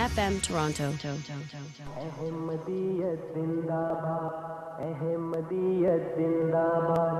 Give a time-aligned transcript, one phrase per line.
[0.00, 0.88] FM Toronto.
[2.00, 4.32] Ahmadiyat Zindabad,
[4.80, 7.16] Ahmadiyat Zindabad,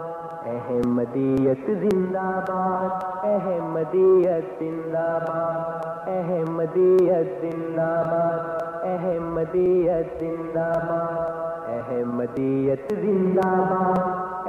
[0.49, 2.91] Ahmadiyat Zindabad,
[3.21, 5.61] Ahmadiyat Zindabad,
[6.09, 8.41] Ahmadiyat Zindabad,
[8.89, 10.09] Ahmadiyat
[13.03, 14.01] Zindabad,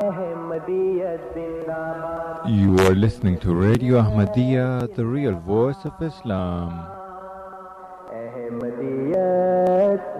[0.08, 2.48] Ahmadiyat Zindabad.
[2.48, 7.01] You are listening to Radio Ahmadiyya, the real voice of Islam.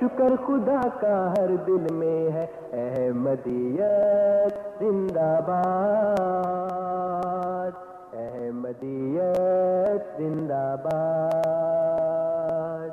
[0.00, 7.72] شکر خدا کا ہر دل میں ہے۔ احمدیت زندہ باد۔
[8.12, 12.90] احمدیت زندہ باد۔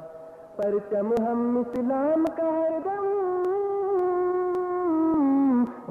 [0.58, 3.06] پرچم ہم اسلام کا ہر دم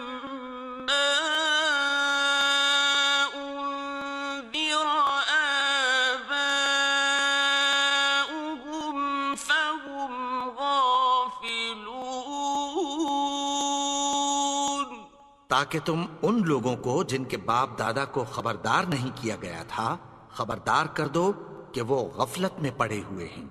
[15.48, 19.98] تاکہ تم ان لوگوں کو جن کے باپ دادا کو خبردار نہیں کیا گیا تھا
[20.32, 21.32] خبردار کر دو
[21.74, 23.46] کہ وہ غفلت میں پڑے ہوئے ہیں۔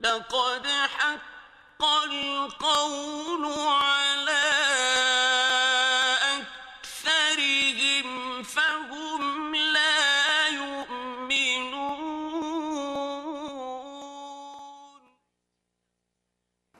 [0.00, 4.60] لقد حق القول على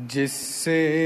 [0.09, 1.05] جس سے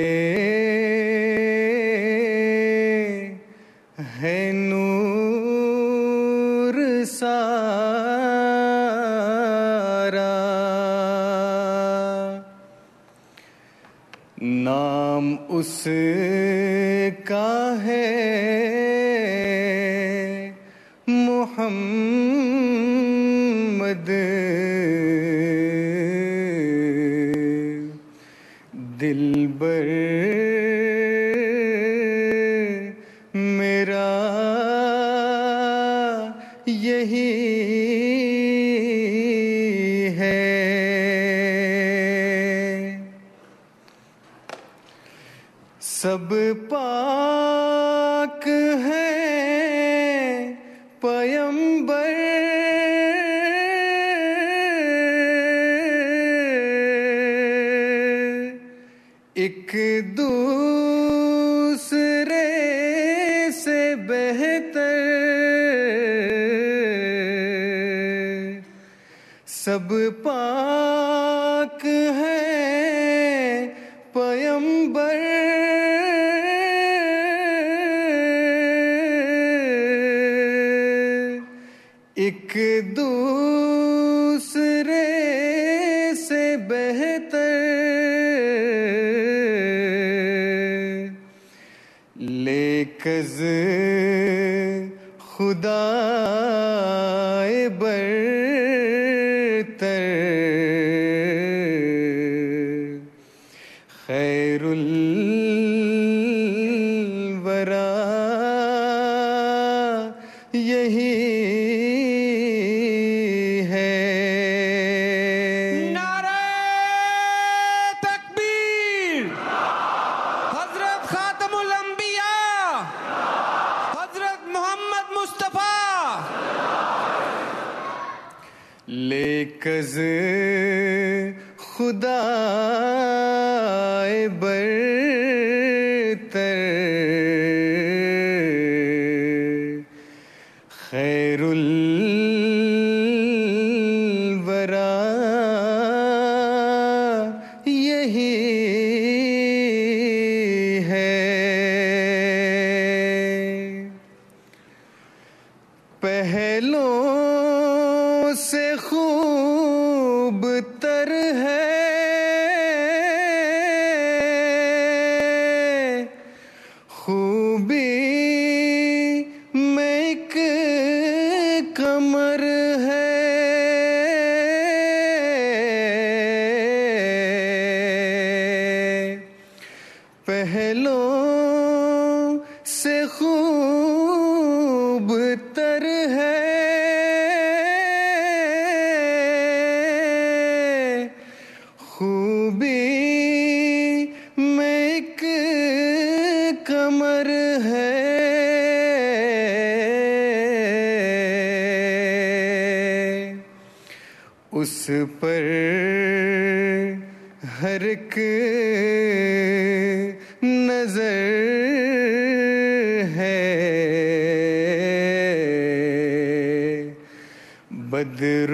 [218.00, 218.52] بدر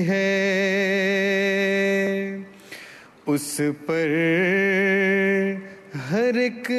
[0.08, 0.30] ہے۔
[3.28, 4.14] اس پر
[6.12, 6.72] ہر ایک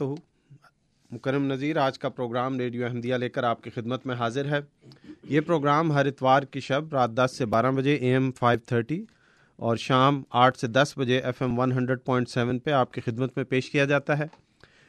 [0.00, 4.44] وبرکاتہ مکرم نذیر، آج کا پروگرام ریڈیو احمدیہ لے کر آپ کی خدمت میں حاضر
[4.44, 4.60] ہے۔
[5.24, 9.04] یہ پروگرام ہر اتوار کی شب رات دس سے بارہ بجے اے ایم فائیو تھرٹی
[9.56, 13.00] اور شام آٹھ سے دس بجے F M one hundred point seven پہ آپ کی
[13.00, 14.26] خدمت میں پیش کیا جاتا ہے۔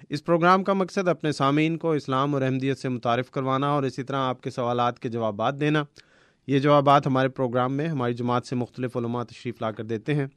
[0.10, 4.04] اس پروگرام کا مقصد اپنے سامعین کو اسلام اور احمدیت سے متعارف کروانا اور اسی
[4.04, 5.84] طرح آپ کے سوالات کے جوابات دینا۔
[6.48, 10.28] یہ جوابات ہمارے پروگرام میں ہماری جماعت سے مختلف علماء تشریف لا کر دیتے ہیں۔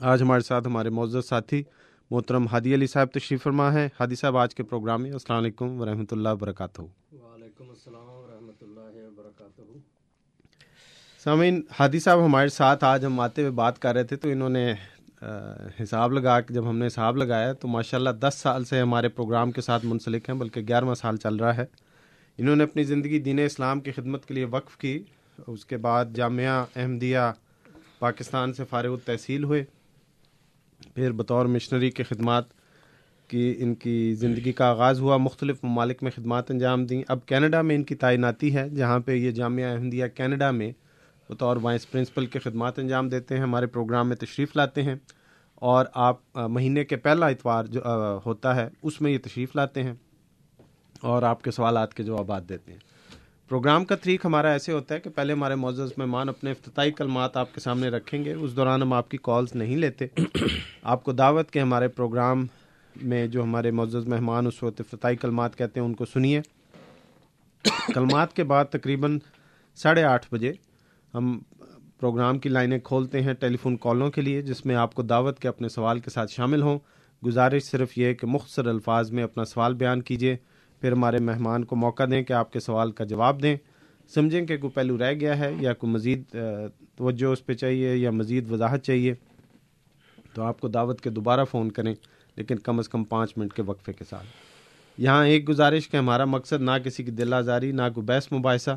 [0.00, 1.62] آج ہمارے ساتھ ہمارے معزز ساتھی
[2.10, 5.80] محترم ہادی علی صاحب تشریف فرما ہے ہادی صاحب آج کے پروگرام میں السلام علیکم
[5.80, 9.62] ورحمۃ اللہ وبرکاتہ۔ وعلیکم السلام ورحمۃ اللہ وبرکاتہ۔
[11.24, 14.48] سامعین ہادی صاحب ہمارے ساتھ آج ہم آتے ہوئے بات کر رہے تھے تو انہوں
[14.48, 14.72] نے
[15.82, 19.08] حساب لگا کے جب ہم نے حساب لگایا تو ماشاء اللہ دس سال سے ہمارے
[19.08, 21.64] پروگرام کے ساتھ منسلک ہیں بلکہ گیارہواں سال چل رہا ہے۔
[22.38, 24.98] انہوں نے اپنی زندگی دین اسلام کی خدمت کے لیے وقف کی
[25.46, 27.32] اس کے بعد جامعہ احمدیہ
[27.98, 29.64] پاکستان سے فارغ التحصیل ہوئے۔
[30.94, 32.44] پھر بطور مشنری کے خدمات
[33.28, 37.62] کی ان کی زندگی کا آغاز ہوا، مختلف ممالک میں خدمات انجام دیں۔ اب کینیڈا
[37.62, 40.72] میں ان کی تعیناتی ہے، جہاں پہ یہ جامعہ احمدیہ کینیڈا میں
[41.30, 44.94] بطور وائس پرنسپل کے خدمات انجام دیتے ہیں، ہمارے پروگرام میں تشریف لاتے ہیں۔
[45.54, 47.80] اور آپ مہینے کے پہلا اتوار جو
[48.26, 49.92] ہوتا ہے، اس میں یہ تشریف لاتے ہیں
[51.00, 52.78] اور آپ کے سوالات کے جوابات دیتے ہیں۔
[53.48, 57.36] پروگرام کا طریق ہمارا ایسے ہوتا ہے کہ پہلے ہمارے معزز مہمان اپنے افتتاحی کلمات
[57.36, 60.06] آپ کے سامنے رکھیں گے اس دوران ہم آپ کی کالز نہیں لیتے۔
[60.82, 62.46] آپ کو دعوت کے ہمارے پروگرام
[63.02, 66.40] میں جو ہمارے معزز مہمان اس وقت افتتاحی کلمات کہتے ہیں ان کو سنیے۔
[67.94, 69.18] کلمات کے بعد تقریباً
[69.74, 70.52] ساڑھے آٹھ بجے
[71.14, 71.38] ہم
[72.00, 75.38] پروگرام کی لائنیں کھولتے ہیں ٹیلی فون کالوں کے لیے جس میں آپ کو دعوت
[75.38, 76.78] کے اپنے سوال کے ساتھ شامل ہوں۔
[77.26, 80.36] گزارش صرف یہ کہ مختصر الفاظ میں اپنا سوال بیان کیجیے۔
[80.80, 83.56] پھر ہمارے مہمان کو موقع دیں کہ آپ کے سوال کا جواب دیں۔
[84.14, 86.22] سمجھیں کہ کوئی پہلو رہ گیا ہے یا کوئی مزید
[86.96, 89.14] توجہ اس پہ چاہیے یا مزید وضاحت چاہیے،
[90.34, 91.94] تو آپ کو دعوت کے دوبارہ فون کریں،
[92.36, 94.26] لیکن کم از کم پانچ منٹ کے وقفے کے ساتھ۔
[94.98, 98.76] یہاں ایک گزارش کہ ہمارا مقصد نہ کسی کی دل آزاری، نہ کوئی بحث مباحثہ،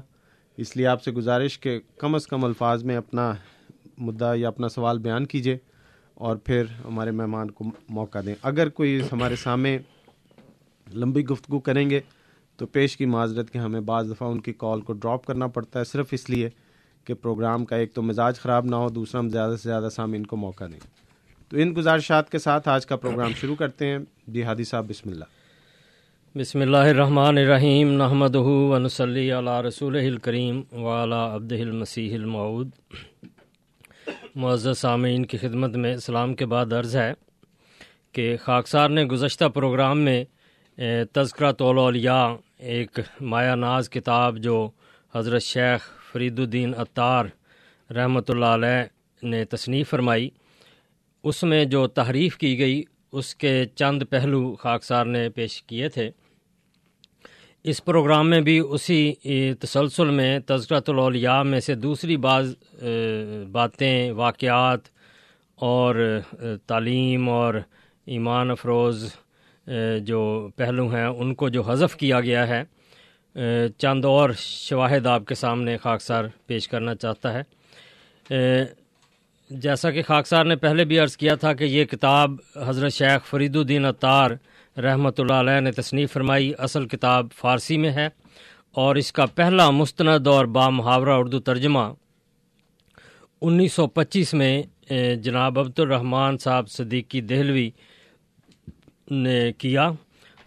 [0.58, 3.34] اس لیے آپ سے گزارش کہ کم از کم الفاظ میں اپنا
[3.98, 5.58] مدعا یا اپنا سوال بیان کیجیے
[6.13, 9.77] اور پھر ہمارے مہمان کو موقع دیں۔ اگر کوئی ہمارے سامنے
[10.93, 12.00] لمبی گفتگو کریں گے
[12.57, 15.79] تو پیش کی معذرت کہ ہمیں بعض دفعہ ان کی کال کو ڈراپ کرنا پڑتا
[15.79, 16.50] ہے صرف اس لیے
[17.05, 20.25] کہ پروگرام کا ایک تو مزاج خراب نہ ہو، دوسرا ہم زیادہ سے زیادہ سامعین
[20.25, 20.79] کو موقع دیں۔
[21.50, 25.10] تو ان گزارشات کے ساتھ آج کا پروگرام شروع کرتے ہیں۔ جی ہادی صاحب، بسم
[25.10, 25.24] اللہ۔
[26.38, 32.69] بسم اللہ الرحمن الرحیم۔ نحمد ونسلی علی رسول الکریم وعلی عبد المسیح المعود
[34.36, 37.13] معزز سامعین کی خدمت میں اسلام کے بعد عرض ہے
[38.12, 40.25] کہ خاکسار نے گزشتہ پروگرام میں
[41.13, 41.78] تذکرہ طول
[42.58, 44.70] ایک مایا ناز کتاب جو
[45.13, 47.25] حضرت شیخ فرید الدین اطار
[47.90, 48.84] رحمۃ اللہ علیہ
[49.24, 50.30] نے تصنیف فرمائی۔
[51.24, 56.10] اس میں جو تحریف کی گئی، اس کے چند پہلو خاکسار نے پیش کیے تھے۔
[57.63, 62.54] اس پروگرام میں بھی اسی تسلسل میں تذکرۃ الاولیاء میں سے دوسری بعض
[63.51, 64.88] باتیں، واقعات
[65.56, 65.96] اور
[66.68, 67.54] تعلیم اور
[68.08, 69.10] ایمان افروز
[70.06, 72.63] جو پہلو ہیں، ان کو جو حذف کیا گیا ہے
[73.77, 77.44] چند اور شواہد آپ کے سامنے خاکسار پیش کرنا چاہتا ہے۔
[79.50, 82.32] جیسا کہ خاکسار نے پہلے بھی عرض کیا تھا کہ یہ کتاب
[82.65, 84.32] حضرت شیخ فرید الدین اطار
[84.77, 88.08] رحمۃ اللہ علیہ نے تصنیف فرمائی، اصل کتاب فارسی میں ہے۔
[88.75, 91.80] اور اس کا پہلا مستند اور بامحاورہ اردو ترجمہ
[93.41, 94.62] انیس سو پچیس میں
[95.24, 97.70] جناب عبد الرحمٰن صاحب صدیقی دہلوی
[99.12, 99.89] نے کیا،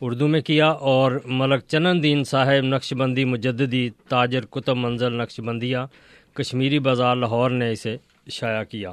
[0.00, 5.40] اردو میں کیا اور ملک چنن دین صاحب نقش بندی مجددی، تاجر کتب منزل نقش
[5.40, 5.78] بندیہ
[6.34, 7.96] کشمیری بازار لاہور نے اسے
[8.30, 8.92] شائع کیا۔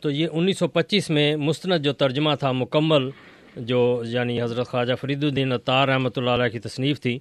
[0.00, 3.08] تو یہ انیس سو پچیس میں مستند جو ترجمہ تھا مکمل،
[3.56, 7.18] جو یعنی حضرت خواجہ فرید الدین اطار رحمۃ اللہ علیہ کی تصنیف تھی،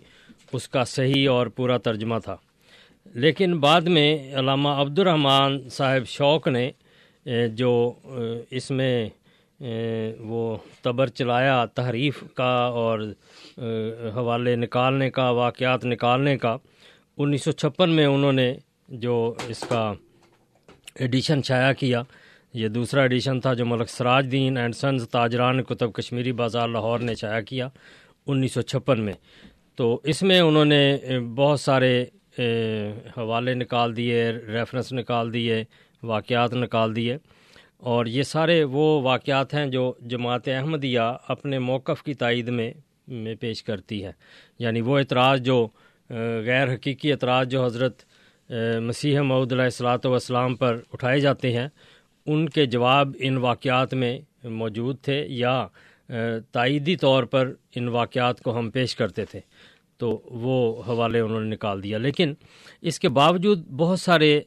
[0.53, 2.35] اس کا صحیح اور پورا ترجمہ تھا۔
[3.13, 6.69] لیکن بعد میں علامہ عبد الرحمٰن صاحب شوق نے،
[7.55, 7.91] جو
[8.49, 9.09] اس میں
[10.19, 12.99] وہ تبر چلایا تحریف کا اور
[14.15, 16.55] حوالے نکالنے کا، واقعات نکالنے کا۔
[17.17, 18.53] انیس سو چھپن میں انہوں نے
[18.89, 19.93] جو اس کا
[20.95, 22.01] ایڈیشن شائع کیا،
[22.53, 26.99] یہ دوسرا ایڈیشن تھا جو ملک سراج دین اینڈ سنز تاجران کتب کشمیری بازار لاہور
[26.99, 27.67] نے شائع کیا
[28.27, 29.13] انیس سو چھپن میں۔
[29.75, 30.97] تو اس میں انہوں نے
[31.35, 32.05] بہت سارے
[33.17, 35.63] حوالے نکال دیے ریفرنس نکال دیے،
[36.03, 37.17] واقعات نکال دیے۔
[37.81, 42.71] اور یہ سارے وہ واقعات ہیں جو جماعت احمدیہ اپنے موقف کی تائید میں
[43.07, 44.11] میں پیش کرتی ہے
[44.59, 45.67] یعنی وہ اعتراض جو
[46.45, 48.03] غیر حقیقی اعتراض جو حضرت
[48.81, 51.67] مسیح معود علیہ السلاۃ والسلام پر اٹھائے جاتے ہیں،
[52.25, 55.67] ان کے جواب ان واقعات میں موجود تھے یا
[56.51, 59.39] تائیدی طور پر ان واقعات کو ہم پیش کرتے تھے۔
[59.97, 62.33] تو وہ حوالے انہوں نے نکال دیا۔ لیکن
[62.81, 64.39] اس کے باوجود بہت سارے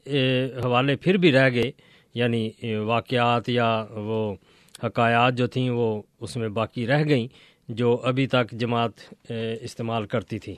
[0.63, 1.71] حوالے پھر بھی رہ گئے۔
[2.15, 2.49] یعنی
[2.85, 4.35] واقعات یا وہ
[4.83, 7.27] حکایات جو تھیں وہ اس میں باقی رہ گئیں
[7.69, 9.31] جو ابھی تک جماعت
[9.61, 10.55] استعمال کرتی تھی۔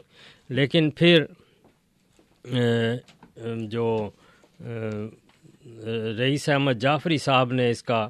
[0.49, 1.25] لیکن پھر
[3.69, 4.09] جو
[6.17, 8.07] رئیس احمد جعفری صاحب نے اس کا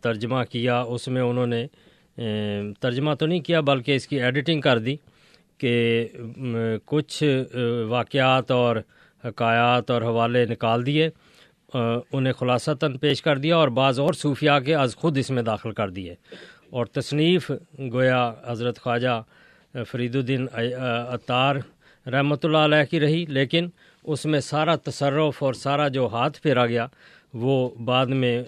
[0.00, 1.66] ترجمہ کیا، اس میں انہوں نے
[2.80, 4.96] ترجمہ تو نہیں کیا بلکہ اس کی ایڈیٹنگ کر دی
[5.58, 6.06] کہ
[6.84, 7.22] کچھ
[7.88, 8.76] واقعات اور
[9.24, 11.08] حکایات اور حوالے نکال دیے۔
[11.74, 15.72] انہیں خلاصتاً پیش کر دیا اور بعض اور صوفیہ کے از خود اس میں داخل
[15.72, 16.14] کر دیے۔
[16.70, 17.50] اور تصنیف
[17.92, 19.22] گویا حضرت خواجہ
[19.88, 21.56] فرید الدین اطار
[22.06, 23.68] رحمۃ اللہ علیہ کی رہی، لیکن
[24.04, 26.86] اس میں سارا تصرف اور سارا جو ہاتھ پھیرا گیا،
[27.34, 28.42] وہ بعد میں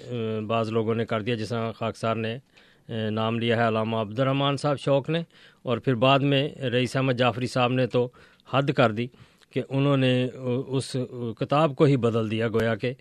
[0.49, 2.37] بعض لوگوں نے کر دیا۔ جس طرح خاکسار نے
[3.11, 5.23] نام لیا ہے علامہ عبد الرحمٰن صاحب شوق نے،
[5.63, 8.09] اور پھر بعد میں رئیس احمد جعفری صاحب نے تو
[8.53, 9.07] حد کر دی۔
[9.57, 10.15] کہ انہوں نے
[10.77, 10.97] اس
[11.41, 12.93] کتاب کو ہی بدل دیا، گویا کہ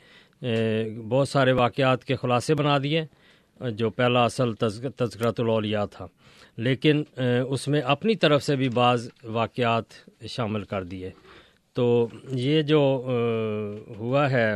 [1.09, 3.03] بہت سارے واقعات کے خلاصے بنا دیے،
[3.77, 6.07] جو پہلا اصل تذکرۃ الاولیاء تھا۔
[6.57, 7.03] لیکن
[7.49, 9.93] اس میں اپنی طرف سے بھی بعض واقعات
[10.29, 11.09] شامل کر دیے۔
[11.75, 12.81] تو یہ جو
[13.97, 14.55] ہوا ہے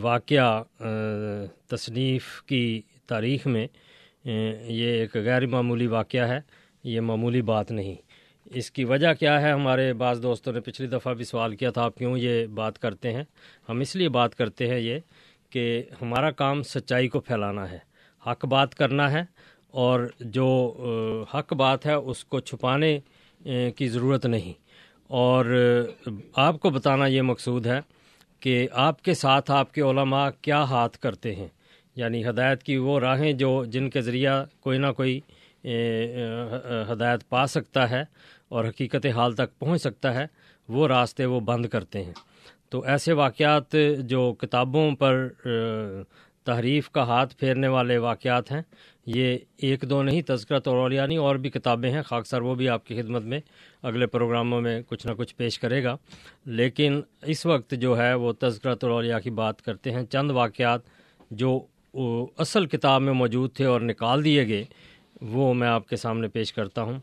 [0.00, 0.62] واقعہ
[1.68, 3.66] تصنیف کی تاریخ میں
[4.24, 6.40] یہ ایک غیر معمولی واقعہ ہے،
[6.84, 7.94] یہ معمولی بات نہیں۔
[8.54, 11.82] اس کی وجہ کیا ہے؟ ہمارے بعض دوستوں نے پچھلی دفعہ بھی سوال کیا تھا،
[11.82, 13.22] آپ کیوں یہ بات کرتے ہیں؟
[13.68, 14.98] ہم اس لیے بات کرتے ہیں یہ
[15.50, 17.78] کہ ہمارا کام سچائی کو پھیلانا ہے،
[18.22, 19.22] حق بات کرنا ہے،
[19.74, 20.46] اور جو
[21.34, 22.98] حق بات ہے اس کو چھپانے
[23.76, 24.52] کی ضرورت نہیں۔
[25.10, 25.44] اور
[26.36, 27.80] آپ کو بتانا یہ مقصود ہے
[28.40, 31.48] کہ آپ کے ساتھ آپ کے علماء کیا ہاتھ کرتے ہیں؟
[31.96, 35.20] یعنی ہدایت کی وہ راہیں جو جن کے ذریعہ کوئی نہ کوئی
[36.92, 38.02] ہدایت پا سکتا ہے
[38.48, 40.26] اور حقیقت حال تک پہنچ سکتا ہے،
[40.68, 42.12] وہ راستے وہ بند کرتے ہیں۔
[42.68, 45.28] تو ایسے واقعات جو کتابوں پر
[46.44, 48.62] تحریف کا ہاتھ پھیرنے والے واقعات ہیں،
[49.06, 52.86] یہ ایک دو نہیں، تذکرہ اولیانی اور بھی کتابیں ہیں۔ خاک سر، وہ بھی آپ
[52.86, 53.40] کی خدمت میں
[53.82, 55.96] اگلے پروگراموں میں کچھ نہ کچھ پیش کرے گا۔
[56.46, 60.80] لیکن اس وقت جو ہے، وہ تذکرہ الاولیاء کی بات کرتے ہیں۔ چند واقعات
[61.30, 61.60] جو
[62.38, 64.64] اصل کتاب میں موجود تھے اور نکال دیے گئے،
[65.22, 66.98] وہ میں آپ کے سامنے پیش کرتا ہوں۔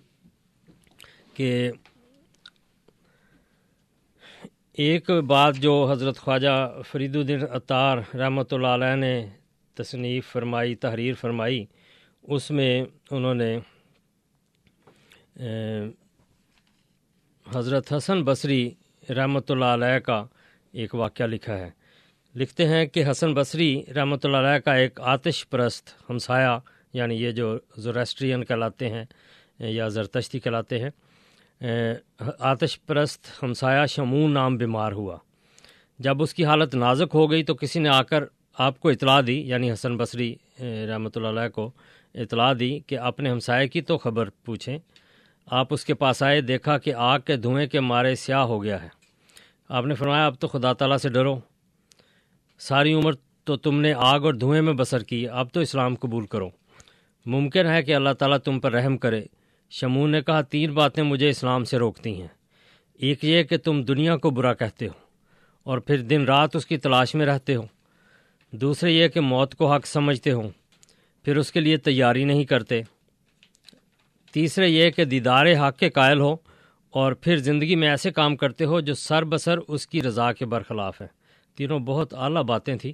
[1.42, 1.72] کہ
[4.78, 9.14] ایک بات جو حضرت خواجہ فرید الدین اطار رحمۃ اللہ علیہ نے
[9.78, 11.66] تصنیف فرمائی، تحریر فرمائی،
[12.24, 13.58] اس میں انہوں نے
[17.46, 18.64] حضرت حسن بصری
[19.10, 20.24] رحمۃ اللہ علیہ کا
[20.74, 21.70] ایک واقعہ لکھا ہے۔
[22.36, 26.58] لکھتے ہیں کہ حسن بصری رحمۃ اللہ علیہ کا ایک آتش پرست ہمسایہ
[26.94, 29.06] یعنی یہ جو زوریسٹرین کہلاتے ہیں
[29.60, 30.90] یا زرتشتی کہلاتے ہیں
[32.40, 35.18] آتش پرست ہمسایہ شمون نام بیمار ہوا۔
[36.00, 38.24] جب اس کی حالت نازک ہو گئی تو کسی نے آ کر
[38.58, 41.72] آپ کو اطلاع دی یعنی حسن بصری رحمۃ اللہ علیہ کو
[42.16, 44.78] اطلاع دی کہ اپنے ہمسائے کی تو خبر پوچھیں۔
[45.46, 48.84] آپ اس کے پاس آئے، دیکھا کہ آگ کے دھوئیں کے مارے سیاہ ہو گیا
[48.84, 48.88] ہے۔
[49.70, 51.40] آپ نے فرمایا، اب تو خدا تعالیٰ سے ڈرو۔
[52.60, 56.26] ساری عمر تو تم نے آگ اور دھوئیں میں بسر کی، اب تو اسلام قبول
[56.26, 56.50] کرو۔
[57.26, 59.24] ممکن ہے کہ اللہ تعالیٰ تم پر رحم کرے۔
[59.72, 62.28] شمون نے کہا، تین باتیں مجھے اسلام سے روکتی ہیں۔
[62.94, 64.94] ایک یہ کہ تم دنیا کو برا کہتے ہو
[65.64, 67.62] اور پھر دن رات اس کی تلاش میں رہتے ہو۔
[68.52, 70.50] دوسرے یہ کہ موت کو حق سمجھتے ہو
[71.24, 72.82] پھر اس کے لیے تیاری نہیں کرتے۔
[74.34, 76.36] تیسرے یہ کہ دیدار حق کے قائل ہو
[76.90, 80.46] اور پھر زندگی میں ایسے کام کرتے ہو جو سر بسر اس کی رضا کے
[80.46, 81.08] برخلاف ہے
[81.56, 82.94] تینوں بہت اعلیٰ باتیں تھیں۔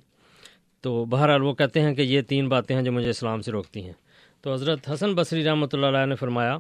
[0.82, 3.84] تو بہرحال وہ کہتے ہیں کہ یہ تین باتیں ہیں جو مجھے اسلام سے روکتی
[3.84, 3.94] ہیں۔
[4.42, 6.58] تو حضرت حسن بصری رحمۃ اللہ علیہ نے فرمایا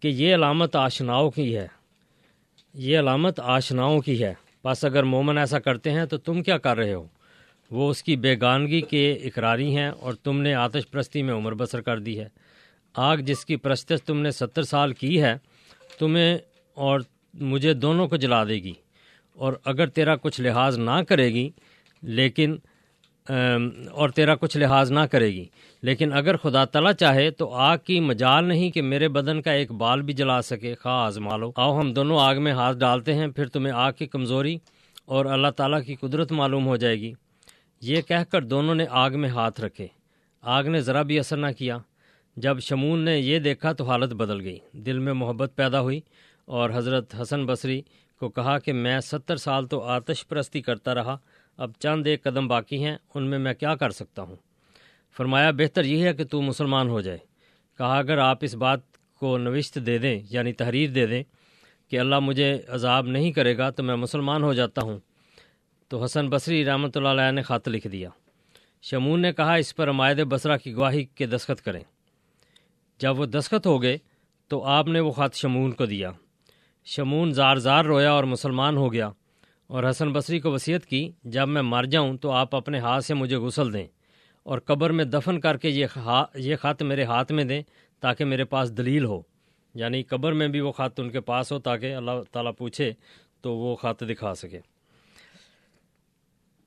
[0.00, 1.66] کہ یہ علامت آشناؤں کی ہے۔
[2.74, 6.76] یہ علامت آشناؤں کی ہے۔ بس اگر مومن ایسا کرتے ہیں تو تم کیا کر
[6.76, 7.06] رہے ہو؟
[7.70, 11.80] وہ اس کی بیگانگی کے اقراری ہیں اور تم نے آتش پرستی میں عمر بسر
[11.80, 12.28] کر دی ہے۔
[12.94, 15.34] آگ جس کی پرستش تم نے ستر سال کی ہے،
[15.98, 16.38] تمہیں
[16.74, 17.00] اور
[17.34, 18.72] مجھے دونوں کو جلا دے گی۔
[19.32, 21.50] اور اگر تیرا کچھ لحاظ نہ کرے گی،
[22.02, 22.56] لیکن
[23.90, 25.44] اور تیرا کچھ لحاظ نہ کرے گی۔
[25.82, 29.72] لیکن اگر خدا تعالیٰ چاہے تو آگ کی مجال نہیں کہ میرے بدن کا ایک
[29.72, 33.28] بال بھی جلا سکے۔ خواہ آزما لو آؤ، ہم دونوں آگ میں ہاتھ ڈالتے ہیں،
[33.28, 34.56] پھر تمہیں آگ کی کمزوری
[35.04, 37.12] اور اللہ تعالیٰ کی قدرت معلوم ہو جائے گی۔
[37.80, 39.86] یہ کہہ کر دونوں نے آگ میں ہاتھ رکھے۔
[40.42, 41.78] آگ نے ذرا بھی اثر نہ کیا۔
[42.36, 46.00] جب شمون نے یہ دیکھا تو حالت بدل گئی۔ دل میں محبت پیدا ہوئی
[46.44, 47.82] اور حضرت حسن بصری
[48.20, 51.16] کو کہا کہ میں ستر سال تو آتش پرستی کرتا رہا۔
[51.56, 54.36] اب چند ایک قدم باقی ہیں، ان میں میں کیا کر سکتا ہوں؟
[55.16, 57.18] فرمایا، بہتر یہ ہے کہ تو مسلمان ہو جائے۔
[57.78, 58.80] کہا، اگر آپ اس بات
[59.14, 61.22] کو نوشت دے دیں یعنی تحریر دے دیں
[61.88, 64.98] کہ اللہ مجھے عذاب نہیں کرے گا، تو میں مسلمان ہو جاتا ہوں۔
[65.88, 68.08] تو حسن بصری رحمۃ اللہ علیہ نے خط لکھ دیا۔
[68.82, 71.80] شمون نے کہا، اس پر عمائد بصرہ کی گواہی کے دستخط کریں۔
[72.98, 73.98] جب وہ دستخط ہو گئے،
[74.48, 76.10] تو آپ نے وہ خط شمون کو دیا۔
[76.84, 79.10] شمون زار زار رویا اور مسلمان ہو گیا۔
[79.66, 83.14] اور حسن بصری کو وصیت کی، جب میں مر جاؤں تو آپ اپنے ہاتھ سے
[83.14, 83.86] مجھے غسل دیں
[84.42, 85.86] اور قبر میں دفن کر کے
[86.34, 87.62] یہ خط میرے ہاتھ میں دیں
[88.00, 89.22] تاکہ میرے پاس دلیل ہو۔
[89.74, 92.92] یعنی قبر میں بھی وہ خط ان کے پاس ہو تاکہ اللہ تعالیٰ پوچھے
[93.40, 94.60] تو وہ خط دکھا سکے۔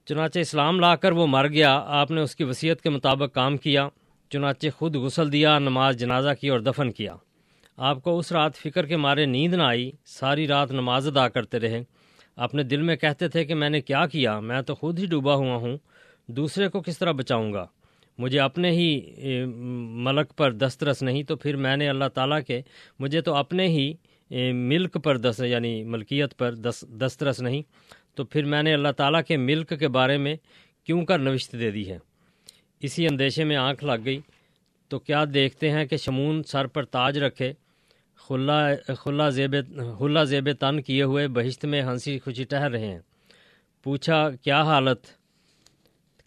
[0.06, 3.58] چنانچہ اسلام لا کر وہ مر گیا، آپ نے اس کی وصیت کے مطابق کام
[3.58, 3.90] کیا،
[4.30, 7.16] چنانچہ خود غسل دیا، نماز جنازہ کی اور دفن کیا۔
[7.78, 11.60] آپ کو اس رات فکر کے مارے نیند نہ آئی، ساری رات نماز ادا کرتے
[11.60, 11.84] رہے۔
[12.38, 15.34] اپنے دل میں کہتے تھے کہ میں نے کیا کیا؟ میں تو خود ہی ڈوبا
[15.34, 15.78] ہوا ہوں۔
[16.28, 17.66] دوسرے کو کس طرح بچاؤں گا؟
[18.18, 19.02] مجھے اپنے ہی
[20.06, 22.62] ملک پر دسترس نہیں، تو پھر میں نے اللہ تعالیٰ کے،
[23.00, 23.94] مجھے تو اپنے ہی
[24.52, 27.62] ملک پر دس یعنی ملکیت پر دس، دسترس نہیں۔
[28.16, 30.36] تو پھر میں نے اللہ تعالیٰ کے ملک کے بارے میں
[30.84, 31.98] کیوں کر نوشت دے دی ہے؟
[32.80, 34.20] اسی اندیشے میں آنکھ لگ گئی۔
[34.88, 37.54] تو کیا دیکھتے ہیں کہ شمون سر پر تاج رکھے
[38.28, 39.56] خلا خلا زیب
[40.00, 43.00] خلا زیب تن کیے ہوئے بہشت میں ہنسی خوشی ٹہر رہے ہیں۔
[43.84, 45.06] پوچھا، کیا حالت؟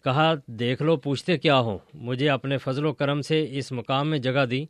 [0.03, 4.19] کہا، دیکھ لو، پوچھتے کیا ہو مجھے اپنے فضل و کرم سے اس مقام میں
[4.19, 4.65] جگہ دی۔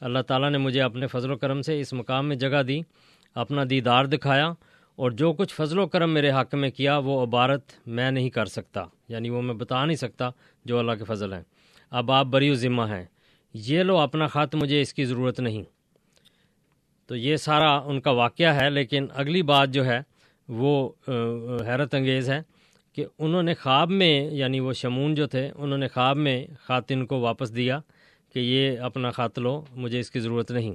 [0.00, 2.80] اللہ تعالیٰ نے مجھے اپنے فضل و کرم سے اس مقام میں جگہ دی،
[3.34, 4.52] اپنا دیدار دکھایا
[4.96, 8.46] اور جو کچھ فضل و کرم میرے حق میں کیا، وہ عبارت میں نہیں کر
[8.46, 10.30] سکتا۔ یعنی وہ میں بتا نہیں سکتا
[10.64, 11.42] جو اللہ کے فضل ہیں۔
[11.90, 13.04] اب آپ بری و ذمہ ہیں۔
[13.54, 15.81] یہ لو، اپنا خط، مجھے اس کی ضرورت نہیں۔
[17.08, 20.00] تو یہ سارا ان کا واقعہ ہے، لیکن اگلی بات جو ہے،
[20.48, 20.90] وہ
[21.66, 22.40] حیرت انگیز ہے
[22.96, 27.04] کہ انہوں نے خواب میں یعنی وہ شمون جو تھے، انہوں نے خواب میں خاتن
[27.06, 27.78] کو واپس دیا
[28.34, 30.74] کہ یہ اپنا خط لو، مجھے اس کی ضرورت نہیں۔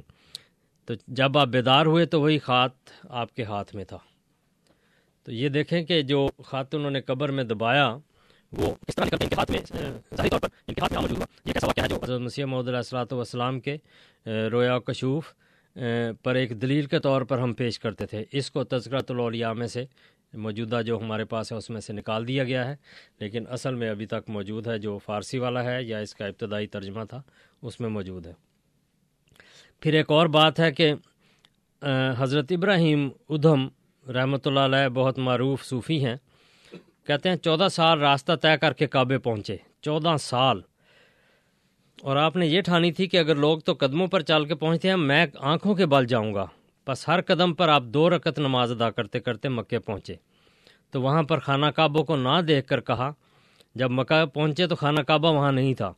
[0.88, 3.98] تو جب آپ بیدار ہوئے تو وہی خط آپ کے ہاتھ میں تھا۔
[5.26, 7.88] تو یہ دیکھیں کہ جو خط انہوں نے قبر میں دبایا،
[8.52, 11.18] وہ اس طرح ان کے ہاتھ میں ظاہری طور پر ان کے ہاتھ میں موجود
[11.18, 13.78] ہوا۔ یہ کیسا واقعہ ہے جو حضرت مسیح محدود علیہ السلاۃ والسلام کے
[14.52, 15.34] رویا و کشوف
[16.24, 19.68] پر ایک دلیل کے طور پر ہم پیش کرتے تھے۔ اس کو تذکرۃ الاولیاء میں
[19.68, 19.86] سے
[20.34, 22.76] موجودہ جو ہمارے پاس ہے، اس میں سے نکال دیا گیا ہے۔
[23.20, 26.68] لیکن اصل میں ابھی تک موجود ہے جو فارسی والا ہے یا اس کا ابتدائی
[26.68, 27.22] ترجمہ تھا،
[27.62, 28.34] اس میں موجود ہے۔
[29.80, 30.94] پھر ایک اور بات ہے کہ
[32.18, 33.68] حضرت ابراہیم ادھم
[34.08, 36.16] رحمۃ اللہ علیہ بہت معروف صوفی ہیں۔
[37.08, 40.62] کہتے ہیں، چودہ سال راستہ طے کر کے کعبے پہنچے۔ چودہ سال۔
[42.02, 44.90] اور آپ نے یہ ٹھانی تھی کہ اگر لوگ تو قدموں پر چل کے پہنچتے
[44.90, 46.46] ہیں، میں آنکھوں کے بل جاؤں گا۔
[46.88, 50.16] بس ہر قدم پر آپ دو رکت نماز ادا کرتے کرتے مکے پہنچے۔
[50.92, 53.12] تو وہاں پر خانہ کعبوں کو نہ دیکھ کر کہا،
[53.76, 55.94] جب مکہ پہنچے تو خانہ کعبہ وہاں نہیں تھا۔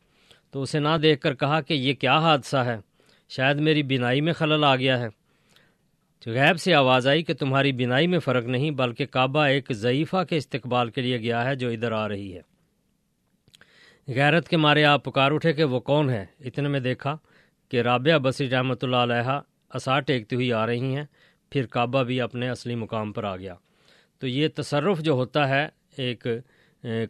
[0.50, 2.76] تو اسے نہ دیکھ کر کہا کہ یہ کیا حادثہ ہے،
[3.28, 5.08] شاید میری بینائی میں خلل آ گیا ہے۔
[6.26, 10.36] غیب سے آواز آئی کہ تمہاری بینائی میں فرق نہیں، بلکہ کعبہ ایک ضعیفہ کے
[10.36, 12.49] استقبال کے لیے گیا ہے جو ادھر آ رہی ہے۔
[14.08, 17.16] غیرت کے مارے آپ پکار اٹھے کہ وہ کون ہے اتنے میں دیکھا
[17.70, 19.38] کہ رابعہ بصری رحمۃ اللہ علیہ
[19.70, 21.04] اثار ٹیکتی ہوئی آ رہی ہیں،
[21.52, 23.54] پھر کعبہ بھی اپنے اصلی مقام پر آ گیا۔
[24.22, 26.26] تو یہ تصرف جو ہوتا ہے ایک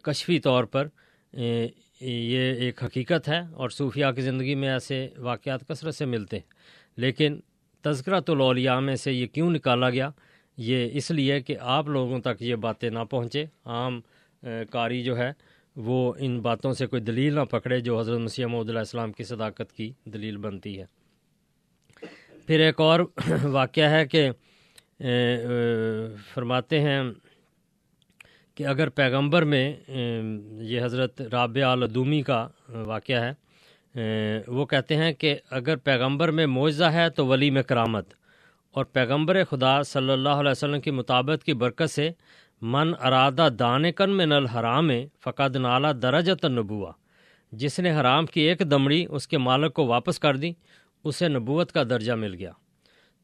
[0.03, 0.87] کشفی طور پر
[1.33, 6.49] یہ ایک حقیقت ہے اور صوفیہ کی زندگی میں ایسے واقعات کثرت سے ملتے ہیں۔
[6.97, 7.39] لیکن
[7.83, 10.09] تذکرۃ الاولیاء میں سے یہ کیوں نکالا گیا؟
[10.57, 13.99] یہ اس لیے کہ آپ لوگوں تک یہ باتیں نہ پہنچے۔ عام
[14.71, 15.31] کاری جو ہے
[15.75, 19.23] وہ ان باتوں سے کوئی دلیل نہ پکڑے جو حضرت مسیح محدود علیہ السلام کی
[19.23, 20.85] صداقت کی دلیل بنتی ہے۔
[22.47, 22.99] پھر ایک اور
[23.43, 24.29] واقعہ ہے کہ
[26.33, 27.01] فرماتے ہیں
[28.55, 29.75] کہ اگر پیغمبر میں
[30.61, 36.83] یہ حضرت رابعہ الدومی کا واقعہ ہے وہ کہتے ہیں کہ اگر پیغمبر میں معجزہ
[36.83, 38.13] ہے تو ولی میں کرامت،
[38.75, 42.09] اور پیغمبر خدا صلی اللہ علیہ وسلم کی مطابق کی برکت سے
[42.61, 44.89] من ارادہ دان کن میں نل حرام
[45.23, 46.91] فقد نالا درجت نبوا
[47.51, 50.51] جس نے حرام کی ایک دمڑی اس کے مالک کو واپس کر دی،
[51.03, 52.51] اسے نبوت کا درجہ مل گیا۔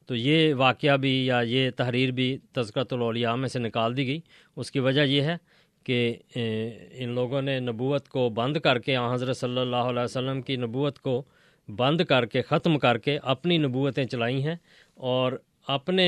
[0.08, 4.20] تو یہ واقعہ بھی یا یہ تحریر بھی تذکرۃ الاولیاء میں سے نکال دی گئی۔
[4.56, 5.36] اس کی وجہ یہ ہے
[5.84, 10.56] کہ ان لوگوں نے نبوت کو بند کر کے حضرت صلی اللہ علیہ وسلم کی
[10.56, 11.22] نبوت کو
[11.68, 14.56] بند کر کے، ختم کر کے اپنی نبوتیں چلائی ہیں
[14.94, 15.32] اور
[15.68, 16.06] اپنے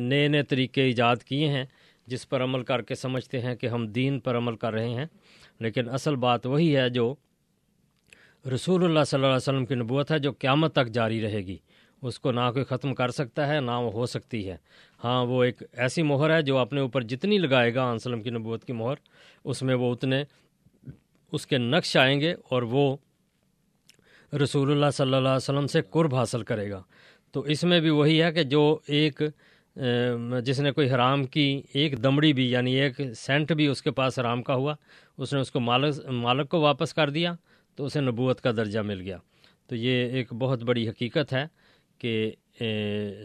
[0.00, 1.64] نئے نئے طریقے ایجاد کیے ہیں۔
[2.08, 5.06] جس پر عمل کر کے سمجھتے ہیں کہ ہم دین پر عمل کر رہے ہیں۔
[5.60, 7.14] لیکن اصل بات وہی ہے جو
[8.54, 11.56] رسول اللہ صلی اللہ علیہ وسلم کی نبوت ہے جو قیامت تک جاری رہے گی۔
[12.02, 14.56] اس کو نہ کوئی ختم کر سکتا ہے، نہ وہ ہو سکتی ہے۔
[15.04, 18.64] ہاں وہ ایک ایسی مہر ہے جو اپنے اوپر جتنی لگائے گا وسلم کی نبوت
[18.64, 18.94] کی مہر،
[19.44, 20.24] اس میں وہ اتنے
[21.32, 22.96] اس کے نقش آئیں گے اور وہ
[24.42, 26.82] رسول اللہ صلی اللہ علیہ وسلم سے قرب حاصل کرے گا۔
[27.32, 29.22] تو اس میں بھی وہی ہے کہ جو ایک
[30.44, 34.18] جس نے کوئی حرام کی ایک دمڑی بھی یعنی ایک سینٹ بھی اس کے پاس
[34.18, 34.74] حرام کا ہوا،
[35.18, 37.32] اس نے اس کو مالک مالک کو واپس کر دیا
[37.78, 39.18] تو اسے نبوت کا درجہ مل گیا۔
[39.66, 41.44] تو یہ ایک بہت بڑی حقیقت ہے
[41.98, 42.32] کہ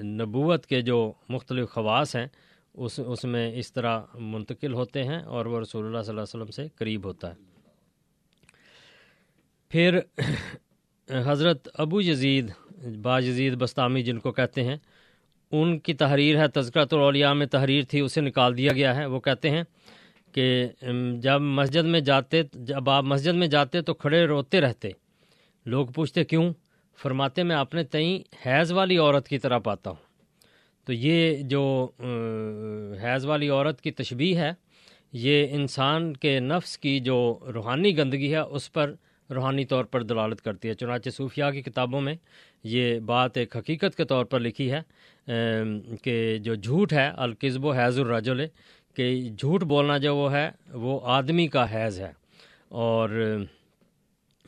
[0.04, 2.28] نبوت کے جو مختلف خواص ہیں،
[2.74, 6.42] اس اس میں اس طرح منتقل ہوتے ہیں اور وہ رسول اللہ صلی اللہ علیہ
[6.42, 7.52] وسلم سے قریب ہوتا ہے۔
[9.72, 10.00] پھر،
[11.26, 12.52] حضرت ابو یزید،
[13.02, 14.78] با یزید بستامی جن کو کہتے ہیں
[15.54, 19.20] ان کی تحریر ہے، تذکرۃ الاولیاء میں تحریر تھی، اسے نکال دیا گیا ہے۔ وہ
[19.20, 19.64] کہتے ہیں
[20.32, 20.46] کہ
[21.22, 24.90] جب مسجد میں جاتے، جب آپ مسجد میں جاتے تو کھڑے روتے رہتے۔
[25.66, 26.52] لوگ پوچھتے، کیوں؟
[27.02, 30.02] فرماتے، میں اپنے تئیں حیض والی عورت کی طرح پاتا ہوں۔
[30.86, 31.64] تو یہ جو
[33.04, 34.52] حیض والی عورت کی تشبیح ہے،
[35.14, 38.94] یہ انسان کے نفس کی جو روحانی گندگی ہے، اس پر
[39.34, 42.16] روحانی طور پر دلالت کرتی ہے۔ چنانچہ صوفیہ کی کتابوں میں
[42.64, 44.82] یہ بات ایک حقیقت کے طور پر لکھی ہے
[46.04, 48.46] کہ جو جھوٹ ہے القزب و حیض الرجل،
[48.96, 52.12] کہ جھوٹ بولنا جو وہ ہے، وہ آدمی کا حیض ہے۔
[52.70, 53.10] اور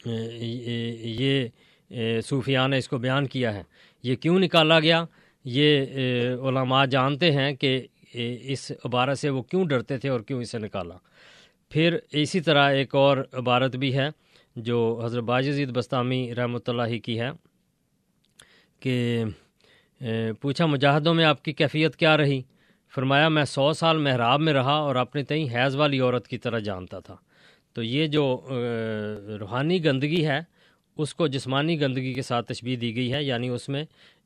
[0.06, 1.48] یہ
[2.26, 3.64] صوفیہ نے اس کو بیان کیا ہے۔
[4.04, 5.04] یہ کیوں نکالا گیا؟
[5.46, 5.86] یہ
[6.48, 7.72] علماء جانتے ہیں کہ
[8.52, 10.98] اس عبارت سے وہ کیوں ڈرتے تھے اور کیوں اسے نکالا۔
[11.70, 14.10] پھر اسی طرح ایک اور عبارت بھی ہے۔
[14.56, 17.30] جو حضرت باجزید بستامی رحمۃ اللہ کی ہے
[18.80, 19.24] کہ
[20.42, 22.42] پوچھا مجاہدوں میں آپ کی کیفیت کیا رہی؟
[22.94, 26.60] فرمایا، میں سو سال محراب میں رہا اور اپنے تئیں حیض والی عورت کی طرح
[26.60, 27.16] جانتا تھا۔
[27.76, 28.26] تو یہ جو
[29.40, 30.40] روحانی گندگی ہے،
[30.98, 33.84] اس کو جسمانی گندگی کے ساتھ تشبیح دی گئی ہے یعنی اس میں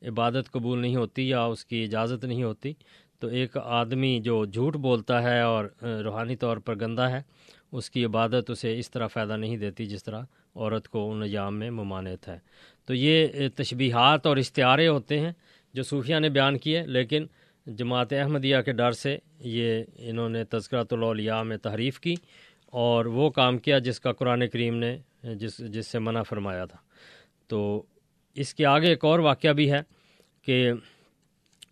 [0.08, 2.74] عبادت قبول نہیں ہوتی یا اس کی اجازت نہیں ہوتی۔
[3.20, 5.66] تو ایک آدمی جو جھوٹ بولتا ہے اور
[6.04, 7.22] روحانی طور پر گندا ہے
[7.72, 10.22] اس کی عبادت اسے اس طرح فائدہ نہیں دیتی جس طرح
[10.56, 12.38] عورت کو ان ایام میں ممانعت ہے۔
[12.86, 15.32] تو یہ تشبیہات اور اشتعارے ہوتے ہیں
[15.74, 17.26] جو صوفیہ نے بیان کیے، لیکن
[17.68, 22.16] جماعت احمدیہ کے ڈر سے یہ انہوں نے تذکرۃ الاولیاء میں تحریف کی
[22.74, 24.98] اور وہ کام کیا جس کا قرآن کریم نے
[25.36, 26.78] جس جس سے منع فرمایا تھا۔
[27.48, 27.84] تو
[28.36, 29.82] اس کے آگے ایک اور واقعہ بھی ہے
[30.42, 30.72] کہ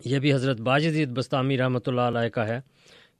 [0.05, 2.60] یہ بھی حضرت باجدید بستامی رحمۃ اللہ علیہ کا ہے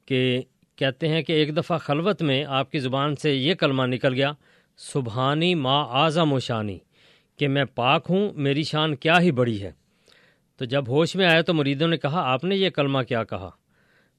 [0.06, 0.42] کہ
[0.78, 4.32] کہتے ہیں کہ ایک دفعہ خلوت میں آپ کی زبان سے یہ کلمہ نکل گیا،
[4.76, 6.78] سبحانی ما اعظم و شانی،
[7.38, 9.70] کہ میں پاک ہوں، میری شان کیا ہی بڑی ہے۔
[10.56, 13.50] تو جب ہوش میں آیا تو مریدوں نے کہا، آپ نے یہ کلمہ کیا کہا؟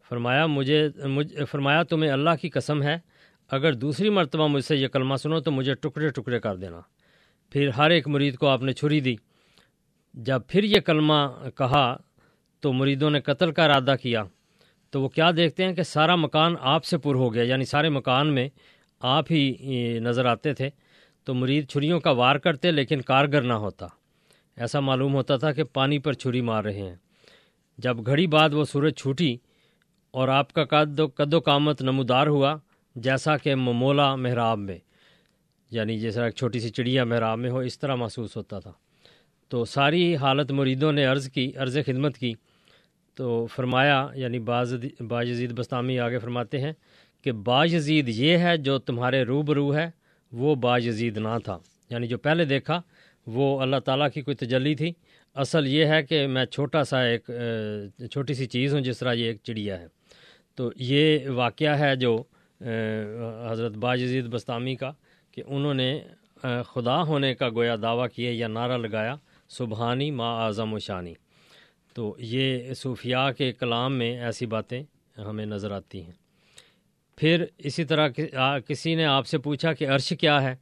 [0.10, 2.98] فرمایا، مجھے، مجھ، فرمایا، تمہیں اللہ کی قسم ہے،
[3.50, 6.82] اگر دوسری مرتبہ مجھ سے یہ کلمہ سنو تو مجھے ٹکڑے ٹکڑے کر دینا۔
[7.50, 9.16] پھر ہر ایک مرید کو آپ نے چھری دی۔
[10.14, 11.98] جب پھر یہ کلمہ کہا
[12.60, 14.24] تو مریدوں نے قتل کا ارادہ کیا۔
[14.92, 17.90] تو وہ کیا دیکھتے ہیں کہ سارا مکان آپ سے پر ہو گیا یعنی سارے
[17.90, 18.50] مکان میں
[19.00, 19.54] آپ ہی
[20.00, 20.70] نظر آتے تھے۔
[21.24, 23.88] تو مرید چھریوں کا وار کرتے لیکن کارگر نہ ہوتا۔
[24.58, 26.96] ایسا معلوم ہوتا تھا کہ پانی پر چھری مار رہے ہیں۔
[27.78, 29.38] جب گھڑی بعد وہ سورج چھوٹی
[30.12, 32.56] اور آپ کا قد و قد و کامت نمودار ہوا،
[32.96, 34.78] جیسا کہ ممولا محراب میں
[35.72, 38.72] یعنی جیسا ایک چھوٹی سی چڑیا محراب میں ہو، اس طرح محسوس ہوتا تھا۔
[39.48, 42.34] تو ساری حالت مریدوں نے عرض کی، عرض خدمت کی
[43.20, 44.76] تو فرمایا یعنی باز
[45.08, 46.72] باجزید بستامی آگے فرماتے ہیں
[47.24, 49.90] کہ باجزید یہ ہے جو تمہارے روبرو ہے،
[50.32, 51.58] وہ باجزید نہ تھا۔
[51.90, 52.82] یعنی جو پہلے دیکھا،
[53.28, 54.92] وہ اللہ تعالیٰ کی کوئی تجلی تھی۔
[55.36, 57.30] اصل یہ ہے کہ میں چھوٹا سا ایک
[58.12, 59.88] چھوٹی سی چیز ہوں، جس طرح یہ ایک چڑیا ہے۔
[60.56, 62.24] تو یہ واقعہ ہے جو
[63.50, 64.92] حضرت باجزید بستامی کا،
[65.32, 66.02] کہ انہوں نے
[66.66, 69.16] خدا ہونے کا گویا دعویٰ کیے یا نعرہ لگایا،
[69.50, 71.14] سبحانی ما اعظم و شانی۔
[72.00, 74.84] تو یہ صوفیاء کے کلام میں ایسی باتیں
[75.18, 76.12] ہمیں نظر آتی ہیں۔
[77.18, 78.10] پھر اسی طرح
[78.68, 80.56] کسی نے آپ سے پوچھا کہ عرش کیا ہے؟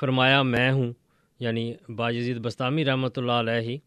[0.00, 0.92] فرمایا، میں ہوں۔
[1.40, 3.78] یعنی باجزید بستامی رحمۃ اللہ علیہ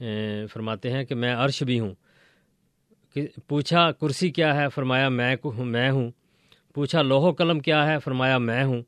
[0.00, 0.06] ہی
[0.46, 1.94] فرماتے ہیں کہ میں عرش بھی ہوں۔
[3.48, 6.10] پوچھا، کرسی کیا ہے؟ فرمایا، میں میں ہوں۔
[6.74, 8.82] پوچھا لوہ قلم کیا ہے؟ فرمایا، میں ہوں۔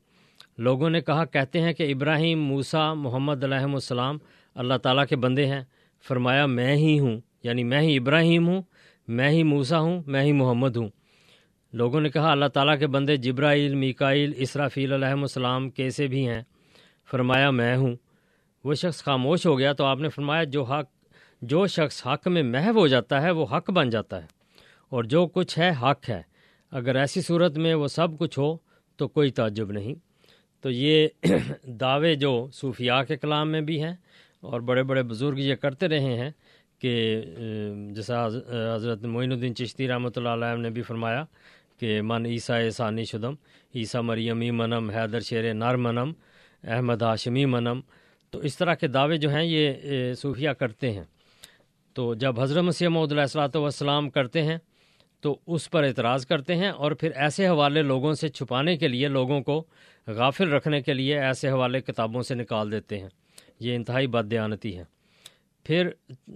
[0.57, 4.17] لوگوں نے کہا، کہتے ہیں کہ ابراہیم موسا محمد علیہ السلام
[4.55, 5.61] اللہ تعالیٰ کے بندے ہیں۔
[6.07, 8.61] فرمایا، میں ہی ہوں۔ یعنی میں ہی ابراہیم ہوں،
[9.07, 10.89] میں ہی موسا ہوں، میں ہی محمد ہوں۔
[11.73, 16.41] لوگوں نے کہا، اللہ تعالیٰ کے بندے جبرائیل میکائل اسرافیل علیہ السلام کیسے بھی ہیں؟
[17.11, 17.95] فرمایا، میں ہوں۔
[18.63, 20.85] وہ شخص خاموش ہو گیا تو آپ نے فرمایا، جو حق،
[21.41, 24.27] جو شخص حق میں محو ہو جاتا ہے، وہ حق بن جاتا ہے۔
[24.89, 26.21] اور جو کچھ ہے، حق ہے۔
[26.71, 28.57] اگر ایسی صورت میں وہ سب کچھ ہو
[28.95, 29.93] تو کوئی تعجب نہیں۔
[30.61, 31.07] تو یہ
[31.63, 33.95] دعوے جو صوفیاء کے کلام میں بھی ہیں
[34.41, 36.29] اور بڑے بڑے بزرگ یہ کرتے رہے ہیں
[36.81, 37.21] کہ
[37.95, 38.25] جیسا
[38.75, 41.23] حضرت معین الدین چشتی رحمۃ اللہ علیہ نے بھی فرمایا
[41.79, 43.33] کہ، من عیسیٰ ثانی شدم،
[43.75, 46.11] عیسیٰ مریم منم، حیدر شیر نر منم،
[46.63, 47.79] احمد ہاشمی منم۔
[48.33, 51.03] تو اس طرح کے دعوے جو ہیں یہ صوفیہ کرتے ہیں۔
[51.95, 54.57] تو جب حضرت مسیح محدود علیہ السلاۃ والسلام کرتے ہیں،
[55.23, 59.07] تو اس پر اعتراض کرتے ہیں اور پھر ایسے حوالے لوگوں سے چھپانے کے لیے،
[59.07, 59.63] لوگوں کو
[60.07, 63.09] غافل رکھنے کے لیے ایسے حوالے کتابوں سے نکال دیتے ہیں۔
[63.59, 64.83] یہ انتہائی بد دیانتی ہے
[65.67, 65.89] پھر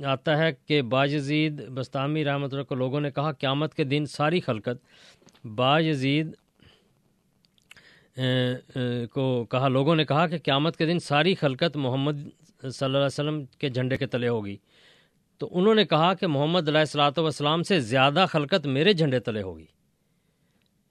[0.06, 4.40] آتا ہے کہ باجزید بستامی رحمۃ اللہ کو لوگوں نے کہا، قیامت کے دن ساری
[4.40, 6.36] خلقت باجزید
[9.14, 12.20] کو کہا، لوگوں نے کہا کہ قیامت کے دن ساری خلقت محمد
[12.62, 14.56] صلی اللہ علیہ وسلم کے جھنڈے کے تلے ہوگی۔
[15.42, 19.42] تو انہوں نے کہا کہ محمد علیہ السلاۃ والسلام سے زیادہ خلقت میرے جھنڈے تلے
[19.42, 19.66] ہوگی۔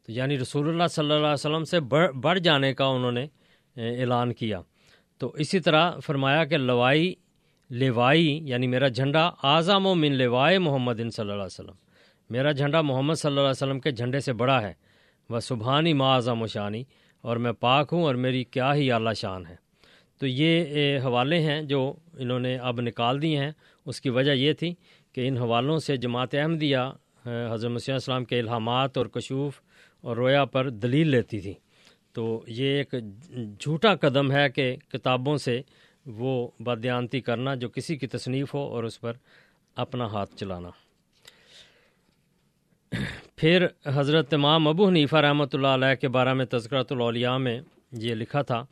[0.09, 3.26] تو یعنی رسول اللہ صلی اللہ علیہ وسلم سے بڑھ بڑھ جانے کا انہوں نے
[3.76, 4.61] اعلان کیا۔
[5.20, 7.14] تو اسی طرح فرمایا کہ لوائی
[7.70, 11.74] لیوائی یعنی میرا جھنڈا اعظم و من لوائے محمد صلی اللہ علیہ وسلم۔
[12.30, 14.72] میرا جھنڈا محمد صلی اللہ علیہ وسلم کے جھنڈے سے بڑا ہے۔
[15.30, 16.83] وہ سبحانی ما اعظم و شانی،
[17.24, 19.54] اور میں پاک ہوں اور میری کیا ہی اعلیٰ شان ہے۔
[20.20, 23.50] تو یہ حوالے ہیں جو انہوں نے اب نکال دیے ہیں۔
[23.87, 24.72] اس کی وجہ یہ تھی
[25.14, 26.78] کہ ان حوالوں سے جماعت احمدیہ
[27.52, 29.61] حضرت مسیح السلام کے الہامات اور کشوف
[30.04, 31.54] اور رویا پر دلیل لیتی تھی۔
[32.12, 32.94] تو یہ ایک
[33.61, 35.61] جھوٹا قدم ہے کہ کتابوں سے
[36.16, 39.12] وہ بدیانتی کرنا جو کسی کی تصنیف ہو اور اس پر
[39.75, 40.70] اپنا ہاتھ چلانا۔
[43.37, 47.61] پھر حضرت امام ابو حنیفہ رحمۃ اللہ علیہ کے بارے میں تذکرۃ الاولیاء میں
[47.92, 48.64] یہ لکھا تھا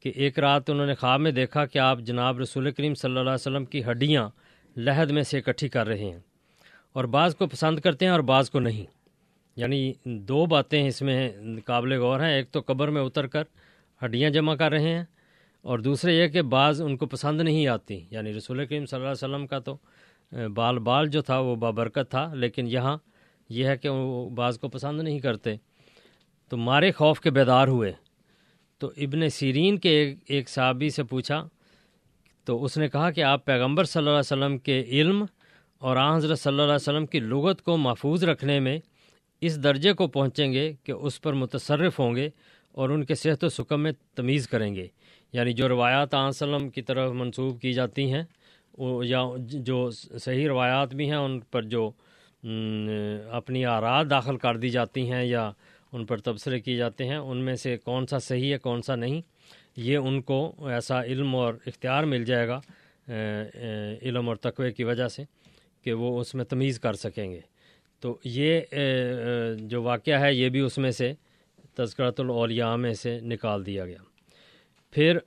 [0.00, 3.20] کہ ایک رات انہوں نے خواب میں دیکھا کہ آپ جناب رسول کریم صلی اللہ
[3.20, 4.28] علیہ وسلم کی ہڈیاں
[4.76, 6.18] لہد میں سے اکٹھی کر رہے ہیں
[6.92, 8.84] اور بعض کو پسند کرتے ہیں اور بعض کو نہیں۔
[9.56, 11.30] یعنی دو باتیں اس میں
[11.64, 13.42] قابل غور ہیں، ایک تو قبر میں اتر کر
[14.04, 15.04] ہڈیاں جمع کر رہے ہیں
[15.64, 19.10] اور دوسرے یہ کہ بعض ان کو پسند نہیں آتی۔ یعنی رسول کریم صلی اللہ
[19.10, 19.76] علیہ وسلم کا تو
[20.54, 22.96] بال بال جو تھا وہ بابرکت تھا، لیکن یہاں
[23.48, 25.54] یہ ہے کہ وہ بعض کو پسند نہیں کرتے۔
[26.48, 27.92] تو مارے خوف کے بیدار ہوئے۔
[28.78, 31.48] تو ابن سیرین کے ایک ایک صحابی سے پوچھا،
[32.44, 35.24] تو اس نے کہا کہ آپ پیغمبر صلی اللہ علیہ وسلم کے علم
[35.78, 38.78] اور آن حضرت صلی اللہ علیہ وسلم کی لغت کو محفوظ رکھنے میں
[39.40, 42.28] اس درجے کو پہنچیں گے کہ اس پر متصرف ہوں گے
[42.72, 44.86] اور ان کے صحت و سکم میں تمیز کریں گے۔
[45.34, 48.22] یعنی جو روایات آن وسلم کی طرف منسوب کی جاتی ہیں،
[48.78, 51.90] وہ یا جو صحیح روایات بھی ہیں، ان پر جو
[53.38, 55.50] اپنی آرات داخل کر دی جاتی ہیں یا
[55.92, 58.94] ان پر تبصرے کیے جاتے ہیں، ان میں سے کون سا صحیح ہے، کون سا
[58.96, 59.20] نہیں،
[59.76, 62.60] یہ ان کو ایسا علم اور اختیار مل جائے گا
[64.02, 65.22] علم اور تقوی کی وجہ سے
[65.84, 67.40] کہ وہ اس میں تمیز کر سکیں گے۔
[68.02, 68.60] تو یہ
[69.68, 71.12] جو واقعہ ہے، یہ بھی اس میں سے
[71.76, 74.02] تذکرۃ الاولیاء میں سے نکال دیا گیا۔
[74.94, 75.18] پھر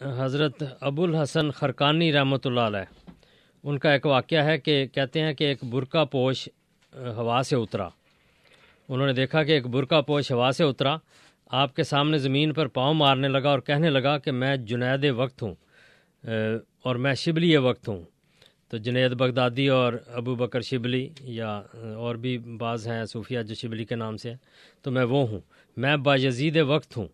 [0.00, 3.10] حضرت ابو الحسن خرقانی رحمۃ اللہ علیہ،
[3.64, 6.48] ان کا ایک واقعہ ہے کہ کہتے ہیں کہ ایک برقع پوش
[7.16, 7.88] ہوا سے اترا۔
[8.88, 10.96] انہوں نے دیکھا کہ ایک برقع پوش ہوا سے اترا۔
[11.50, 15.42] آپ کے سامنے زمین پر پاؤں مارنے لگا اور کہنے لگا کہ میں جنید وقت
[15.42, 15.54] ہوں
[16.84, 18.02] اور میں شبلی وقت ہوں۔
[18.68, 21.50] تو جنید بغدادی اور ابو بکر شبلی یا
[21.96, 24.36] اور بھی بعض ہیں صوفیہ جو شبلی کے نام سے ہیں،
[24.82, 25.40] تو میں وہ ہوں۔
[25.78, 27.08] میں باجزید وقت ہوں۔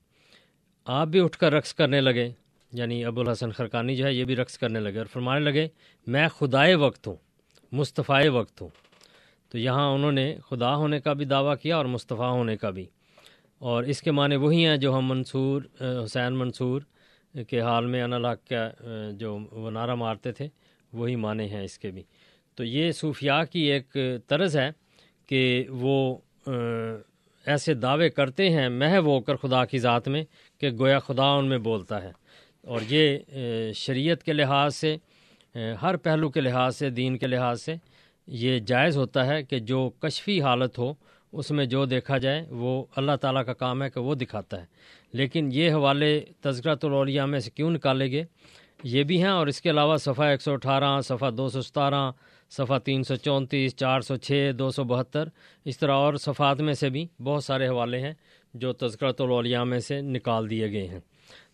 [0.85, 2.31] آپ بھی اٹھ کر رقص کرنے لگے۔
[2.73, 5.69] یعنی ابو الحسن خرقانی جو ہے یہ بھی رقص کرنے لگے اور فرمانے لگے،
[6.07, 7.17] میں خدائے وقت ہوں،
[7.73, 8.69] مصطفیٰ وقت ہوں۔
[9.49, 12.87] تو یہاں انہوں نے خدا ہونے کا بھی دعویٰ کیا اور مصطفیٰ ہونے کا بھی۔
[13.59, 15.63] اور اس کے معنی وہی ہیں جو ہم منصور،
[16.05, 16.83] حسین منصور
[17.49, 18.71] کے حال میں انلاق کا،
[19.13, 20.49] جو وہ نعرہ مارتے تھے،
[20.93, 22.03] وہی معنی ہیں اس کے بھی۔
[22.55, 23.97] تو یہ صوفیاء کی ایک
[24.27, 24.71] طرز ہے
[25.27, 26.19] کہ وہ
[27.47, 30.25] ایسے دعوے کرتے ہیں محو ہو کر خدا کی ذات میں
[30.61, 32.13] کہ گویا خدا ان میں بولتا ہے۔
[32.63, 33.19] اور یہ
[33.75, 34.97] شریعت کے لحاظ سے
[35.83, 37.75] ہر پہلو کے لحاظ سے، دین کے لحاظ سے
[38.27, 40.93] یہ جائز ہوتا ہے کہ جو کشفی حالت ہو،
[41.33, 44.67] اس میں جو دیکھا جائے، وہ اللہ تعالیٰ کا کام ہے کہ وہ دکھاتا ہے۔
[45.13, 48.25] لیکن یہ حوالے تذکرۃ الاولیاء میں سے کیوں نکالے گئے؟
[48.83, 52.11] یہ بھی ہیں اور اس کے علاوہ صفحہ ایک سو اٹھارہ، صفحہ دو سو ستارہ
[52.57, 55.29] صفحہ تین سو چونتیس، چار سو چھ، دو سو بہتر۔
[55.65, 58.13] اس طرح اور صفحات میں سے بھی بہت سارے حوالے ہیں
[58.55, 61.01] جو تذکرۃ الاولیاء میں سے نکال دیے گئے ہیں۔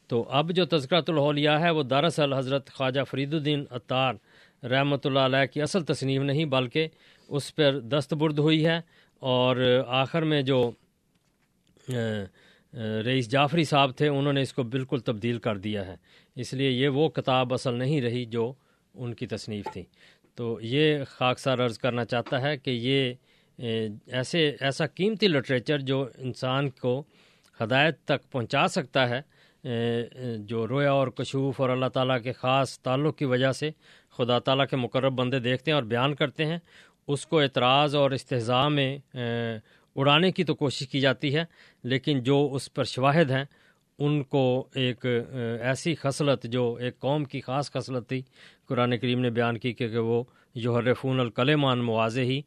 [0.09, 4.15] تو اب جو تذکرۃ الاولیاء ہے وہ دراصل حضرت خواجہ فرید الدین عطار
[4.63, 6.89] رحمۃ اللہ علیہ کی اصل تصنیف نہیں، بلکہ
[7.29, 8.81] اس پر دستبرد ہوئی ہے۔
[9.23, 10.71] اور آخر میں جو
[13.05, 15.97] رئیس جعفری صاحب تھے، انہوں نے اس کو بالکل تبدیل کر دیا ہے۔
[16.37, 18.53] اس لیے یہ وہ کتاب اصل نہیں رہی جو
[18.95, 19.83] ان کی تصنیف تھی۔
[20.41, 23.13] تو یہ خاکسار عرض کرنا چاہتا ہے کہ یہ
[24.11, 26.93] ایسے، ایسا قیمتی لٹریچر جو انسان کو
[27.61, 29.21] ہدایت تک پہنچا سکتا ہے
[30.49, 33.71] جو رویا اور کشوف اور اللہ تعالیٰ کے خاص تعلق کی وجہ سے
[34.19, 36.59] خدا تعالیٰ کے مقرب بندے دیکھتے ہیں اور بیان کرتے ہیں،
[37.09, 38.99] اس کو اعتراض اور استحضاء میں
[39.97, 41.45] اڑانے کی تو کوشش کی جاتی ہے،
[41.85, 43.45] لیکن جو اس پر شواہد ہیں،
[43.99, 44.43] ان کو
[44.75, 48.21] ایک ایسی خصلت جو ایک قوم کی خاص خصلت تھی
[48.71, 50.23] قرآن کریم نے بیان کی کہ وہ
[50.55, 52.41] جو حرفون الکلمان مواضع ہی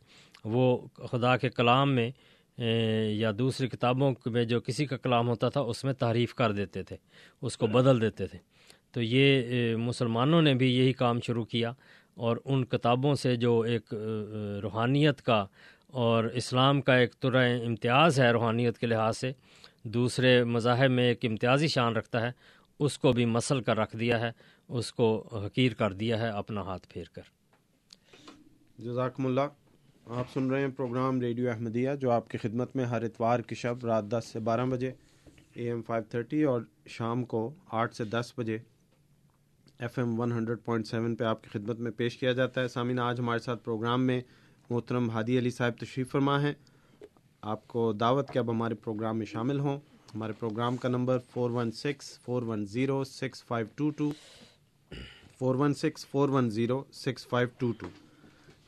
[0.43, 0.65] وہ
[1.11, 2.09] خدا کے کلام میں
[2.57, 6.83] یا دوسری کتابوں میں جو کسی کا کلام ہوتا تھا، اس میں تعریف کر دیتے
[6.83, 6.95] تھے،
[7.41, 8.39] اس کو بدل دیتے تھے۔
[8.91, 11.71] تو یہ مسلمانوں نے بھی یہی کام شروع کیا
[12.15, 13.93] اور ان کتابوں سے جو ایک
[14.63, 15.45] روحانیت کا
[16.03, 19.31] اور اسلام کا ایک طرح امتیاز ہے روحانیت کے لحاظ سے،
[19.83, 22.31] دوسرے مذاہب میں ایک امتیازی شان رکھتا ہے،
[22.79, 24.31] اس کو بھی مسل کر رکھ دیا ہے۔
[24.69, 27.21] اس کو حقیر کر دیا ہے اپنا ہاتھ پھیر کر۔
[28.77, 29.41] جزاکم اللہ۔
[30.07, 33.55] آپ سن رہے ہیں پروگرام ریڈیو احمدیہ، جو آپ کی خدمت میں ہر اتوار کی
[33.55, 34.91] شب رات دس سے بارہ بجے،
[35.53, 38.57] اے ایم فائیو تھرٹی، اور شام کو آٹھ سے دس بجے
[39.79, 42.67] F M one hundred point seven پہ آپ کی خدمت میں پیش کیا جاتا ہے۔
[42.67, 44.21] سامعین، آج ہمارے ساتھ پروگرام میں
[44.69, 46.53] محترم ہادی علی صاحب تشریف فرما ہیں۔
[47.41, 49.79] آپ کو دعوت کہ اب ہمارے پروگرام میں شامل ہوں۔
[50.15, 54.11] ہمارے پروگرام کا number four one six, four one zero, six five two two.
[55.43, 57.87] Four one six, four one zero, six five two two.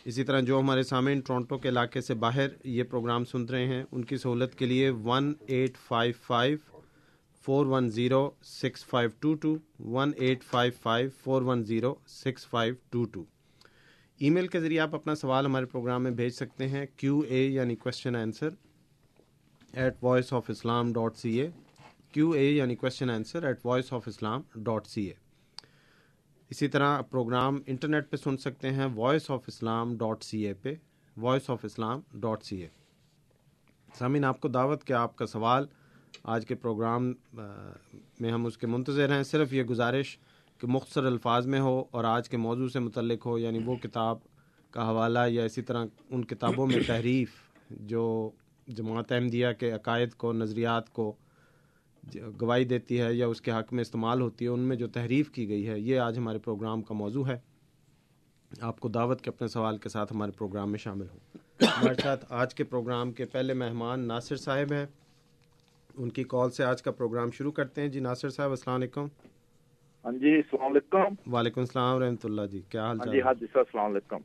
[0.06, 3.84] اسی طرح جو ہمارے سامعین ٹورنٹو کے علاقے سے باہر یہ پروگرام سن رہے ہیں،
[3.92, 6.58] ان کی سہولت کے لیے one eight five five,
[7.46, 12.48] four one zero, six five two two, one eight five five, four one zero, six
[12.48, 13.24] five two two.
[14.30, 17.76] Email کے ذریعے آپ اپنا سوال ہمارے پروگرام میں بھیج سکتے ہیں، کیو اے یعنی
[17.76, 18.50] question answer
[19.74, 21.50] at voice of Islam dot C A
[22.12, 25.25] Q A یعنی question answer at voice of Islam dot C A
[26.52, 30.74] اسی طرح پروگرام انٹرنیٹ پہ سن سکتے ہیں voice of Islam dot C A پہ
[31.18, 32.68] voice of Islam dot C A
[33.98, 35.66] سامعین، آپ کو دعوت کہ آپ کا سوال
[36.24, 40.18] آج کے پروگرام میں ہم اس کے منتظر ہیں۔ صرف یہ گزارش
[40.60, 44.18] کہ مختصر الفاظ میں ہو اور آج کے موضوع سے متعلق ہو یعنی وہ کتاب
[44.72, 47.34] کا حوالہ یا اسی طرح ان کتابوں میں تحریف
[47.70, 48.32] جو
[48.68, 51.14] جماعت احمدیہ کے عقائد کو، نظریات کو
[52.42, 55.32] گواہی دیتی ہے یا اس کے حق میں استعمال ہوتی ہے ان میں جو تحریف
[55.32, 57.38] کی گئی ہے یہ آج ہمارے پروگرام کا موضوع ہے۔
[58.62, 62.26] آپ کو دعوت کے اپنے سوال کے ساتھ ہمارے پروگرام میں شامل ہوں۔ ہمارے ساتھ
[62.30, 64.86] آج کے پروگرام کے پہلے مہمان ناصر صاحب ہیں۔
[65.98, 69.08] ان کی کال سے آج کا پروگرام شروع کرتے ہیں۔ جی ناصر صاحب السلام علیکم۔
[70.06, 73.46] ہاں جی السلام علیکم۔ وعلیکم السلام رحمۃ اللہ جی۔ کیا حال ہاں جی ہاں جی
[73.54, 74.18] سر السلام علیکم۔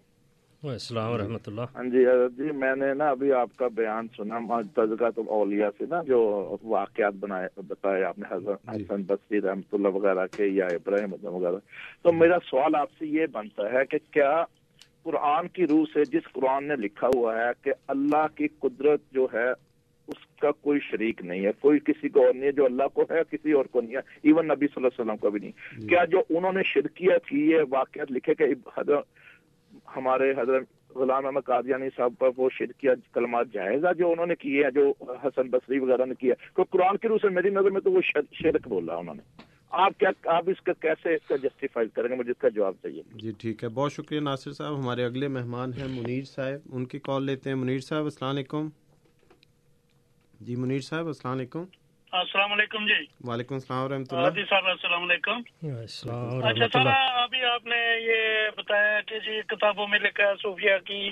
[0.62, 2.04] السلام ورحمۃ اللہ۔ ہاں جی
[2.36, 6.56] جی میں نے نا ابھی آپ کا بیان سنا تذکرہ تو اولیا سے نا جو
[6.62, 11.56] واقعات بنائے بتائے آپ نے حضرت حسن بصری رحمۃ اللہ وغیرہ کے یا ابراہیم وغیرہ۔
[12.02, 14.44] تو میرا سوال آپ سے یہ بنتا ہے کہ کیا
[15.02, 19.26] قرآن کی روح سے جس قرآن نے لکھا ہوا ہے کہ اللہ کی قدرت جو
[19.32, 19.50] ہے
[20.08, 23.02] اس کا کوئی شریک نہیں ہے کوئی کسی کو اور نہیں ہے جو اللہ کو
[23.10, 25.88] ہے کسی اور کو نہیں ہے ایون نبی صلی اللہ علیہ وسلم کو بھی نہیں۔
[25.88, 28.44] کیا جو انہوں نے شرکیت کی یہ واقعات لکھے کہ
[28.78, 29.04] حضرت
[29.96, 30.62] ہمارے حضرت
[30.96, 34.70] غلام احمد قادیانی صاحب پر وہ شرکیہ کلمات جائز ہے جو انہوں نے کیے ہیں،
[34.70, 37.92] جو حسن بصری وغیرہ نے کیا ہے قرآن کی روح سے میری نظر میں تو
[37.92, 38.00] وہ
[38.32, 42.08] شرک بول رہا انہوں نے۔ آپ کیا، آپ اس کا کیسے اس کا جسٹیفائی کریں
[42.08, 45.28] گے؟ مجھے اس کا جواب چاہیے۔ جی ٹھیک ہے۔ بہت شکریہ ناصر صاحب۔ ہمارے اگلے
[45.28, 48.68] مہمان ہیں منیر صاحب۔ ان کی کال لیتے ہیں۔ منیر صاحب، السلام علیکم۔
[50.40, 51.64] جی منیر صاحب، السلام علیکم۔
[52.12, 55.38] السلام علیکم جی۔ وعلیکم السلام ورحمۃ اللہ۔ جی صاحب السلام علیکم۔
[56.46, 56.86] اچھا سر
[57.20, 61.10] ابھی آپ نے یہ بتایا کہ جی کتابوں میں لکھا ہے صوفیہ کی۔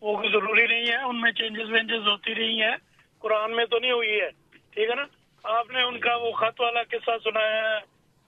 [0.00, 2.76] وہ ضروری نہیں ہے ان میں چینجز وینجز ہوتی رہی ہیں۔
[3.18, 4.30] قرآن میں تو نہیں ہوئی ہے
[4.70, 5.04] ٹھیک ہے نا؟
[5.44, 7.78] آپ نے ان کا وہ خط والا قصہ سنایا ہے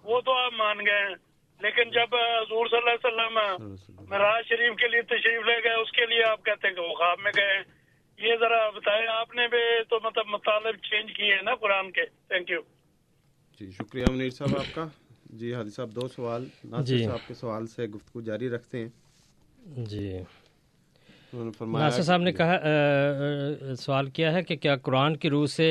[0.04, 1.14] وہ تو آپ مان گئے ہیں۔
[1.60, 3.38] لیکن جب حضور صلی اللہ علیہ وسلم
[4.10, 6.94] مراج شریف کے لیے تشریف لے گئے اس کے لیے آپ کہتے ہیں کہ وہ
[6.94, 7.83] خواب میں گئے
[8.18, 12.04] یہ ذرا بتائیں آپ نے بھی تو مطلب مطالب چینج کیے ہیں نا قرآن کے۔
[12.28, 12.60] تھینک یو
[13.60, 14.84] جی شکریہ منیر صاحب آپ کا۔
[15.38, 20.12] جی حادی صاحب دو سوال ناصر صاحب کے سوال سے گفتگو جاری رکھتے ہیں۔ جی۔
[21.60, 22.58] ناصر صاحب نے کہا
[23.78, 25.68] سوال کیا ہے کہ کیا قرآن کی روح سے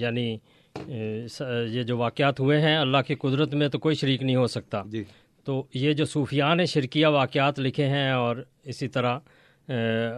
[0.00, 0.36] یعنی
[1.72, 4.82] یہ جو واقعات ہوئے ہیں اللہ کی قدرت میں تو کوئی شریک نہیں ہو سکتا۔
[4.86, 5.04] جی۔
[5.46, 9.18] تو یہ جو صوفیان شرکیہ واقعات لکھے ہیں اور اسی طرح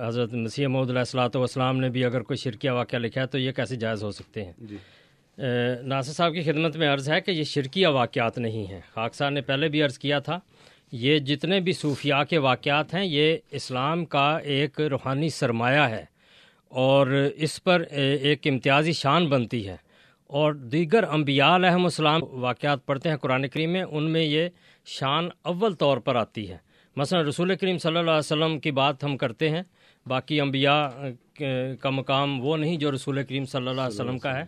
[0.07, 3.39] حضرت مسیح محمد علیہ السلاۃ والسلام نے بھی اگر کوئی شرکیہ واقعہ لکھا ہے تو
[3.39, 4.77] یہ کیسے جائز ہو سکتے ہیں؟ جی۔
[5.83, 9.41] ناصر صاحب کی خدمت میں عرض ہے کہ یہ شرکیہ واقعات نہیں ہیں۔ خاکسار نے
[9.41, 10.39] پہلے بھی عرض کیا تھا
[10.93, 16.05] یہ جتنے بھی صوفیاء کے واقعات ہیں یہ اسلام کا ایک روحانی سرمایہ ہے
[16.73, 19.77] اور اس پر ایک امتیازی شان بنتی ہے۔
[20.31, 24.49] اور دیگر انبیاء علیہم السلام واقعات پڑھتے ہیں قرآن کریم میں ان میں یہ
[24.87, 26.57] شان اول طور پر آتی ہے۔
[27.01, 29.63] مثلا رسول کریم صلی اللہ علیہ وسلم کی بات ہم کرتے ہیں،
[30.07, 30.81] باقی انبیاء
[31.81, 34.45] کا مقام وہ نہیں جو رسول کریم صلی اللہ علیہ وسلم کا ہے۔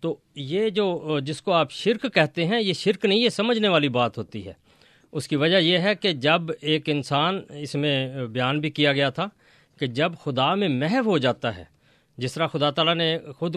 [0.00, 3.88] تو یہ جو جس کو آپ شرک کہتے ہیں، یہ شرک نہیں، یہ سمجھنے والی
[3.88, 4.52] بات ہوتی ہے۔
[5.12, 9.10] اس کی وجہ یہ ہے کہ جب ایک انسان اس میں بیان بھی کیا گیا
[9.10, 9.26] تھا
[9.80, 11.64] کہ جب خدا میں محو ہو جاتا ہے
[12.20, 13.56] جس طرح خدا تعالیٰ نے خود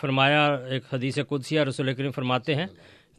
[0.00, 2.66] فرمایا، ایک حدیث قدسیہ رسول کریم فرماتے ہیں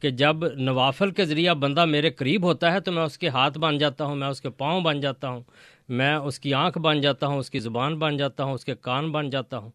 [0.01, 3.57] کہ جب نوافل کے ذریعہ بندہ میرے قریب ہوتا ہے تو میں اس کے ہاتھ
[3.57, 5.41] بن جاتا ہوں، میں اس کے پاؤں بن جاتا ہوں،
[5.89, 8.75] میں اس کی آنکھ بن جاتا ہوں، اس کی زبان بن جاتا ہوں، اس کے
[8.81, 9.71] کان بن جاتا ہوں۔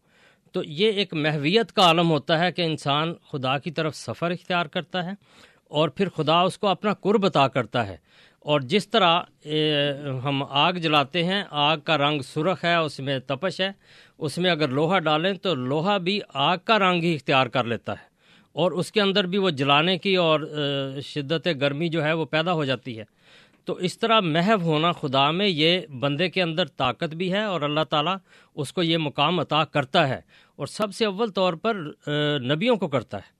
[0.53, 4.65] تو یہ ایک محویت کا عالم ہوتا ہے کہ انسان خدا کی طرف سفر اختیار
[4.65, 5.11] کرتا ہے
[5.69, 7.97] اور پھر خدا اس کو اپنا قرب عطا کرتا ہے۔
[8.39, 9.21] اور جس طرح
[10.23, 13.71] ہم آگ جلاتے ہیں، آگ کا رنگ سرخ ہے، اس میں تپش ہے،
[14.17, 17.91] اس میں اگر لوہا ڈالیں تو لوہا بھی آگ کا رنگ ہی اختیار کر لیتا
[17.91, 18.09] ہے۔
[18.53, 20.39] اور اس کے اندر بھی وہ جلانے کی اور
[21.03, 23.03] شدت گرمی جو ہے وہ پیدا ہو جاتی ہے۔
[23.65, 27.61] تو اس طرح محو ہونا خدا میں، یہ بندے کے اندر طاقت بھی ہے اور
[27.61, 28.15] اللہ تعالیٰ
[28.55, 30.21] اس کو یہ مقام عطا کرتا ہے۔
[30.55, 31.73] اور سب سے اول طور پر
[32.41, 33.38] نبیوں کو کرتا ہے۔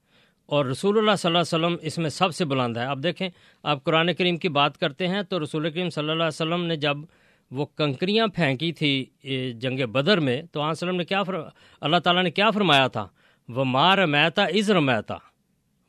[0.50, 3.28] اور رسول اللہ صلی اللہ علیہ وسلم اس میں سب سے بلند ہے۔ اب دیکھیں،
[3.62, 6.76] آپ قرآن کریم کی بات کرتے ہیں تو رسول کریم صلی اللہ علیہ وسلم نے
[6.76, 6.96] جب
[7.50, 8.92] وہ کنکریاں پھینکی تھی
[9.62, 11.48] جنگ بدر میں، تو آن وسلم نے کیا فرما
[11.80, 13.06] اللہ تعالیٰ نے کیا فرمایا تھا؟
[13.48, 15.16] وہ مار میتا از رمیتا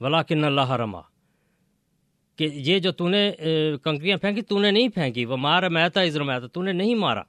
[0.02, 1.02] ولا کن اللہ رما
[2.40, 3.32] کہ یہ جو تو نے
[3.84, 7.24] کنکریاں پھینکی تو نے نہیں پھینکی۔ وہ مار میتا از رمیتا تو نے نہیں مارا۔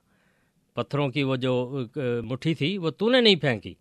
[0.77, 1.55] پتھروں کی وہ جو
[2.25, 3.75] مٹھی تھی، وہ تو نے نہیں پھینکی۔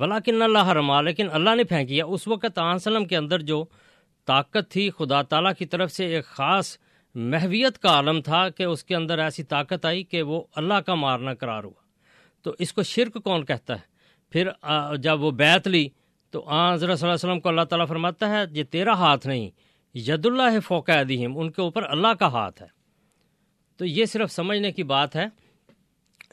[0.00, 3.64] ولاکن اللہ رما لیکن اللہ نے پھینکیا اس وقت وسلم کے اندر جو
[4.26, 6.78] طاقت تھی، خدا تعالیٰ کی طرف سے ایک خاص
[7.14, 10.94] محویت کا عالم تھا کہ اس کے اندر ایسی طاقت آئی کہ وہ اللہ کا
[10.94, 11.82] مارنا قرار ہوا۔
[12.42, 13.84] تو اس کو شرک کون کہتا ہے؟
[14.30, 14.48] پھر
[14.96, 15.88] جب وہ بیت لی،
[16.30, 19.26] تو آ حضرت صلی اللہ علیہ وسلم کو اللہ تعالیٰ فرماتا ہے، یہ تیرا ہاتھ
[19.26, 19.50] نہیں،
[19.94, 22.68] ید اللہ فوق ادیم ان کے اوپر اللہ کا ہاتھ ہے۔
[23.76, 25.26] تو یہ صرف سمجھنے کی بات ہے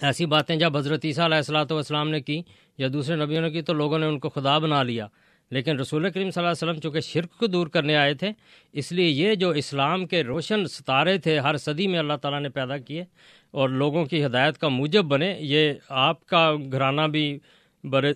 [0.02, 2.41] ایسی باتیں جب حضرت عیسیٰ علیہ السلاۃ والسلام نے کی
[2.78, 5.08] یا دوسرے نبیوں نے کی تو لوگوں نے ان کو خدا بنا لیا۔
[5.52, 8.32] لیکن رسول کریم صلی اللہ علیہ وسلم چونکہ شرک کو دور کرنے آئے تھے،
[8.74, 12.50] اس لیے یہ جو اسلام کے روشن ستارے تھے، ہر صدی میں اللہ تعالیٰ نے
[12.50, 13.04] پیدا کیے
[13.52, 17.38] اور لوگوں کی ہدایت کا موجب بنے، یہ آپ کا گھرانہ بھی
[17.84, 18.14] برے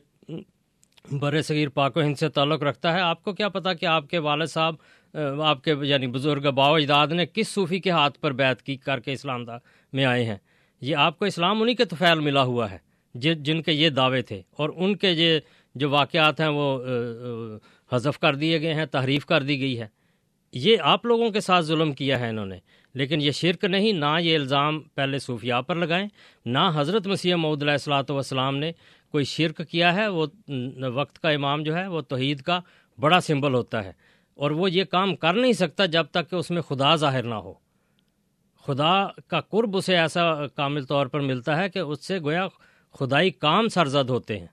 [1.20, 4.10] برے صغیر پاک و ہند سے تعلق رکھتا ہے۔ آپ کو کیا پتا کہ آپ
[4.10, 4.76] کے والد صاحب،
[5.44, 9.00] آپ کے یعنی بزرگ باو اجداد نے کس صوفی کے ہاتھ پر بیت کی کر
[9.00, 9.46] کے اسلام
[9.94, 10.38] میں آئے ہیں۔
[10.82, 12.78] یہ آپ کو اسلام انہی کے توفیل ملا ہوا ہے،
[13.16, 15.40] جن کے یہ دعوے تھے، اور ان کے یہ
[15.76, 16.68] جو واقعات ہیں وہ
[17.92, 19.88] حذف کر دیے گئے ہیں، تحریف کر دی گئی ہے۔
[20.54, 22.58] یہ آپ لوگوں کے ساتھ ظلم کیا ہے انہوں نے،
[22.96, 26.08] لیکن یہ شرک نہیں، نہ یہ الزام پہلے صوفیاء پر لگائیں،
[26.46, 28.72] نہ حضرت مسیح محدود علیہ السلاۃ والسلام نے
[29.14, 30.26] کوئی شرک کیا ہے، وہ
[30.94, 32.60] وقت کا امام جو ہے، وہ توحید کا
[33.00, 33.92] بڑا سمبل ہوتا ہے،
[34.40, 37.36] اور وہ یہ کام کر نہیں سکتا جب تک کہ اس میں خدا ظاہر نہ
[37.36, 37.54] ہو۔
[38.66, 42.48] خدا کا قرب اسے ایسا کامل طور پر ملتا ہے کہ اس سے گویا
[43.00, 44.48] خدائی کام سرزد ہوتے ہیں۔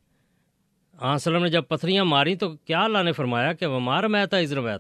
[1.03, 4.41] وسلم نے جب پتھریاں ماری تو کیا اللہ نے فرمایا کہ وہ مار میں تھا
[4.41, 4.77] عزر میں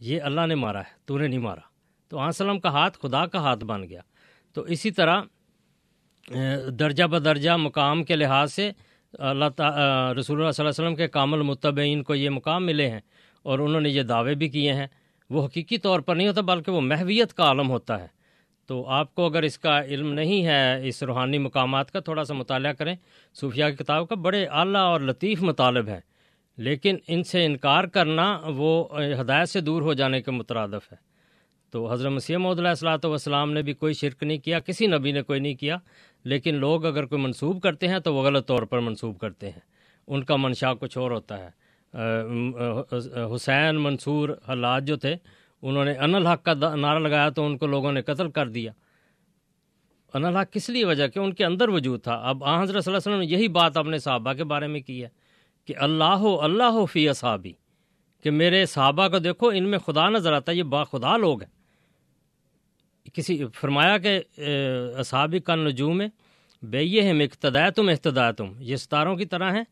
[0.00, 1.60] یہ اللہ نے مارا ہے، تو نے نہیں مارا۔
[2.08, 4.00] تو وسلم کا ہاتھ خدا کا ہاتھ بن گیا۔
[4.52, 5.22] تو اسی طرح
[6.78, 8.70] درجہ بدرجہ مقام کے لحاظ سے
[9.18, 12.90] اللہ تعالیٰ رسول اللہ صلی اللہ علیہ وسلم کے کامل متبعین کو یہ مقام ملے
[12.90, 13.00] ہیں
[13.42, 14.86] اور انہوں نے یہ دعوے بھی کیے ہیں۔
[15.30, 18.06] وہ حقیقی طور پر نہیں ہوتا بلکہ وہ محویت کا عالم ہوتا ہے۔
[18.66, 22.34] تو آپ کو اگر اس کا علم نہیں ہے، اس روحانی مقامات کا تھوڑا سا
[22.34, 22.94] مطالعہ کریں۔
[23.34, 26.00] صوفیہ کی کتاب کا بڑے اعلیٰ اور لطیف مطالب ہے
[26.56, 30.96] لیکن ان سے انکار کرنا وہ ہدایت سے دور ہو جانے کے مترادف ہے۔
[31.70, 35.12] تو حضرت مسیح محدود علیہ السلاۃ والسلام نے بھی کوئی شرک نہیں کیا، کسی نبی
[35.12, 35.76] نے کوئی نہیں کیا۔
[36.24, 39.60] لیکن لوگ اگر کوئی منسوب کرتے ہیں تو وہ غلط طور پر منسوب کرتے ہیں۔
[40.06, 41.69] ان کا منشا کچھ اور ہوتا ہے۔
[43.34, 45.16] حسین منصور حالات جو تھے،
[45.62, 48.72] انہوں نے ان الحق کا نعرہ لگایا تو ان کو لوگوں نے قتل کر دیا۔
[50.14, 52.94] ان الحق کس لیے وجہ؟ کہ ان کے اندر وجود تھا؟ اب آ، حضرت صلی
[52.94, 55.08] اللہ علیہ وسلم نے یہی بات اپنے صحابہ کے بارے میں کی ہے
[55.64, 57.52] کہ اللہ اللہ ہو فی اصحابی،
[58.22, 61.42] کہ میرے صحابہ کو دیکھو، ان میں خدا نظر آتا ہے، یہ با خدا لوگ
[61.42, 61.60] ہیں۔
[63.14, 64.20] کسی، فرمایا کہ
[64.96, 66.02] اصحابی کا نجوم
[66.62, 69.64] بے یہ ہے اقتدا تم اقتدا تم یہ ستاروں کی طرح ہیں۔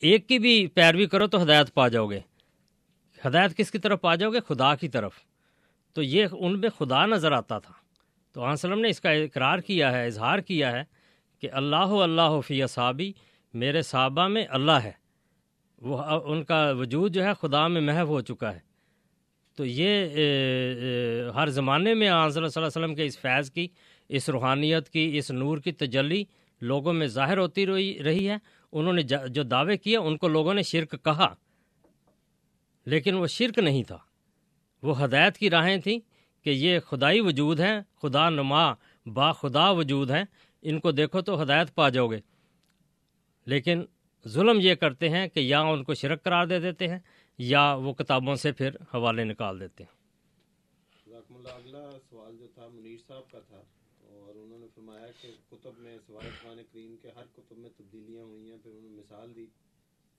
[0.00, 2.20] ایک کی بھی پیروی کرو تو ہدایت پا جاؤ گے۔
[3.26, 5.12] ہدایت کس کی طرف پا جاؤ گے؟ خدا کی طرف۔
[5.92, 7.72] تو یہ ان میں خدا نظر آتا تھا۔
[8.32, 10.82] تو آن وسلم نے اس کا اقرار کیا ہے، اظہار کیا ہے
[11.40, 13.12] کہ اللہ اللہ فی صحابی
[13.54, 14.92] میرے صحابہ میں اللہ ہے۔
[15.82, 18.58] وہ ان کا وجود جو ہے خدا میں محو ہو چکا ہے۔
[19.56, 20.06] تو یہ
[21.34, 23.68] ہر زمانے میں آن صلی اللہ علیہ وسلم کے اس فیض کی،
[24.08, 26.24] اس روحانیت کی، اس نور کی تجلی
[26.60, 27.66] لوگوں میں ظاہر ہوتی
[28.02, 28.36] رہی ہے۔
[28.72, 31.34] انہوں نے جو دعوے کیے، ان کو لوگوں نے شرک کہا۔
[32.84, 33.98] لیکن وہ شرک نہیں تھا۔
[34.82, 35.98] وہ ہدایت کی راہیں تھیں
[36.44, 38.72] کہ یہ خدائی وجود ہیں، خدا نما
[39.06, 40.24] با خدا وجود ہیں۔
[40.62, 42.20] ان کو دیکھو تو ہدایت پا جاؤ گے۔
[43.46, 43.84] لیکن
[44.28, 46.98] ظلم یہ کرتے ہیں کہ یا ان کو شرک قرار دے دیتے ہیں،
[47.38, 49.96] یا وہ کتابوں سے پھر حوالے نکال دیتے ہیں۔
[51.54, 53.62] اگلا سوال جو تھا، منیر صاحب کا تھا۔
[54.36, 58.24] اور انہوں نے فرمایا کہ کتب میں سوائے قرآن کریم کے ہر کتب میں تبدیلیاں
[58.24, 59.46] ہوئی ہیں پھر انہوں نے مثال دی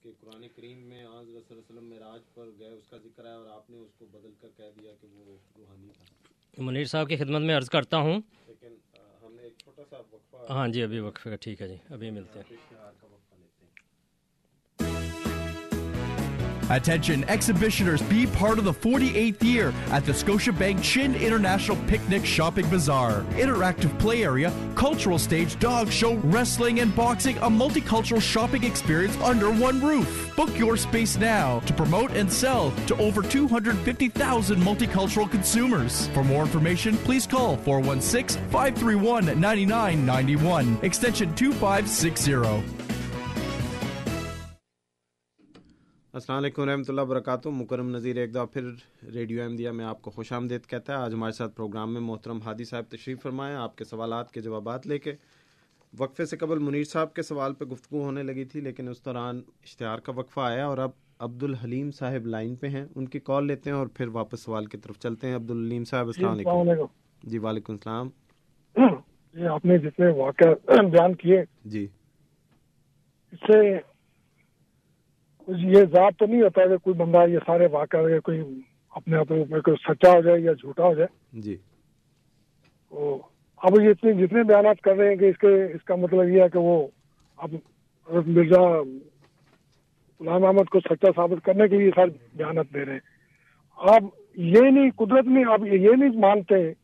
[0.02, 3.26] کہ قرآن کریم میں آج رسول اللہ علیہ وسلم معراج پر گئے اس کا ذکر
[3.26, 5.24] ہے اور آپ نے اس کو بدل کر کہہ دیا کہ وہ
[5.58, 8.74] روحانی تھا۔ منیر صاحب کی خدمت میں عرض کرتا ہوں۔ لیکن
[9.22, 12.10] ہم نے ایک چھوٹا سا وقفہ ہاں جی ابھی وقفے کا ٹھیک ہے جی ابھی
[12.10, 13.17] ملتے وقفہ۔ ہیں
[16.70, 22.68] Attention exhibitioners, be part of the 48th year at the Scotiabank Chin International Picnic Shopping
[22.68, 23.22] Bazaar.
[23.36, 29.50] Interactive play area, cultural stage, dog show, wrestling, and boxing, a multicultural shopping experience under
[29.50, 30.32] one roof.
[30.36, 36.08] Book your space now to promote and sell to over 250,000 multicultural consumers.
[36.08, 42.77] For more information, please call 416 531 9991, extension 2560.
[46.18, 48.62] السلام علیکم ورحمۃ اللہ وبرکاتہ مکرم نظیر ایک دفعہ پھر
[49.14, 52.38] radio Ahmadiyya میں آپ کو خوش آمدید کہتا ہے۔ آج ہمارے ساتھ پروگرام میں محترم
[52.44, 55.12] ہادی صاحب تشریف فرمائے۔ آپ کے سوالات کے جوابات لے کے
[55.98, 59.40] وقفے سے قبل منیر صاحب کے سوال پہ گفتگو ہونے لگی تھی لیکن اس دوران
[59.64, 63.46] اشتہار کا وقفہ آیا اور اب عبد الحلیم صاحب لائن پہ ہیں۔ ان کی کال
[63.46, 66.84] لیتے ہیں اور پھر واپس سوال کی طرف چلتے ہیں۔ عبد الحلیم صاحب السلام علیکم۔
[67.22, 68.08] جی وعلیکم السلام۔
[69.34, 71.86] یہ آپ نے جتنے واقع بیان کیے جی۔
[73.32, 73.76] اس سے
[75.48, 78.40] یہ ذات تو نہیں ہوتا کہ کوئی بندہ یہ سارے واقع کہ کوئی
[78.90, 81.56] اپنے آپ میں کوئی سچا ہو جائے یا جھوٹا ہو جائے۔ جی۔
[82.90, 83.18] تو
[83.56, 86.42] اب یہ اتنے جتنے بیانات کر رہے ہیں کہ اس کے اس کا مطلب یہ
[86.42, 86.86] ہے کہ وہ
[87.36, 87.54] اب
[88.08, 88.60] مرزا
[90.20, 93.00] غلام احمد کو سچا ثابت کرنے کے لیے سارے بیانات دے رہے ہیں۔
[93.76, 94.02] آپ
[94.36, 96.74] یہ نہیں قدرت میں آپ یہ نہیں مانتے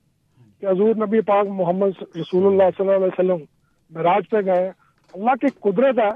[0.61, 3.45] کہ حضور نبی پاک محمد رسول اللہ صلی اللہ علیہ وسلم
[3.91, 4.71] معراج پہ گئے۔
[5.13, 6.11] اللہ کی قدرت ہے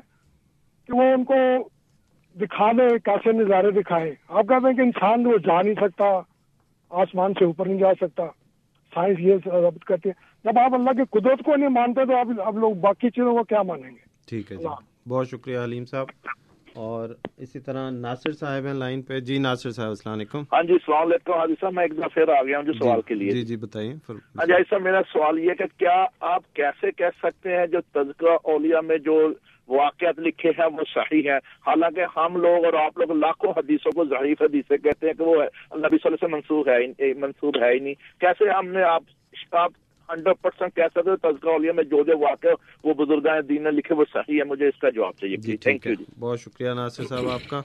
[0.86, 1.34] کہ وہ ان کو
[2.41, 6.05] دکھا دے کیسے نظارے دکھائے؟ آپ کہتے ہیں کہ انسان وہ جا نہیں سکتا
[6.91, 8.22] آسمان سے اوپر نہیں جا سکتا۔
[8.95, 10.14] سائنس یہ ثابت کرتی ہے
[10.45, 13.43] جب آپ اللہ کی قدرت کو نہیں مانتے تو آپ اب لوگ باقی چیزوں کو
[13.43, 14.66] کیا مانیں گے؟ ٹھیک ہے جی۔
[15.09, 16.07] بہت شکریہ حلیم صاحب۔
[16.74, 20.72] اور اسی طرح ناصر صاحب ہیں لائن پہ۔ جی ناصر صاحب السلام علیکم۔ ہاں جی
[20.72, 23.30] السلام علیکم۔ حاجی صاحب میں ایک دفعہ پھر آ گیا ہوں جو سوال کے لیے۔
[23.30, 26.91] جی جی بتائیے۔ ہاں جی حاجی صاحب میرا سوال یہ ہے کہ کیا آپ کیسے
[26.93, 29.32] کہہ سکتے ہیں جو تذکرہ اولیاء میں جو
[29.69, 34.05] واقعات لکھے ہیں وہ صحیح ہیں۔ حالانکہ ہم لوگ اور آپ لوگ لاکھوں حدیثوں کو
[34.05, 37.57] ضعیف حدیثیں کہتے ہیں کہ وہ نبی صلی اللہ علیہ وسلم سے منسوخ ہے منسوب
[37.62, 39.03] ہے ہی نہیں۔ کیسے ہم نے آپ
[39.53, 39.73] آپ
[40.09, 42.49] ہنڈریڈ پرسینٹ کہہ سکتے تذکرہ اولیاء میں جو جو واقع
[42.85, 45.83] وہ بزرگان دین نے لکھے وہ صحیح ہے مجھے اس کا جواب چاہیے۔ جی تھینک
[45.83, 47.61] ٹھیک یو ہے جی۔ بہت شکریہ ناصر صاحب آپ کا۔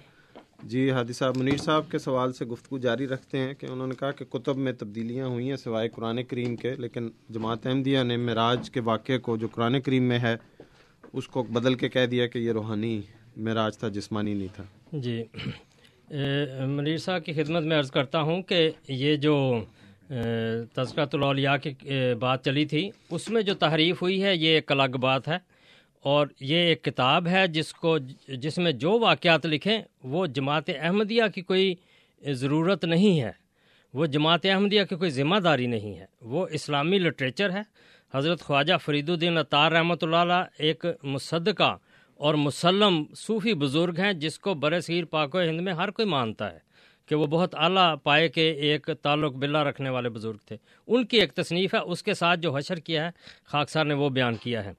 [0.63, 3.95] جی ہادی صاحب منیر صاحب کے سوال سے گفتگو جاری رکھتے ہیں کہ انہوں نے
[3.99, 8.17] کہا کہ کتب میں تبدیلیاں ہوئی ہیں سوائے قرآن کریم کے لیکن جماعت احمدیہ نے
[8.17, 10.35] معراج کے واقعے کو جو قرآن کریم میں ہے
[11.13, 13.01] اس کو بدل کے کہہ دیا کہ یہ روحانی
[13.37, 15.23] معراج تھا جسمانی نہیں تھا۔ جی۔
[16.09, 19.65] اے، صاحب کی خدمت میں عرض کرتا ہوں کہ یہ جو
[20.73, 21.71] تذکرۃ الاولیاء کی
[22.19, 25.37] بات چلی تھی اس میں جو تحریف ہوئی ہے یہ ایک الگ بات ہے۔
[26.01, 27.97] اور یہ ایک کتاب ہے جس کو
[28.27, 31.75] جس میں جو واقعات لکھیں وہ جماعت احمدیہ کی کوئی
[32.27, 33.31] ضرورت نہیں ہے۔
[33.93, 37.61] وہ جماعت احمدیہ کی کوئی ذمہ داری نہیں ہے۔ وہ اسلامی لٹریچر ہے۔
[38.13, 41.77] حضرت خواجہ فرید الدین اطار رحمۃ اللہ علیہ ایک مصدقہ
[42.17, 46.07] اور مسلم صوفی بزرگ ہیں جس کو بر صغیر پاک و ہند میں ہر کوئی
[46.07, 46.59] مانتا ہے
[47.05, 50.57] کہ وہ بہت اعلیٰ پائے کے ایک تعلق بلا رکھنے والے بزرگ تھے۔
[50.87, 53.11] ان کی ایک تصنیف ہے، اس کے ساتھ جو حشر کیا ہے
[53.43, 54.71] خاکسار نے وہ بیان کیا ہے۔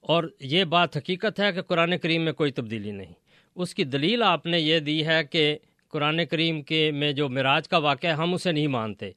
[0.00, 3.12] اور یہ بات حقیقت ہے کہ قرآن کریم میں کوئی تبدیلی نہیں۔
[3.54, 7.68] اس کی دلیل آپ نے یہ دی ہے کہ قرآن کریم کے میں جو معراج
[7.68, 9.10] کا واقعہ ہے، ہم اسے نہیں مانتے۔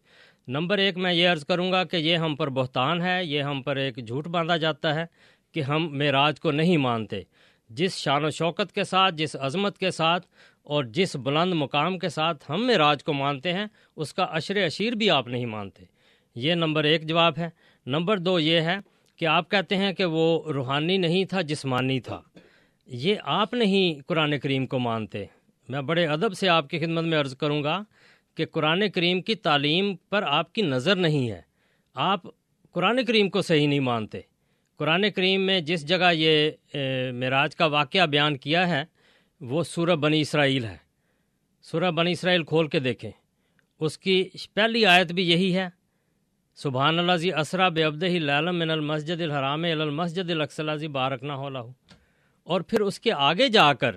[0.48, 3.62] نمبر ایک میں یہ عرض کروں گا کہ یہ ہم پر بہتان ہے، یہ ہم
[3.62, 5.06] پر ایک جھوٹ باندھا جاتا ہے
[5.52, 7.22] کہ ہم معراج کو نہیں مانتے۔
[7.70, 10.28] جس شان و شوکت کے ساتھ، جس عظمت کے ساتھ
[10.64, 13.66] اور جس بلند مقام کے ساتھ ہم معراج کو مانتے ہیں،
[13.96, 15.84] اس کا عشر اشیر بھی آپ نہیں مانتے۔
[16.36, 17.50] یہ نمبر ایک جواب ہے۔
[17.86, 18.78] نمبر دو یہ ہے
[19.16, 22.22] کہ آپ کہتے ہیں کہ وہ روحانی نہیں تھا، جسمانی تھا۔
[22.86, 25.26] یہ آپ نہیں قرآن کریم کو مانتے۔
[25.70, 27.84] میں بڑے ادب سے آپ کی خدمت میں عرض کروں گا
[28.36, 31.42] کہ قرآن کریم کی تعلیم پر آپ کی نظر نہیں ہے۔
[31.94, 32.22] آپ
[32.72, 34.22] قرآن کریم کو صحیح نہیں مانتے۔
[34.78, 36.52] قرآن کریم میں جس جگہ یہ
[37.12, 38.86] معراج کا واقعہ بیان کیا ہے،
[39.42, 40.78] وہ سورہ بنی اسرائیل ہے۔
[41.62, 43.12] سورہ بنی اسرائیل کھول کے دیکھیں۔
[43.80, 45.70] اس کی پہلی آیت بھی یہی ہے۔
[46.56, 51.36] سبحان اللہ زی اسرا بے عبد ہی لالم من المسجد الحرام المسجد الاقصی زی بارکنا
[51.36, 51.72] ہو لہو۔
[52.44, 53.96] اور پھر اس کے آگے جا کر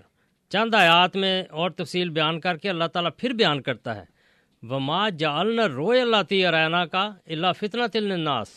[0.49, 4.16] چند آیات میں اور تفصیل بیان کر کے اللہ تعالیٰ پھر بیان کرتا ہے۔
[4.71, 8.49] وما جالنا روئے اللہ تی رینا کا اللہ فتنہ تل الناس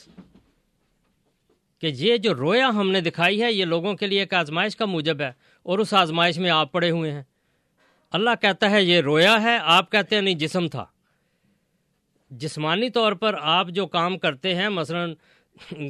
[1.82, 4.86] کہ یہ جو رویا ہم نے دکھائی ہے یہ لوگوں کے لیے ایک آزمائش کا
[4.86, 5.32] موجب ہے
[5.64, 7.24] اور اس آزمائش میں آپ پڑے ہوئے ہیں۔
[8.12, 10.86] اللہ کہتا ہے، یہ رویا ہے، آپ کہتے ہیں، نہیں، جسم تھا۔
[12.30, 15.06] جسمانی طور پر آپ جو کام کرتے ہیں، مثلا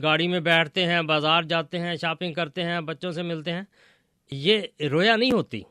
[0.03, 3.61] گاڑی میں بیٹھتے ہیں، بازار جاتے ہیں، شاپنگ کرتے ہیں، بچوں سے ملتے ہیں،
[4.31, 4.61] یہ
[4.91, 5.61] رویا نہیں ہوتی۔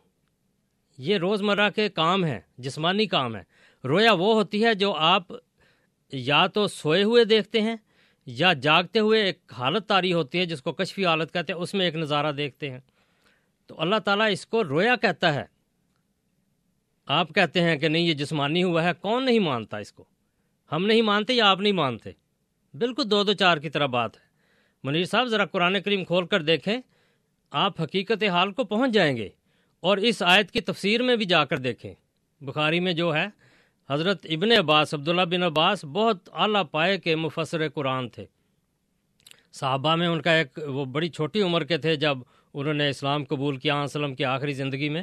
[0.98, 5.22] یہ روزمرہ کے کام ہیں، جسمانی کام ہے رویا وہ ہوتی ہے جو آپ
[6.12, 7.76] یا تو سوئے ہوئے دیکھتے ہیں
[8.26, 11.74] یا جاگتے ہوئے ایک حالت تاری ہوتی ہے جس کو کشفی حالت کہتے ہیں، اس
[11.74, 12.78] میں ایک نظارہ دیکھتے ہیں۔
[13.66, 15.44] تو اللہ تعالیٰ اس کو رویا کہتا ہے۔
[17.06, 20.04] آپ کہتے ہیں کہ نہیں، یہ جسمانی ہوا ہے، کون نہیں مانتا اس کو؟
[20.72, 22.10] ہم نہیں مانتے یا آپ نہیں مانتے؟
[22.74, 24.22] بالکل دو دو چار کی طرح بات ہے۔
[24.84, 26.78] منیر صاحب، ذرا قرآن کریم کھول کر دیکھیں،
[27.50, 29.28] آپ حقیقت حال کو پہنچ جائیں گے
[29.80, 31.94] اور اس آیت کی تفسیر میں بھی جا کر دیکھیں۔
[32.40, 33.26] بخاری میں جو ہے
[33.90, 38.26] حضرت ابن عباس، عبداللہ بن عباس بہت اعلیٰ پائے کے مفسر قرآن تھے۔
[39.52, 42.18] صحابہ میں ان کا ایک، وہ بڑی چھوٹی عمر کے تھے جب
[42.54, 45.02] انہوں نے اسلام قبول کیا وسلم کی آخری زندگی میں۔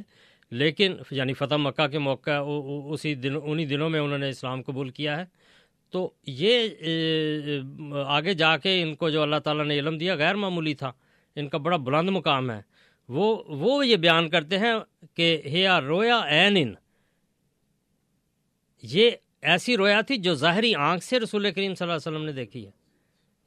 [0.52, 2.44] لیکن یعنی فتح مکہ کے موقع
[2.86, 5.26] اسی دن، انہی دنوں میں انہوں نے اسلام قبول کیا ہے۔
[5.90, 6.70] تو یہ
[8.06, 10.92] آگے جا کے ان کو جو اللہ تعالیٰ نے علم دیا، غیر معمولی تھا۔
[11.36, 12.62] ان کا بڑا بلند مقام ہے۔
[13.10, 14.74] وہ وہ یہ بیان کرتے ہیں
[15.14, 16.74] کہ ہیا رویا این ان
[18.92, 19.12] یہ
[19.42, 22.66] ایسی رویا تھی جو ظاہری آنکھ سے رسول کریم صلی اللہ علیہ وسلم نے دیکھی
[22.66, 22.72] ہے۔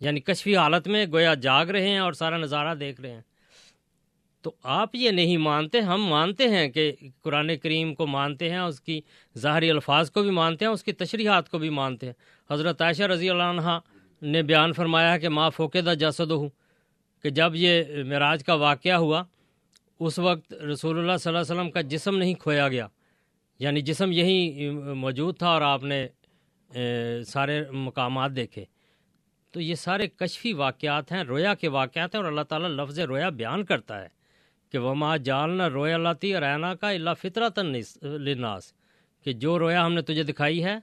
[0.01, 3.21] یعنی کشفی حالت میں گویا جاگ رہے ہیں اور سارا نظارہ دیکھ رہے ہیں۔
[4.43, 8.81] تو آپ یہ نہیں مانتے، ہم مانتے ہیں کہ قرآن کریم کو مانتے ہیں، اس
[8.81, 9.01] کی
[9.39, 12.13] ظاہری الفاظ کو بھی مانتے ہیں، اس کی تشریحات کو بھی مانتے ہیں۔
[12.51, 13.79] حضرت عائشہ رضی اللہ عنہ
[14.23, 16.49] نے بیان فرمایا کہ ماں فوقے دا جسد ہوں
[17.23, 19.25] کہ جب یہ معراج کا واقعہ ہوا،
[20.01, 22.87] اس وقت رسول اللہ صلی اللہ علیہ وسلم کا جسم نہیں کھویا گیا۔
[23.61, 26.07] یعنی جسم یہی موجود تھا اور آپ نے
[27.29, 28.65] سارے مقامات دیکھے۔
[29.55, 33.29] تو یہ سارے کشفی واقعات ہیں، رویا کے واقعات ہیں اور اللہ تعالیٰ لفظ رویا
[33.29, 34.09] بیان کرتا ہے
[34.73, 37.59] کہ وہ ماں جالنا رویا لاتی رینا کا اللہ فطرت
[38.03, 38.73] لناس
[39.27, 40.77] کہ جو رویا ہم نے تجھے دکھائی ہے،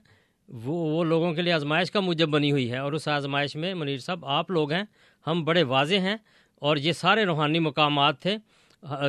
[0.48, 3.74] وہ وہ لوگوں کے لیے آزمائش کا موجب بنی ہوئی ہے اور اس آزمائش میں
[3.74, 4.84] منیر صاحب آپ لوگ ہیں،
[5.26, 6.16] ہم بڑے واضح ہیں
[6.62, 8.36] اور یہ سارے روحانی مقامات تھے،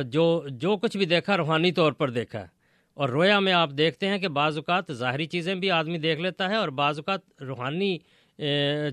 [0.04, 2.56] جو جو کچھ بھی دیکھا روحانی طور پر دیکھا۔ ہے
[2.98, 6.48] اور رویا میں آپ دیکھتے ہیں کہ بعض اوقات ظاہری چیزیں بھی آدمی دیکھ لیتا
[6.48, 7.98] ہے اور بعض اوقات روحانی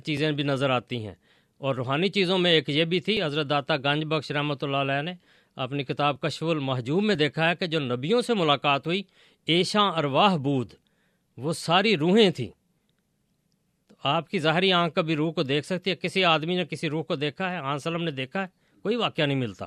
[0.03, 1.13] چیزیں بھی نظر آتی ہیں۔
[1.57, 5.01] اور روحانی چیزوں میں ایک یہ بھی تھی، حضرت داتا گنج بخش رحمۃ اللہ علیہ
[5.01, 5.13] نے
[5.55, 9.03] اپنی کتاب کشف المحجوب میں دیکھا ہے کہ جو نبیوں سے ملاقات ہوئی،
[9.45, 10.73] ایشاں ارواہ بود،
[11.37, 12.49] وہ ساری روحیں تھیں۔
[13.89, 16.89] تو آپ کی ظاہری آنکھ کبھی روح کو دیکھ سکتی ہے؟ کسی آدمی نے کسی
[16.89, 18.47] روح کو دیکھا ہے؟ آن سلم نے دیکھا ہے؟
[18.81, 19.65] کوئی واقعہ نہیں ملتا۔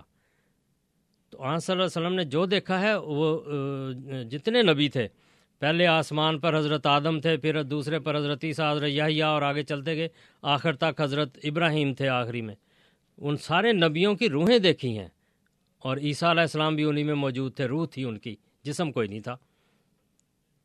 [1.30, 3.28] تو آن صلی اللہ علیہ وسلم نے جو دیکھا ہے وہ
[4.30, 5.06] جتنے نبی تھے،
[5.62, 9.62] پہلے آسمان پر حضرت آدم تھے، پھر دوسرے پر حضرت عیسیٰ، حضرت یحییٰ اور آگے
[9.62, 10.08] چلتے گئے،
[10.42, 12.54] آخر تک حضرت ابراہیم تھے آخری میں۔
[13.18, 15.08] ان سارے نبیوں کی روحیں دیکھی ہیں
[15.84, 19.08] اور عیسیٰ علیہ السلام بھی انہی میں موجود تھے، روح تھی ان کی، جسم کوئی
[19.08, 19.36] نہیں تھا۔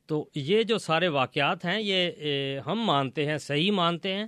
[0.10, 4.26] تو یہ جو سارے واقعات ہیں، یہ ہم مانتے ہیں، صحیح مانتے ہیں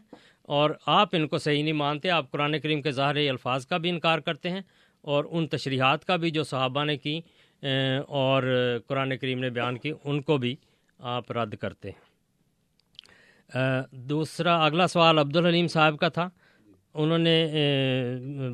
[0.50, 3.90] اور آپ ان کو صحیح نہیں مانتے، آپ قرآن کریم کے ظاہر الفاظ کا بھی
[3.90, 4.62] انکار کرتے ہیں۔
[5.06, 7.20] اور ان تشریحات کا بھی جو صحابہ نے کی
[8.16, 8.44] اور
[8.88, 10.56] قرآن کریم نے بیان کی ان کو بھی
[11.00, 12.04] آپ رد کرتے ہیں
[14.06, 16.30] دوسرا اگلا سوال عبدالحلیم صاحب کا تھا
[16.96, 17.36] انہوں نے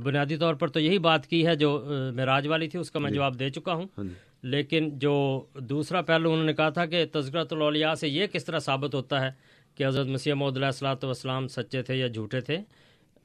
[0.04, 1.70] بنیادی طور پر تو یہی بات کی ہے جو
[2.16, 5.14] معراج والی تھی اس کا میں جی۔ جواب دے چکا ہوں ہاں جی۔ لیکن جو
[5.62, 9.22] دوسرا پہلو انہوں نے کہا تھا کہ تذکرۃ الاولیاء سے یہ کس طرح ثابت ہوتا
[9.22, 9.30] ہے
[9.78, 12.58] کہ حضرت مسیح محدود علیہ السلاۃ والسلام سچے تھے یا جھوٹے تھے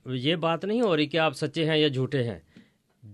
[0.07, 2.39] یہ بات نہیں ہو رہی کہ آپ سچے ہیں یا جھوٹے ہیں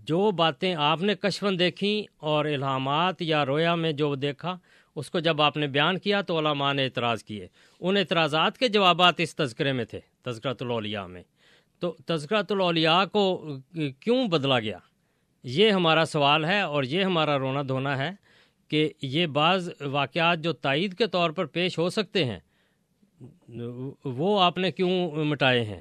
[0.04, 4.56] جو باتیں آپ نے کشفن دیکھیں اور الہامات یا رویا میں جو دیکھا،
[4.96, 7.46] اس کو جب آپ نے بیان کیا تو علماء نے اعتراض کیے۔
[7.80, 11.22] ان اعتراضات کے جوابات اس تذکرے میں تھے، تذکرۃ الاولیاء میں۔
[11.78, 13.56] تو تذکرۃ الاولیاء کو
[14.00, 14.78] کیوں بدلا گیا؟
[15.44, 18.10] یہ ہمارا سوال ہے اور یہ ہمارا رونا دھونا ہے
[18.68, 22.38] کہ یہ بعض واقعات جو تائید کے طور پر پیش ہو سکتے ہیں،
[24.04, 25.80] وہ آپ نے کیوں مٹائے ہیں؟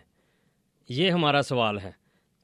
[0.90, 2.01] یہ ہمارا سوال ہے۔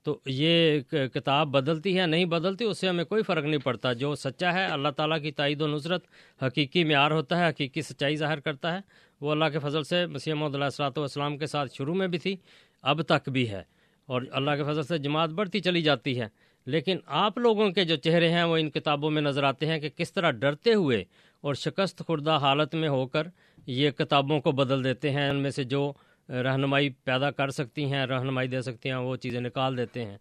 [0.08, 0.80] تو یہ
[1.14, 4.66] کتاب بدلتی ہے نہیں بدلتی اس سے ہمیں کوئی فرق نہیں پڑتا۔ جو سچا ہے،
[4.66, 6.04] اللہ تعالیٰ کی تائید و نصرت
[6.42, 8.80] حقیقی معیار ہوتا ہے، حقیقی سچائی ظاہر کرتا ہے۔
[9.22, 12.18] وہ اللہ کے فضل سے مسیح محمد اللہ السلاۃ والسلام کے ساتھ شروع میں بھی
[12.18, 12.36] تھی،
[12.82, 13.64] اب تک بھی ہے۔
[14.06, 16.28] اور اللہ کے فضل سے جماعت بڑھتی چلی جاتی ہے۔
[16.66, 19.90] لیکن آپ لوگوں کے جو چہرے ہیں، وہ ان کتابوں میں نظر آتے ہیں کہ
[19.90, 21.04] کس طرح ڈرتے ہوئے
[21.42, 23.28] اور شکست خوردہ حالت میں ہو کر
[23.68, 25.94] یہ کتابوں کو بدل دیتے ہیں۔ ان میں سے جو
[26.30, 30.18] رہنمائی پیدا کر سکتی ہیں، رہنمائی دے سکتی ہیں، وہ چیزیں نکال دیتے ہیں۔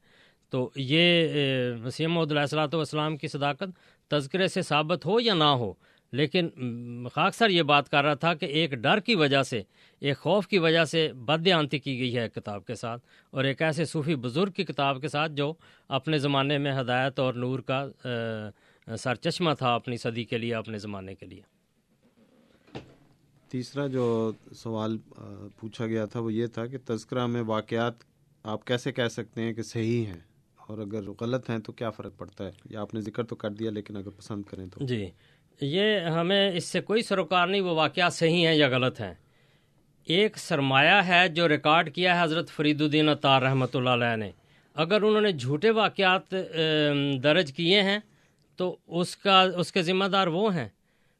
[0.50, 1.28] تو یہ
[1.82, 3.70] مسیم محدود علیہ السلاۃ والسلام کی صداقت
[4.09, 5.72] تذکرے سے ثابت ہو یا نہ ہو؟
[6.12, 6.48] لیکن
[7.12, 9.62] خاک سر یہ بات کر رہا تھا کہ ایک ڈر کی وجہ سے،
[10.00, 13.84] ایک خوف کی وجہ سے بدیانتی کی گئی ہے کتاب کے ساتھ۔ اور ایک ایسے
[13.84, 15.52] صوفی بزرگ کی کتاب کے ساتھ جو
[15.88, 17.86] اپنے زمانے میں ہدایت اور نور کا
[18.98, 21.55] سر چشمہ تھا اپنی صدی کے لیے، اپنے زمانے کے لیے۔
[23.57, 24.96] تیسرا جو سوال
[25.61, 27.92] پوچھا گیا تھا، وہ یہ تھا کہ تذکرہ میں واقعات
[28.44, 30.20] آپ کیسے کہہ سکتے ہیں کہ صحیح ہیں؟
[30.57, 33.50] اور اگر غلط ہیں تو کیا فرق پڑتا ہے؟ یا آپ نے ذکر تو کر
[33.50, 35.09] دیا، لیکن اگر پسند کریں تو۔ جی
[35.61, 39.14] یہ ہمیں اس سے کوئی سروکار نہیں، وہ واقعات صحیح ہیں یا غلط ہیں۔
[40.07, 44.30] ایک سرمایہ ہے جو ریکارڈ کیا ہے حضرت فرید الدین اطار رحمۃ اللہ علیہ نے۔
[44.76, 46.34] اگر انہوں نے جھوٹے واقعات
[47.22, 47.98] درج کیے ہیں
[48.59, 50.68] تو اس کا، اس کے ذمہ دار وہ ہیں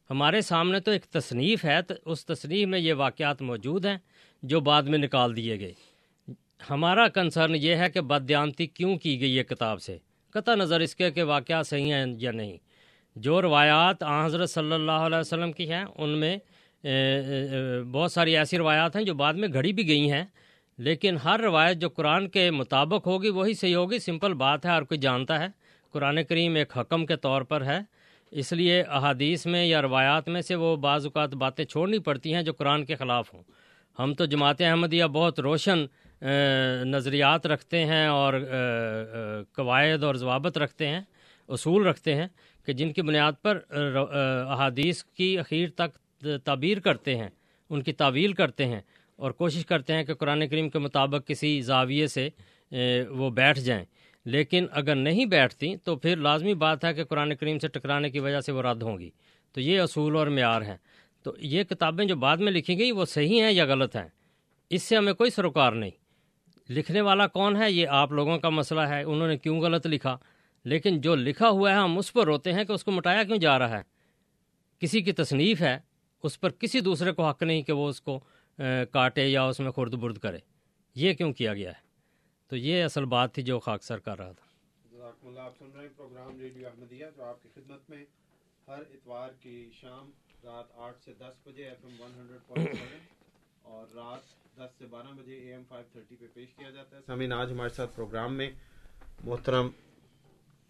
[0.09, 3.97] ہمارے سامنے تو ایک تصنیف ہے، تو اس تصنیف میں یہ واقعات موجود ہیں
[4.43, 5.73] جو بعد میں نکال دیے گئے۔
[6.69, 9.97] ہمارا کنسرن یہ ہے کہ بدیانتی کیوں کی گئی ہے کتاب سے؟
[10.33, 12.57] قطع نظر اس کے کہ واقعات صحیح ہیں یا نہیں۔
[13.15, 16.37] جو روایات آ حضرت صلی اللہ علیہ وسلم کی ہیں، ان میں
[17.91, 20.23] بہت ساری ایسی روایات ہیں جو بعد میں گھڑی بھی گئی ہیں،
[20.77, 24.83] لیکن ہر روایت جو قرآن کے مطابق ہوگی، وہی صحیح ہوگی۔ سمپل بات ہے، ہر
[24.83, 25.47] کوئی جانتا ہے۔
[25.91, 27.79] قرآن کریم ایک حکم کے طور پر ہے۔
[28.31, 32.41] اس لیے احادیث میں یا روایات میں سے وہ بعض اوقات باتیں چھوڑنی پڑتی ہیں
[32.43, 33.43] جو قرآن کے خلاف ہوں۔
[33.97, 35.85] ہم تو جماعت احمدیہ بہت روشن
[36.85, 38.33] نظریات رکھتے ہیں اور
[39.55, 41.01] قواعد اور ضوابط رکھتے ہیں،
[41.49, 42.27] اصول رکھتے ہیں
[42.67, 45.97] کہ جن کی بنیاد پر احادیث کی اخیر تک
[46.45, 47.29] تعبیر کرتے ہیں،
[47.69, 48.81] ان کی تعویل کرتے ہیں
[49.15, 52.29] اور کوشش کرتے ہیں کہ قرآن کریم کے مطابق کسی زاویے سے
[53.09, 53.83] وہ بیٹھ جائیں۔
[54.27, 58.19] لیکن اگر نہیں بیٹھتی تو پھر لازمی بات ہے کہ قرآن کریم سے ٹکرانے کی
[58.19, 59.09] وجہ سے وہ رد ہوں گی۔
[59.53, 60.77] تو یہ اصول اور معیار ہیں۔
[61.23, 64.07] تو یہ کتابیں جو بعد میں لکھی گئی وہ صحیح ہیں یا غلط ہیں؟
[64.69, 65.91] اس سے ہمیں کوئی سروکار نہیں۔
[66.69, 70.17] لکھنے والا کون ہے؟ یہ آپ لوگوں کا مسئلہ ہے۔ انہوں نے کیوں غلط لکھا؟
[70.65, 73.37] لیکن جو لکھا ہوا ہے، ہم اس پر روتے ہیں کہ اس کو مٹایا کیوں
[73.37, 73.83] جا رہا ہے؟
[74.79, 75.79] کسی کی تصنیف ہے،
[76.23, 78.19] اس پر کسی دوسرے کو حق نہیں کہ وہ اس کو
[78.91, 80.37] کاٹے یا اس میں خرد برد کرے۔
[80.95, 81.86] یہ کیوں کیا گیا ہے؟
[82.47, 84.45] تو یہ اصل بات تھی جو خاک سر کر رہا تھا۔
[85.41, 88.05] آپ سن رہے ہیں پروگرام ریڈیو احمدیہ جو آپ کی خدمت میں
[88.67, 90.09] ہر اتوار کی شام
[90.43, 92.99] رات آٹھ سے دس بجے F M one hundred point seven
[93.61, 97.01] اور رات دس سے بارہ بجے اے ایم فائیو تھرٹی پہ پیش کیا جاتا ہے۔
[97.05, 98.49] سمین آج ہمارے ساتھ پروگرام میں
[99.23, 99.69] محترم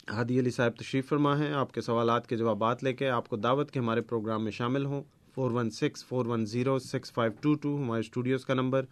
[0.09, 3.35] ہادی علی صاحب تشریف فرما ہیں۔ آپ کے سوالات کے جوابات لے کے آپ کو
[3.35, 5.03] دعوت کے ہمارے پروگرام میں شامل ہوں۔
[5.33, 8.85] Four one six, four one zero, six five two two, ہمارے اسٹوڈیوز کا number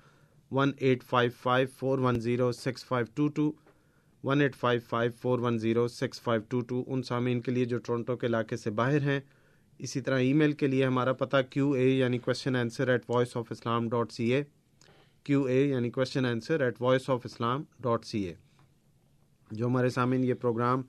[0.51, 3.51] one eight five five four one zero six five two two
[4.23, 7.65] one eight five five four one zero six five two two ان سامعین کے لیے
[7.65, 9.19] جو Toronto کے علاقے سے باہر ہیں،
[9.79, 13.35] اسی طرح ای میل کے لیے ہمارا پتہ کیو اے یعنی question answer at voice
[13.37, 14.43] of Islam dot C A
[15.25, 18.33] Q A یعنی question answer at voice of Islam dot C A
[19.51, 20.81] جو ہمارے سامعین یہ پروگرام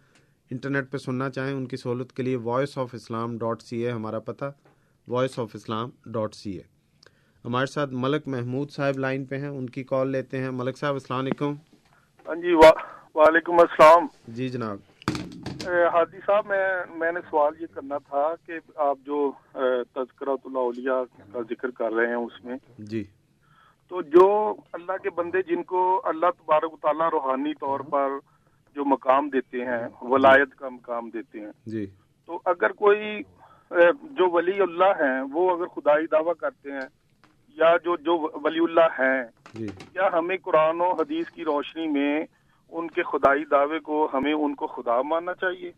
[0.51, 3.91] انٹرنیٹ پہ سننا چاہیں، ان کی سہولت کے لیے voice of Islam dot C A
[3.91, 4.53] ہمارا پتہ
[5.09, 6.63] voice of Islam dot C A
[7.47, 10.93] ہمارے ساتھ ملک محمود صاحب لائن پہ ہیں ان کی کال لیتے ہیں۔ ملک صاحب
[10.93, 11.53] السلام علیکم۔
[12.29, 12.55] ہاں جی
[13.15, 14.77] وعلیکم السلام۔ جی جناب۔
[15.67, 19.33] ہادی صاحب میں میں نے سوال یہ کرنا تھا کہ آپ جو
[19.95, 23.05] تذکرۃ اللہ کا ذکر کر رہے ہیں اس میں۔ جی۔
[23.89, 28.09] تو جو اللہ کے بندے جن کو اللہ تبارک و تعالیٰ روحانی طور پر
[28.77, 31.87] جو مقام دیتے ہیں ولایت کا مقام دیتے ہیں۔ جی۔
[32.27, 33.23] تو اگر کوئی
[34.03, 37.06] جو ولی اللہ ہیں وہ اگر خدائی دعویٰ کرتے ہیں
[37.57, 39.23] یا جو جو ولی اللہ ہیں
[39.55, 42.25] جی۔ کیا ہمیں قرآن و حدیث کی روشنی میں
[42.71, 45.69] ان کے خدائی دعوے کو ہمیں ان کو خدا ماننا چاہیے؟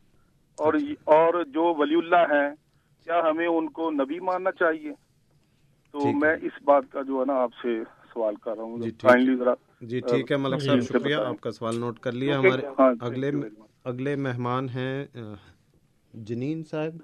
[0.59, 0.75] اور
[1.05, 2.51] اور جو ولی اللہ ہیں
[3.05, 4.93] کیا ہمیں ان کو نبی ماننا چاہیے؟
[5.93, 7.83] تو میں اس بات کا جو ہے نا آپ سے
[8.15, 11.81] سوال کر رہا ہوں۔ فائنلی ذرا۔ جی ٹھیک ہے ملک صاحب شکریہ۔ آپ کا سوال
[11.81, 12.67] نوٹ کر لیا۔ ہمارے
[13.01, 13.31] اگلے
[13.85, 15.07] اگلے مہمان ہیں
[16.15, 17.03] جنین صاحب۔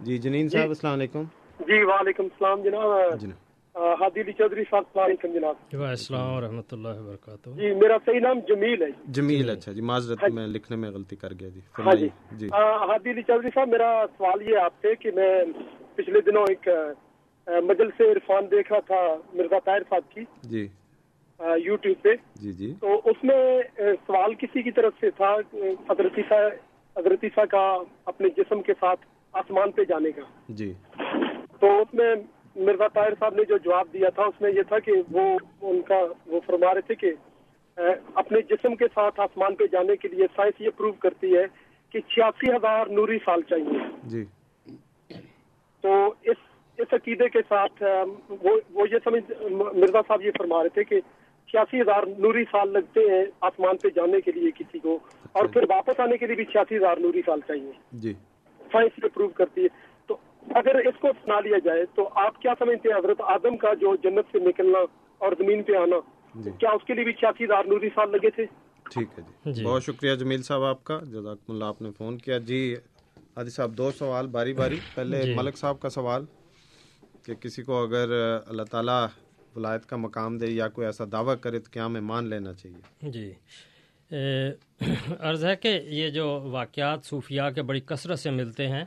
[0.00, 1.22] جی جنین صاحب السلام علیکم۔
[1.60, 3.43] جی وعلیکم السلام جناب۔ جناب۔
[3.74, 8.38] ہادی علی چودھری صاحب السلام علیکم جناب۔ السلام ورحمۃ اللہ وبرکاتہ۔ جی میرا صحیح نام
[8.48, 12.08] جمیل ہے۔ جمیل اچھا جی معذرت میں لکھنے میں غلطی کر گیا جی۔ ہاں جی۔
[12.32, 15.42] جی۔ ہادی علی چودھری صاحب میرا سوال یہ آپ سے کہ میں
[15.94, 16.68] پچھلے دنوں ایک
[17.46, 19.02] مجلس عرفان دیکھ رہا تھا
[19.34, 20.68] مرزا طاہر صاحب کی۔ جی۔
[21.64, 23.62] یوٹیوب پہ۔ جی جی۔ تو اس میں
[24.06, 25.34] سوال کسی کی طرف سے تھا
[25.90, 26.18] حضرت
[26.98, 29.00] حضرت کا اپنے جسم کے ساتھ
[29.32, 30.72] آسمان پہ جانے کا۔ جی۔
[31.60, 32.14] تو اس میں
[32.56, 35.82] مرزا طاہر صاحب نے جو جواب دیا تھا اس میں یہ تھا کہ وہ ان
[35.82, 37.12] کا وہ فرما رہے تھے کہ
[38.14, 41.44] اپنے جسم کے ساتھ آسمان پہ جانے کے لیے سائنس یہ پروو کرتی ہے
[41.92, 44.24] کہ چھیاسی ہزار نوری سال چاہیے۔ جی۔
[45.80, 46.36] تو اس
[46.78, 47.82] اس عقیدے کے ساتھ
[48.74, 51.00] وہ یہ سمجھ مرزا صاحب یہ فرما رہے تھے کہ
[51.48, 54.98] چھیاسی ہزار نوری سال لگتے ہیں آسمان پہ جانے کے لیے کسی کو
[55.32, 58.12] اور پھر واپس آنے کے لیے بھی چھیاسی ہزار نوری سال چاہیے۔ جی۔
[58.72, 59.93] سائنس یہ پروو کرتی ہے۔
[60.48, 63.94] اگر اس کو سنا لیا جائے تو آپ کیا سمجھتے ہیں حضرت آدم کا جو
[63.96, 64.78] جنت سے نکلنا
[65.20, 66.00] اور زمین پہ آنا
[66.58, 68.44] کیا اس کے لیے بھی چھیاسی ہزار نوری سال لگے تھے؟
[68.90, 72.38] ٹھیک ہے جی۔ بہت شکریہ جمیل صاحب آپ کا جزاک اللہ آپ نے فون کیا۔
[72.38, 72.74] جی
[73.36, 76.24] حادی صاحب دو سوال باری باری۔ پہلے ملک صاحب کا سوال
[77.22, 78.10] کہ کسی کو اگر
[78.46, 79.06] اللہ تعالیٰ
[79.56, 83.10] ولایت کا مقام دے یا کوئی ایسا دعویٰ کرے تو کیا ہمیں مان لینا چاہیے؟
[83.10, 83.32] جی۔
[85.20, 88.84] عرض ہے کہ یہ جو واقعات صوفیاء کے بڑی کثرت سے ملتے ہیں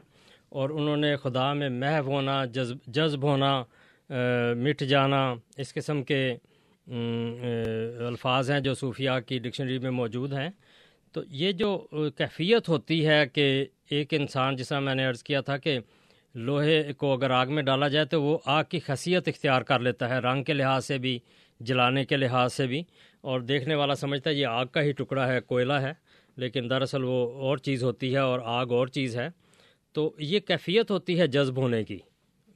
[0.49, 3.63] اور انہوں نے خدا میں محو ہونا، جذب جذب ہونا
[4.55, 6.35] مٹ جانا، اس قسم کے
[8.07, 10.49] الفاظ ہیں جو صوفیاء کی ڈکشنری میں موجود ہیں۔
[11.11, 11.87] تو یہ جو
[12.17, 15.79] کیفیت ہوتی ہے کہ ایک انسان جیسا میں نے عرض کیا تھا کہ
[16.35, 20.09] لوہے کو اگر آگ میں ڈالا جائے تو وہ آگ کی خاصیت اختیار کر لیتا
[20.09, 21.19] ہے، رنگ کے لحاظ سے بھی،
[21.59, 22.83] جلانے کے لحاظ سے بھی۔
[23.21, 25.93] اور دیکھنے والا سمجھتا ہے یہ آگ کا ہی ٹکڑا ہے، کوئلہ ہے۔
[26.35, 29.29] لیکن دراصل وہ اور چیز ہوتی ہے اور آگ اور چیز ہے۔
[29.97, 31.97] تو یہ کیفیت ہوتی ہے جذب ہونے کی،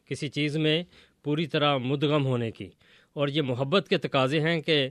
[0.06, 0.82] کسی چیز میں
[1.24, 2.70] پوری طرح مدغم ہونے کی۔
[3.14, 4.90] اور یہ محبت کے تقاضے ہیں کہ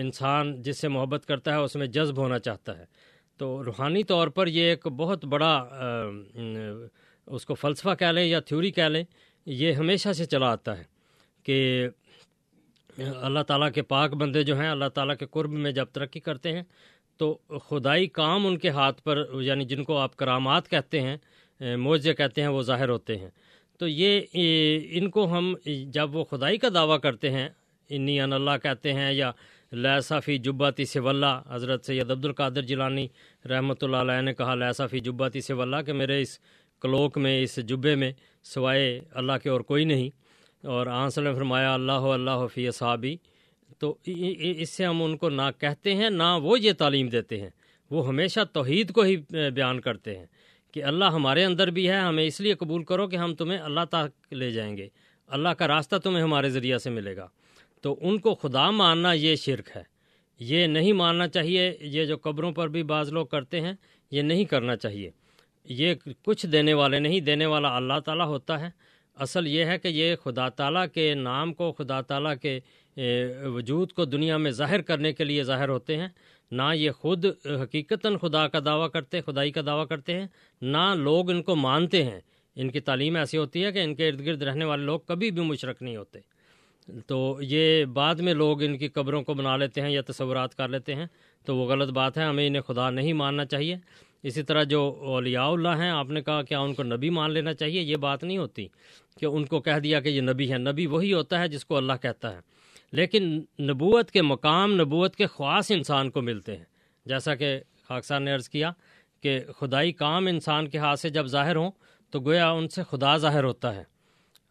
[0.00, 2.84] انسان جس سے محبت کرتا ہے، اس میں جذب ہونا چاہتا ہے۔
[3.36, 5.52] تو روحانی طور پر یہ ایک بہت بڑا
[7.26, 9.04] اس کو فلسفہ کہہ لیں یا تھیوری کہہ لیں،
[9.46, 10.84] یہ ہمیشہ سے چلا آتا ہے
[11.42, 11.88] کہ
[12.98, 16.52] اللہ تعالیٰ کے پاک بندے جو ہیں، اللہ تعالیٰ کے قرب میں جب ترقی کرتے
[16.52, 16.62] ہیں
[17.18, 17.34] تو
[17.68, 21.16] خدائی کام ان کے ہاتھ پر یعنی جن کو آپ کرامات کہتے ہیں
[21.76, 23.28] موجے کہتے ہیں، وہ ظاہر ہوتے ہیں۔
[23.80, 24.20] تو یہ
[24.98, 25.54] ان کو ہم
[25.92, 27.48] جب وہ خدائی کا دعویٰ کرتے ہیں،
[27.90, 29.30] انی ان اللہ کہتے ہیں، یا
[29.72, 33.06] لہصافی جباتی سے اللہ حضرت سید عبد القادر جیلانی
[33.50, 36.38] رحمۃ اللہ علیہ نے کہا لہصافی جباتی سے اللہ کہ میرے اس
[36.82, 38.12] کلوک میں، اس جبے میں
[38.44, 40.08] سوائے اللہ کے اور کوئی نہیں۔
[40.64, 43.16] اور آنس نے فرمایا، اللہ اللہ فی صحابی
[43.78, 47.50] تو اس سے ہم ان کو نہ کہتے ہیں، نہ وہ یہ تعلیم دیتے ہیں۔
[47.90, 49.16] وہ ہمیشہ توحید کو ہی
[49.54, 50.26] بیان کرتے ہیں
[50.72, 53.80] کہ اللہ ہمارے اندر بھی ہے، ہمیں اس لیے قبول کرو کہ ہم تمہیں اللہ
[53.90, 54.88] تک لے جائیں گے۔
[55.26, 57.28] اللہ کا راستہ تمہیں ہمارے ذریعہ سے ملے گا۔
[57.82, 59.82] تو ان کو خدا ماننا یہ شرک ہے۔
[60.40, 63.72] یہ نہیں ماننا چاہیے، یہ جو قبروں پر بھی بعض لوگ کرتے ہیں،
[64.10, 65.10] یہ نہیں کرنا چاہیے۔
[65.64, 68.70] یہ کچھ دینے والے نہیں، دینے والا اللہ تعالیٰ ہوتا ہے۔
[69.14, 72.60] اصل یہ ہے کہ یہ خدا تعالیٰ کے نام کو، خدا تعالیٰ کے
[73.44, 76.08] وجود کو دنیا میں ظاہر کرنے کے لیے ظاہر ہوتے ہیں،
[76.50, 80.26] نہ یہ خود حقیقتاً خدا کا دعویٰ کرتے، خدائی کا دعویٰ کرتے ہیں،
[80.62, 82.20] نہ لوگ ان کو مانتے ہیں۔
[82.56, 85.30] ان کی تعلیم ایسی ہوتی ہے کہ ان کے ارد گرد رہنے والے لوگ کبھی
[85.30, 86.18] بھی مشرق نہیں ہوتے۔
[87.06, 90.68] تو یہ بعد میں لوگ ان کی قبروں کو بنا لیتے ہیں یا تصورات کر
[90.68, 91.06] لیتے ہیں،
[91.44, 93.76] تو وہ غلط بات ہے، ہمیں انہیں خدا نہیں ماننا چاہیے۔
[94.22, 97.54] اسی طرح جو اولیاء اللہ ہیں، آپ نے کہا کیا ان کو نبی مان لینا
[97.54, 98.66] چاہیے؟ یہ بات نہیں ہوتی
[99.20, 101.76] کہ ان کو کہہ دیا کہ یہ نبی ہے، نبی وہی ہوتا ہے جس کو
[101.76, 102.57] اللہ کہتا ہے۔
[102.92, 106.64] لیکن نبوت کے مقام، نبوت کے خواص انسان کو ملتے ہیں۔
[107.06, 108.70] جیسا کہ خاکسار نے عرض کیا
[109.22, 111.70] کہ خدائی کام انسان کے ہاتھ سے جب ظاہر ہوں
[112.10, 113.84] تو گویا ان سے خدا ظاہر ہوتا ہے۔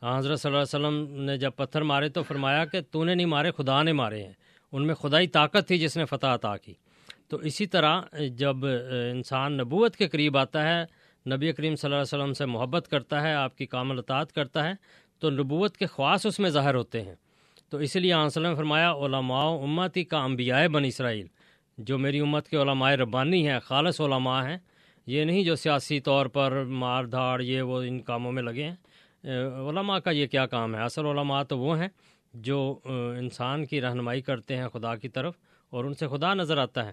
[0.03, 3.25] حضرت صلی اللہ علیہ وسلم نے جب پتھر مارے تو فرمایا کہ تو نے نہیں
[3.25, 4.33] مارے، خدا نے مارے ہیں۔
[4.71, 6.73] ان میں خدائی طاقت تھی جس نے فتح عطا کی۔
[7.27, 8.57] تو اسی طرح جب
[9.11, 10.85] انسان نبوت کے قریب آتا ہے،
[11.29, 14.67] نبی کریم صلی اللہ علیہ وسلم سے محبت کرتا ہے، آپ کی کامل اطاعت کرتا
[14.67, 14.73] ہے،
[15.19, 17.15] تو نبوت کے خواص اس میں ظاہر ہوتے ہیں۔
[17.69, 21.27] تو اسی لیے وسلم فرمایا، علماء امتی کا انبیاء بن اسرائیل،
[21.77, 24.57] جو میری امت کے علماء ربانی ہیں، خالص علماء ہیں،
[25.05, 28.75] یہ نہیں جو سیاسی طور پر مار دھاڑ، یہ وہ ان کاموں میں لگے ہیں۔
[29.69, 31.87] علماء کا یہ کیا کام ہے؟ اصل علماء تو وہ ہیں
[32.33, 32.79] جو
[33.17, 35.33] انسان کی رہنمائی کرتے ہیں خدا کی طرف
[35.69, 36.91] اور ان سے خدا نظر آتا ہے۔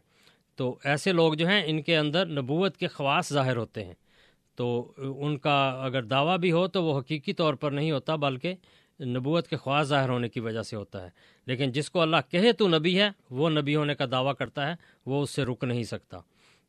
[0.56, 3.94] تو ایسے لوگ جو ہیں، ان کے اندر نبوت کے خواص ظاہر ہوتے ہیں۔
[4.56, 8.54] تو ان کا اگر دعویٰ بھی ہو تو وہ حقیقی طور پر نہیں ہوتا، بلکہ
[9.00, 11.10] نبوت کے خواص ظاہر ہونے کی وجہ سے ہوتا ہے۔
[11.46, 14.74] لیکن جس کو اللہ کہے تو نبی ہے وہ نبی ہونے کا دعویٰ کرتا ہے
[15.06, 16.18] وہ اس سے رک نہیں سکتا۔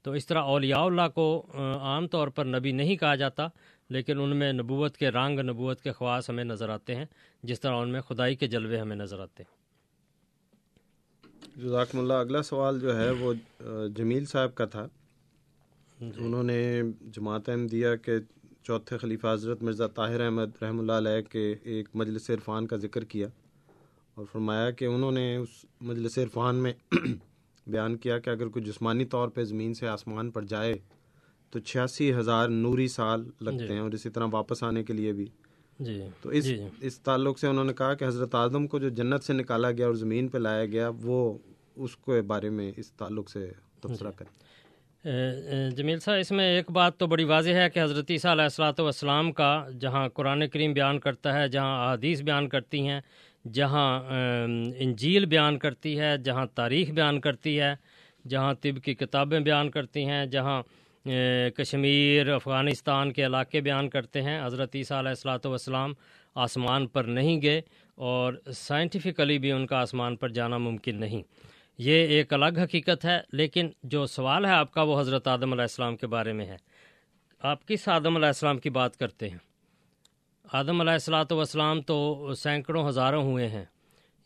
[0.01, 1.45] تو اس طرح اولیاء اللہ کو
[1.81, 3.47] عام طور پر نبی نہیں کہا جاتا
[3.89, 7.05] لیکن ان میں نبوت کے رنگ نبوت کے خواص ہمیں نظر آتے ہیں
[7.43, 9.65] جس طرح ان میں خدائی کے جلوے ہمیں نظر آتے ہیں۔
[11.63, 13.33] جزاکم اللہ۔ اگلا سوال جو ہے وہ
[13.95, 14.87] جمیل صاحب کا تھا۔
[15.99, 18.19] جی۔ انہوں نے جماعت احمدیہ کے
[18.65, 23.03] چوتھے خلیفہ حضرت مرزا طاہر احمد رحمۃ اللہ علیہ کے ایک مجلس عرفان کا ذکر
[23.03, 23.27] کیا
[24.17, 26.73] اور فرمایا کہ انہوں نے اس مجلس عرفان میں
[27.67, 30.73] بیان کیا کہ اگر کوئی جسمانی طور پہ زمین سے آسمان پر جائے
[31.53, 35.11] تو چھیاسی ہزار نوری سال لگتے جی۔ ہیں اور اسی طرح واپس آنے کے لیے
[35.13, 35.27] بھی
[35.79, 38.89] جی تو اس جی۔ اس تعلق سے انہوں نے کہا کہ حضرت اعظم کو جو
[38.91, 41.37] جنت سے نکالا گیا اور زمین پہ لایا گیا وہ
[41.77, 43.47] اس کے بارے میں اس تعلق سے
[43.81, 44.44] تبصرہ جی۔ کریں
[45.05, 48.79] جمیل صاحب، اس میں ایک بات تو بڑی واضح ہے کہ حضرت عیسیٰ علیہ السلاۃ
[48.79, 52.99] والسلام کا جہاں قرآن کریم بیان کرتا ہے، جہاں احادیث بیان کرتی ہیں،
[53.53, 53.89] جہاں
[54.79, 57.73] انجیل بیان کرتی ہے، جہاں تاریخ بیان کرتی ہے،
[58.29, 60.61] جہاں طب کی کتابیں بیان کرتی ہیں، جہاں
[61.57, 65.93] کشمیر، افغانستان کے علاقے بیان کرتے ہیں۔ حضرت عیسیٰ علیہ السلاۃ والسلام
[66.35, 67.61] آسمان پر نہیں گئے
[67.97, 71.21] اور سائنٹیفکلی بھی ان کا آسمان پر جانا ممکن نہیں۔
[71.79, 75.61] یہ ایک الگ حقیقت ہے، لیکن جو سوال ہے آپ کا وہ حضرت آدم علیہ
[75.61, 76.57] السلام کے بارے میں ہے۔
[77.41, 79.37] آپ کس آدم علیہ السلام کی بات کرتے ہیں؟
[80.45, 83.63] آدم علیہ السلاۃ والسلام تو سینکڑوں ہزاروں ہوئے ہیں۔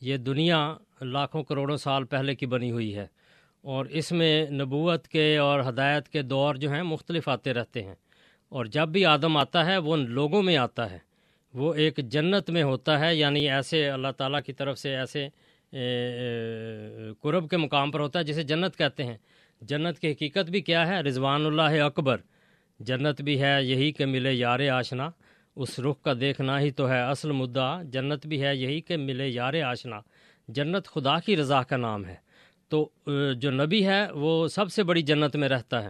[0.02, 0.60] یہ دنیا
[1.02, 3.06] لاکھوں کروڑوں سال پہلے کی بنی ہوئی ہے،
[3.64, 7.96] اور اس میں نبوت کے اور ہدایت کے دور جو ہیں مختلف آتے رہتے ہیں۔
[8.52, 10.98] اور جب بھی آدم آتا ہے، وہ لوگوں میں آتا ہے۔
[11.54, 15.28] وہ ایک جنت میں ہوتا ہے یعنی ایسے اللہ تعالیٰ کی طرف سے ایسے
[17.20, 19.18] قرب کے مقام پر ہوتا ہے، جسے جنت کہتے ہیں۔
[19.62, 22.18] جنت کی حقیقت بھی کیا ہے؟ رضوان اللہ اکبر۔
[22.80, 25.10] جنت بھی ہے، یہی کہ ملے یار آشنا۔
[25.56, 29.28] اس رخ کا دیکھنا ہی تو ہے اصل مدعا۔ جنت بھی ہے، یہی کہ ملے
[29.28, 30.00] یار آشنا۔
[30.48, 32.16] جنت خدا کی رضا کا نام ہے۔
[32.70, 32.90] تو
[33.34, 35.90] جو نبی ہے، وہ سب سے بڑی جنت میں رہتا ہے۔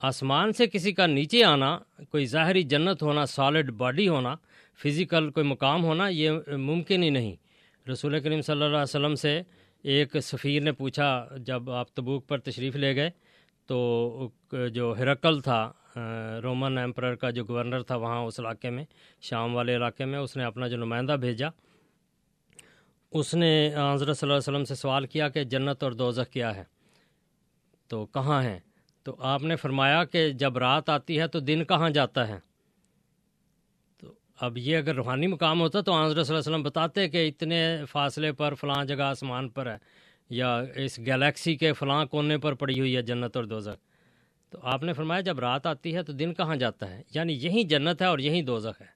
[0.00, 1.78] آسمان سے کسی کا نیچے آنا،
[2.10, 4.34] کوئی ظاہری جنت ہونا سالڈ باڈی ہونا
[4.82, 7.45] فزیکل کوئی مقام ہونا، یہ ممکن ہی نہیں۔
[7.92, 9.42] رسول کریم صلی اللہ علیہ وسلم سے
[9.82, 13.10] ایک سفیر نے پوچھا، جب آپ تبوک پر تشریف لے گئے
[13.66, 14.28] تو
[14.72, 15.72] جو ہرکل تھا
[16.42, 18.84] رومن ایمپرر کا جو گورنر تھا وہاں اس علاقے میں،
[19.20, 21.48] شام والے علاقے میں، اس نے اپنا جو نمائندہ بھیجا۔
[23.10, 26.56] اس نے حضرت صلی اللہ علیہ وسلم سے سوال کیا کہ جنت اور دوزخ کیا
[26.56, 26.64] ہے؟
[27.88, 28.58] تو کہاں ہیں؟
[29.02, 32.38] تو آپ نے فرمایا کہ جب رات آتی ہے تو دن کہاں جاتا ہے؟
[34.40, 37.76] اب یہ اگر روحانی مقام ہوتا تو حضرت صلی اللہ علیہ وسلم بتاتے کہ اتنے
[37.90, 39.76] فاصلے پر فلاں جگہ آسمان پر ہے
[40.30, 43.76] یا اس گلیکسی کے فلاں کونے پر پڑی ہوئی ہے جنت اور دوزخ۔
[44.50, 47.62] تو آپ نے فرمایا جب رات آتی ہے تو دن کہاں جاتا ہے؟ یعنی یہی
[47.62, 48.86] جنت ہے اور یہی دوزخ ہے۔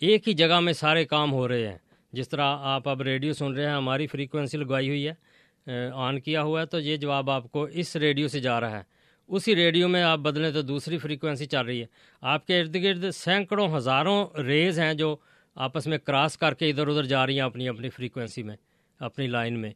[0.00, 1.78] ایک ہی جگہ میں سارے کام ہو رہے ہیں۔
[2.12, 6.42] جس طرح آپ اب ریڈیو سن رہے ہیں، ہماری فریکوینسی لگوائی ہوئی ہے، آن کیا
[6.42, 8.95] ہوا ہے تو یہ جواب آپ کو اس ریڈیو سے جا رہا ہے۔
[9.28, 11.86] اسی ریڈیو میں آپ بدلیں تو دوسری فریکوینسی چل رہی ہے۔
[12.20, 15.16] آپ کے ارد گرد سینکڑوں ہزاروں ریز ہیں جو
[15.54, 18.56] آپس میں کراس کر کے ادھر ادھر جا رہی ہیں اپنی اپنی فریکوینسی میں،
[19.00, 19.72] اپنی لائن میں۔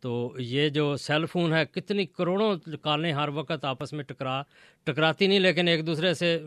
[0.00, 4.42] تو یہ جو سیل فون ہے، کتنی کروڑوں کالیں ہر وقت آپس میں ٹکرا،
[4.84, 6.38] ٹکراتی نہیں، لیکن ایک دوسرے سے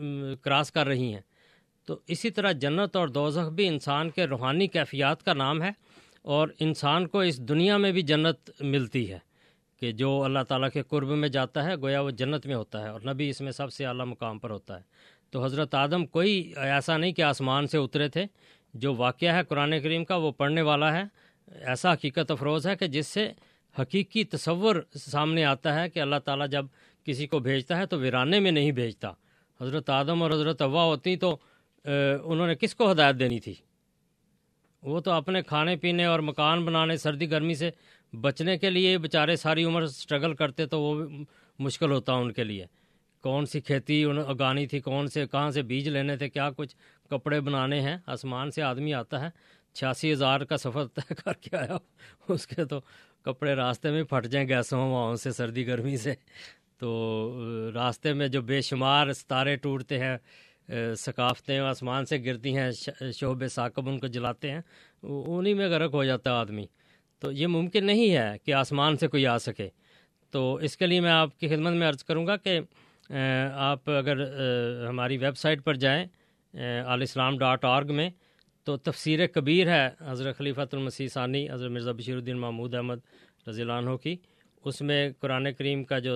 [0.42, 1.20] کراس کر رہی ہیں۔
[1.86, 5.70] تو اسی طرح جنت اور دوزخ بھی انسان کے روحانی کیفیات کا نام ہے
[6.22, 9.29] اور انسان کو اس دنیا میں بھی جنت ملتی ہے۔
[9.80, 12.88] کہ جو اللہ تعالیٰ کے قرب میں جاتا ہے، گویا وہ جنت میں ہوتا ہے
[12.88, 14.82] اور نبی اس میں سب سے اعلیٰ مقام پر ہوتا ہے۔
[15.30, 18.24] تو حضرت آدم کوئی ایسا نہیں کہ آسمان سے اترے تھے۔
[18.74, 21.02] جو واقعہ ہے قرآن کریم کا، وہ پڑھنے والا ہے۔
[21.48, 23.32] ایسا حقیقت افروز ہے کہ جس سے
[23.80, 26.66] حقیقی تصور سامنے آتا ہے کہ اللہ تعالیٰ جب
[27.04, 29.10] کسی کو بھیجتا ہے تو ویرانے میں نہیں بھیجتا۔
[29.60, 31.36] حضرت آدم اور حضرت ابا ہوتی تو
[32.24, 33.54] انہوں نے کس کو ہدایت دینی تھی؟
[34.82, 37.70] وہ تو اپنے کھانے پینے اور مکان بنانے، سردی، گرمی سے
[38.12, 41.04] بچنے کے لیے بیچارے ساری عمر سٹرگل کرتے تو وہ
[41.58, 42.66] مشکل ہوتا ان کے لیے۔
[43.22, 46.76] کون سی کھیتی اگانی تھی، کون سے، کہاں سے بیج لینے تھے، کیا کچھ
[47.10, 49.28] کپڑے بنانے ہیں؟ آسمان سے آدمی آتا ہے،
[49.74, 51.76] چھیاسی ہزار کا سفر طے کر کے آیا۔
[52.28, 52.80] اس کے تو
[53.22, 56.14] کپڑے راستے میں پھٹ جائیں گیسوں وہاں سے، سردی، گرمی سے۔
[56.78, 60.16] تو راستے میں جو بے شمار ستارے ٹوٹتے ہیں،
[60.94, 62.70] ثقافتیں آسمان سے گرتی ہیں
[63.14, 64.60] شعبے ثاقب ان کو جلاتے ہیں،
[65.02, 66.66] انہی میں غرق ہو جاتا ہے آدمی۔
[67.22, 69.68] تو یہ ممکن نہیں ہے کہ آسمان سے کوئی آ سکے۔
[70.32, 72.58] تو اس کے لیے میں آپ کی خدمت میں عرض کروں گا کہ
[73.54, 74.20] آپ اگر
[74.88, 76.04] ہماری ویب سائٹ پر جائیں
[76.84, 78.08] عال اسلام ڈاٹ آرگ میں،
[78.66, 82.98] تو تفسیر کبیر ہے حضرت خلیفۃ المسیح ثانی، حضرت مرزا بشیر الدین محمود احمد
[83.48, 84.16] رضی اللہ عنہ کی۔
[84.64, 86.14] اس میں قرآن کریم کا جو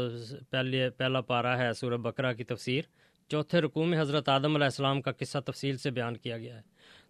[0.51, 2.83] پہلے، پہلا پارا ہے، سورہ بکرا کی تفسیر۔
[3.31, 6.63] چوتھے رقوع میں حضرت آدم علیہ السلام کا قصہ تفصیل سے بیان کیا گیا ہے۔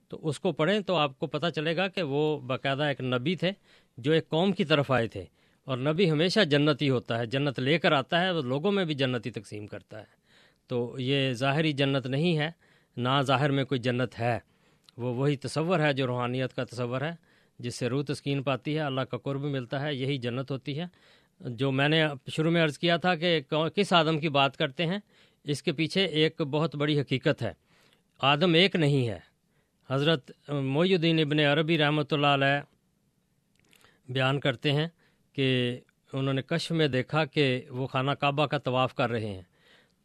[0.09, 3.36] تو اس کو پڑھیں تو آپ کو پتہ چلے گا کہ وہ باقاعدہ ایک نبی
[3.36, 3.51] تھے
[3.97, 5.24] جو ایک قوم کی طرف آئے تھے
[5.64, 8.94] اور نبی ہمیشہ جنتی ہوتا ہے، جنت لے کر آتا ہے وہ لوگوں میں بھی
[8.94, 10.24] جنتی تقسیم کرتا ہے۔
[10.66, 12.51] تو یہ ظاہری جنت نہیں ہے،
[12.97, 14.39] نہ ظاہر میں کوئی جنت ہے۔
[14.97, 17.10] وہ وہی تصور ہے جو روحانیت کا تصور ہے،
[17.59, 20.85] جس سے روح تسکین پاتی ہے، اللہ کا قرب ملتا ہے، یہی جنت ہوتی ہے۔
[21.40, 23.40] جو میں نے شروع میں عرض کیا تھا کہ
[23.74, 24.98] کس آدم کی بات کرتے ہیں،
[25.44, 27.52] اس کے پیچھے ایک بہت بڑی حقیقت ہے۔
[28.18, 29.34] آدم ایک نہیں ہے۔
[29.90, 32.61] حضرت معی الدین ابن عربی رحمۃ اللہ علیہ
[34.09, 34.86] بیان کرتے ہیں
[35.32, 35.81] کہ
[36.12, 39.43] انہوں نے کشف میں دیکھا کہ وہ خانہ کعبہ کا طواف کر رہے ہیں۔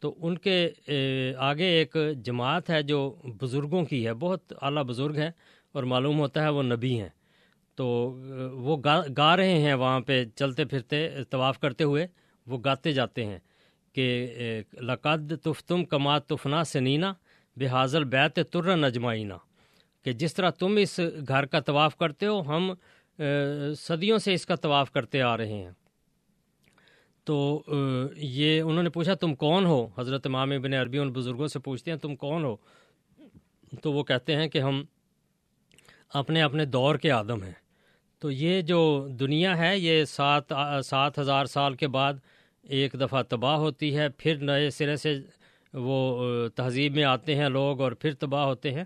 [0.02, 0.70] تو ان کے
[1.38, 3.00] آگے ایک جماعت ہے جو
[3.40, 5.30] بزرگوں کی ہے، بہت اعلیٰ بزرگ ہیں
[5.74, 7.08] اور معلوم ہوتا ہے وہ نبی ہیں۔
[7.78, 7.86] تو
[8.54, 12.06] وہ گا گا رہے ہیں وہاں پہ چلتے پھرتے، طواف کرتے ہوئے،
[12.46, 13.38] وہ گاتے جاتے ہیں
[13.94, 14.06] کہ
[14.80, 17.12] لقد تفتم کما تفنا سنینا
[17.56, 17.68] بے
[18.10, 19.34] بیت تر نجمائینہ
[20.04, 22.72] کہ جس طرح تم اس گھر کا طواف کرتے ہو، ہم
[23.76, 25.70] صدیوں سے اس کا طواف کرتے آ رہے ہیں۔
[27.24, 27.62] تو
[28.16, 31.90] یہ انہوں نے پوچھا، تم کون ہو؟ حضرت امام ابن عربی ان بزرگوں سے پوچھتے
[31.90, 32.56] ہیں، تم کون ہو؟
[33.82, 34.84] تو وہ کہتے ہیں کہ ہم
[36.14, 37.52] اپنے اپنے دور کے آدم ہیں۔
[38.18, 40.52] تو یہ جو دنیا ہے، یہ سات
[40.84, 42.14] سات ہزار سال کے بعد
[42.62, 45.20] ایک دفعہ تباہ ہوتی ہے۔ پھر نئے سرے سے
[45.74, 48.84] وہ تہذیب میں آتے ہیں لوگ اور پھر تباہ ہوتے ہیں۔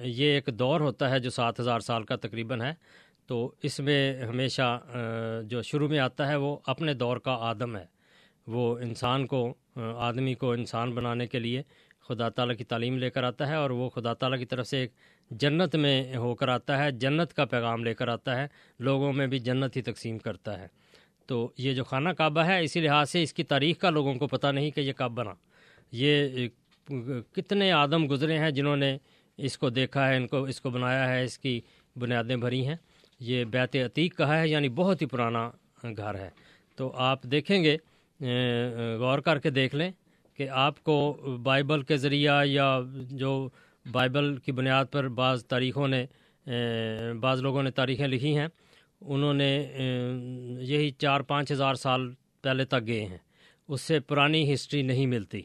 [0.00, 2.74] یہ ایک دور ہوتا ہے جو سات ہزار سال کا تقریباً ہے۔
[3.26, 4.86] تو اس میں ہمیشہ
[5.44, 7.84] جو شروع میں آتا ہے وہ اپنے دور کا آدم ہے۔
[8.46, 9.54] وہ انسان کو
[9.96, 11.62] آدمی کو انسان بنانے کے لیے
[12.08, 14.76] خدا تعالیٰ کی تعلیم لے کر آتا ہے اور وہ خدا تعالیٰ کی طرف سے
[14.76, 14.90] ایک
[15.30, 18.46] جنت میں ہو کر آتا ہے، جنت کا پیغام لے کر آتا ہے،
[18.78, 20.66] لوگوں میں بھی جنت ہی تقسیم کرتا ہے۔
[21.26, 24.26] تو یہ جو خانہ کعبہ ہے، اسی لحاظ سے اس کی تاریخ کا لوگوں کو
[24.26, 25.34] پتہ نہیں کہ یہ کب بنا۔
[25.92, 26.48] یہ
[27.32, 28.98] کتنے آدم گزرے ہیں جنہوں نے
[29.38, 31.60] اس کو دیکھا ہے، ان کو، اس کو بنایا ہے، اس کی
[31.96, 32.76] بنیادیں بھری ہیں۔
[33.20, 35.50] یہ بیت عتیق کہا ہے یعنی بہت ہی پرانا
[35.96, 36.30] گھر ہے۔
[36.76, 37.76] تو آپ دیکھیں گے
[38.98, 39.90] غور کر کے دیکھ لیں
[40.34, 40.98] کہ آپ کو
[41.42, 43.48] بائبل کے ذریعہ یا جو
[43.92, 46.06] بائبل کی بنیاد پر بعض تاریخوں نے
[47.20, 48.48] بعض لوگوں نے تاریخیں لکھی ہیں۔
[49.00, 49.50] انہوں نے
[50.60, 52.12] یہی چار پانچ ہزار سال
[52.42, 53.18] پہلے تک گئے ہیں۔
[53.68, 55.42] اس سے پرانی ہسٹری نہیں ملتی۔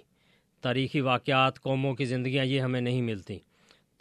[0.61, 3.39] تاریخی واقعات، قوموں کی زندگیاں، یہ ہمیں نہیں ملتی۔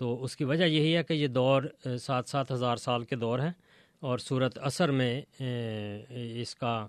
[0.02, 1.62] تو اس کی وجہ یہی ہے کہ یہ دور
[2.00, 3.52] سات سات ہزار سال کے دور ہیں
[4.00, 5.22] اور صورت اثر میں
[6.40, 6.86] اس کا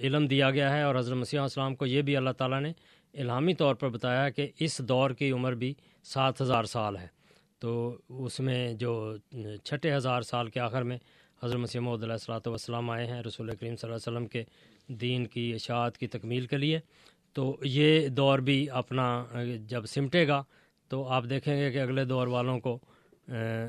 [0.00, 2.72] علم دیا گیا ہے اور حضرت مسیح السلام کو یہ بھی اللہ تعالیٰ نے
[3.14, 5.74] الہامی طور پر بتایا کہ اس دور کی عمر بھی
[6.04, 7.06] سات ہزار سال ہے۔
[7.58, 9.16] تو اس میں جو
[9.64, 10.98] چھٹے ہزار سال کے آخر میں
[11.42, 14.44] حضرت مسیح محدود علیہ السلاۃ والسلام آئے ہیں رسول کریم صلی اللہ علیہ وسلم کے
[14.94, 16.80] دین کی اشاعت کی تکمیل کے لیے،
[17.32, 19.24] تو یہ دور بھی اپنا
[19.68, 20.42] جب سمٹے گا
[20.94, 22.78] تو آپ دیکھیں گے کہ اگلے دور والوں کو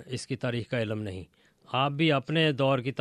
[0.06, 1.23] اس کی تاریخ کا علم نہیں۔
[1.65, 2.91] آپ بھی اپنے دور کی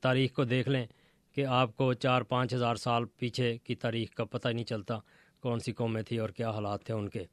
[0.00, 0.86] تاریخ کو دیکھ لیں
[1.34, 4.98] کہ آپ کو چار پانچ ہزار سال پیچھے کی تاریخ کا پتہ ہی نہیں چلتا
[5.40, 7.24] کون سی قومیں تھیں اور کیا حالات تھے ان کے۔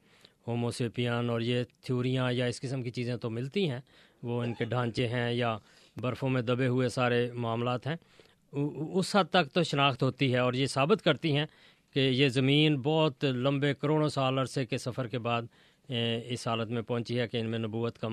[0.48, 3.80] ہوموسیپیان اور یہ تھیوریاں یا اس قسم کی چیزیں تو ملتی ہیں،
[4.24, 5.58] وہ ان کے ڈھانچے ہیں یا
[6.02, 7.96] برفوں میں دبے ہوئے سارے معاملات ہیں۔
[8.94, 11.46] اس حد تک تو شناخت ہوتی ہے اور یہ ثابت کرتی ہیں
[11.94, 15.42] کہ یہ زمین بہت لمبے کروڑوں سال عرصے کے سفر کے بعد
[16.28, 18.08] اس حالت میں پہنچی ہے کہ ان میں نبوت کا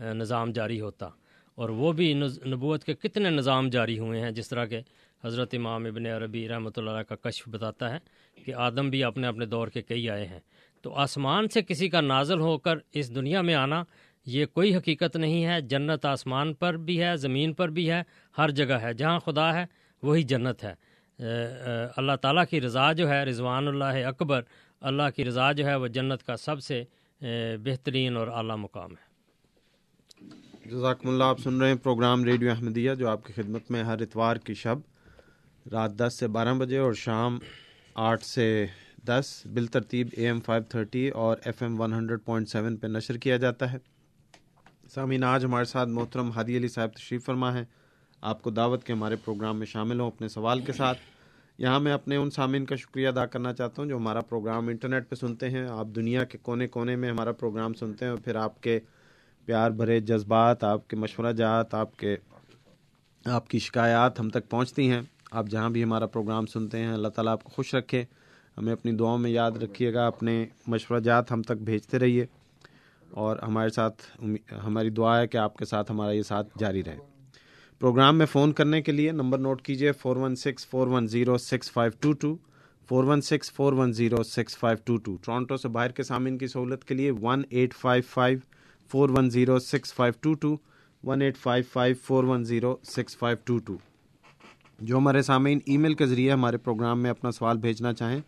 [0.00, 1.08] نظام جاری ہوتا۔
[1.54, 2.14] اور وہ بھی
[2.46, 4.80] نبوت کے کتنے نظام جاری ہوئے ہیں، جس طرح کے
[5.24, 7.98] حضرت امام ابن عربی رحمۃ اللہ کا کشف بتاتا ہے
[8.44, 10.40] کہ آدم بھی اپنے اپنے دور کے کئی آئے ہیں۔
[10.82, 13.82] تو آسمان سے کسی کا نازل ہو کر اس دنیا میں آنا،
[14.26, 18.02] یہ کوئی حقیقت نہیں ہے۔ جنت آسمان پر بھی ہے، زمین پر بھی ہے،
[18.38, 19.64] ہر جگہ ہے۔ جہاں خدا ہے،
[20.02, 20.74] وہی جنت ہے۔
[21.96, 24.42] اللہ تعالیٰ کی رضا جو ہے، رضوان اللہ اکبر،
[24.80, 26.84] اللہ کی رضا جو ہے، وہ جنت کا سب سے
[27.20, 29.10] Eh, بہترین اور اعلیٰ مقام ہے۔
[30.70, 34.02] جزاکم اللہ آپ سن رہے ہیں پروگرام ریڈیو احمدیہ، جو آپ کی خدمت میں ہر
[34.02, 34.76] اتوار کی شب
[35.72, 37.38] رات دس سے بارہ بجے اور شام
[37.94, 38.66] آٹھ سے
[39.04, 43.16] دس بالترتیب اے ایم فائیو تھرٹی اور F M one hundred point seven پہ نشر
[43.16, 43.78] کیا جاتا ہے۔
[44.90, 47.64] سامعین، آج ہمارے ساتھ محترم ہادی علی صاحب تشریف فرما ہے
[48.20, 50.98] آپ کو دعوت کے ہمارے پروگرام میں شامل ہوں اپنے سوال کے ساتھ۔
[51.60, 55.08] یہاں میں اپنے ان سامعین کا شکریہ ادا کرنا چاہتا ہوں جو ہمارا پروگرام انٹرنیٹ
[55.08, 58.34] پہ سنتے ہیں۔ آپ دنیا کے کونے کونے میں ہمارا پروگرام سنتے ہیں اور پھر
[58.34, 58.80] آپ کے
[59.44, 62.16] پیار بھرے جذبات، آپ کے مشورہ جات، آپ کے
[63.24, 65.00] آپ کی شکایات ہم تک پہنچتی ہیں۔
[65.30, 68.04] آپ جہاں بھی ہمارا پروگرام سنتے ہیں، اللہ تعالیٰ آپ کو خوش رکھے۔
[68.58, 72.26] ہمیں اپنی دعاؤں میں یاد رکھیے گا، اپنے مشورہ جات ہم تک بھیجتے رہیے۔
[73.10, 74.02] اور ہمارے ساتھ
[74.66, 77.19] ہماری دعا ہے کہ آپ کے ساتھ ہمارا یہ ساتھ جاری رہے۔
[77.80, 81.36] پروگرام میں فون کرنے کے لیے نمبر نوٹ کیجیے four one six four one zero
[81.38, 82.34] six five two two
[82.88, 86.36] four one six four one zero six five two two Toronto سے باہر کے سامعین
[86.38, 88.38] کی سہولت کے لیے one eight five five
[88.90, 90.54] four one zero six five two two
[91.04, 93.76] one eight five five four one zero six five two two
[94.78, 98.20] جو ہمارے سامعین ای میل کے ذریعے ہمارے پروگرام میں اپنا سوال بھیجنا چاہیں،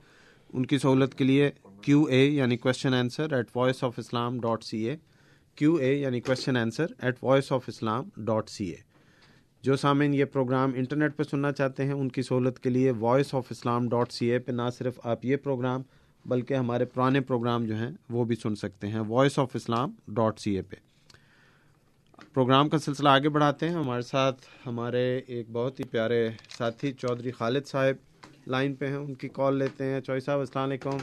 [0.52, 1.50] ان کی سہولت کے لیے
[1.82, 4.96] کیو اے یعنی question answer at voice of Islam dot C A
[5.58, 8.91] Q A یعنی question answer at voice of Islam dot C A
[9.62, 13.34] جو سامعین یہ پروگرام انٹرنیٹ پہ سننا چاہتے ہیں ان کی سہولت کے لیے voice
[13.34, 15.82] of Islam dot C A پہ نہ صرف آپ یہ پروگرام
[16.26, 20.38] بلکہ ہمارے پرانے پروگرام جو ہیں وہ بھی سن سکتے ہیں voice of Islam dot
[20.38, 20.76] C A پہ۔
[22.34, 26.28] پروگرام کا سلسلہ آگے بڑھاتے ہیں۔ ہمارے ساتھ ہمارے ایک بہت ہی پیارے
[26.58, 27.94] ساتھی چودھری خالد صاحب
[28.46, 30.96] لائن پہ ہیں۔ ان کی کال لیتے ہیں۔ چوئی صاحب السلام علیکم۔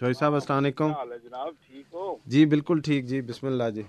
[0.00, 0.92] چوئی صاحب السلام علیکم۔
[1.22, 3.82] جناب؟ ٹھیک ہو؟ جی بالکل ٹھیک۔ جی بسم اللہ جی۔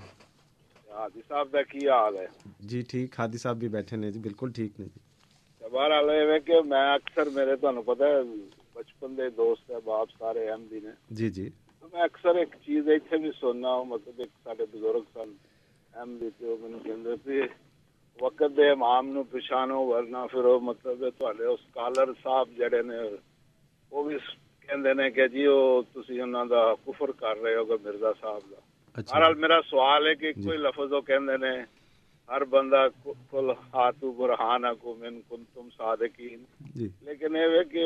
[1.03, 2.25] ہادی صاحب کا کی حال ہے؟
[2.69, 4.99] جی ٹھیک ہادی صاحب بھی بیٹھے نے جی بالکل ٹھیک نے جی۔
[5.61, 8.21] بہرحال ہے کہ میں اکثر میرے تمہیں پتا ہے
[8.75, 11.49] بچپن دے دوست ہے باپ سارے احمدی نے۔ جی جی۔
[11.93, 15.33] میں اکثر ایک چیز اتنے بھی سننا ہوں مطلب ایک سارے بزرگ سن
[15.93, 17.41] احمدی تے وہ من کہندے تے
[18.19, 23.01] وقت دے امام نو پچھانو ورنہ پھر وہ مطلب تھوڑے اسکالر صاحب جڑے نے
[23.91, 24.17] وہ بھی
[24.69, 28.59] کہندے نے کہ جی وہ تسی انہاں دا کفر کر رہے ہو مرزا صاحب دا۔
[28.95, 31.53] بہرحال میرا سوال ہے کہ کوئی لفظ کہندے نے
[32.29, 32.85] ہر بندہ
[33.31, 36.43] کل ہاتھو برہانہ کو من کن تم صادقین
[37.05, 37.85] لیکن یہ کہ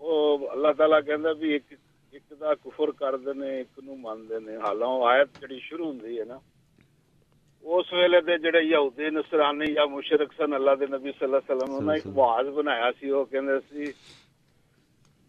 [0.00, 1.72] وہ اللہ تعالیٰ کہندا بھی ایک
[2.12, 6.24] ایک دا کفر کر دینے ایک نو مان دینے حالاں آیت جڑی شروع ہوندی ہے
[6.24, 6.38] نا
[7.64, 11.54] اس ویلے دے جڑے یہودی نصرانی یا مشرک سن اللہ دے نبی صلی اللہ علیہ
[11.54, 13.90] وسلم نے ایک معاذ بنایا سی وہ کہندے سی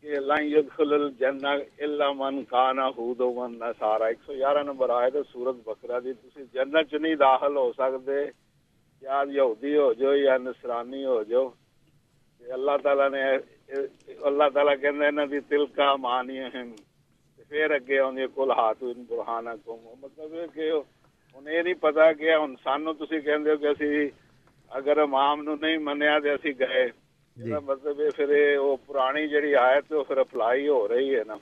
[0.04, 1.48] کہ لائن يدخل الجنہ
[1.80, 6.94] الا من کان ہود من نصارا۔ 111 نمبر آیت سورۃ بقرہ دی۔ تسی جنت چ
[6.94, 8.22] نہیں داخل ہو سکدے
[9.02, 11.50] یا یہودی ہو جو یا نصرانی ہو جو
[12.42, 13.24] اللہ تعالی نے
[14.30, 16.64] اللہ تعالی کہندا انہاں دی دل کا مانی ہے
[17.50, 22.12] پھر اگے اوندے کل ہاتھ ان برہانا کو مطلب ہے کہ انہیں یہ نہیں پتا
[22.20, 24.10] کہ ہن سانو تسی کہندے ہو کہ اسی
[24.72, 26.86] اگر امام نو نہیں منیا تے اسی گئے۔
[27.38, 31.36] مطلب پھر وہ پرانی جڑی آیت وہ پھر اپلائی ہو رہی ہے نا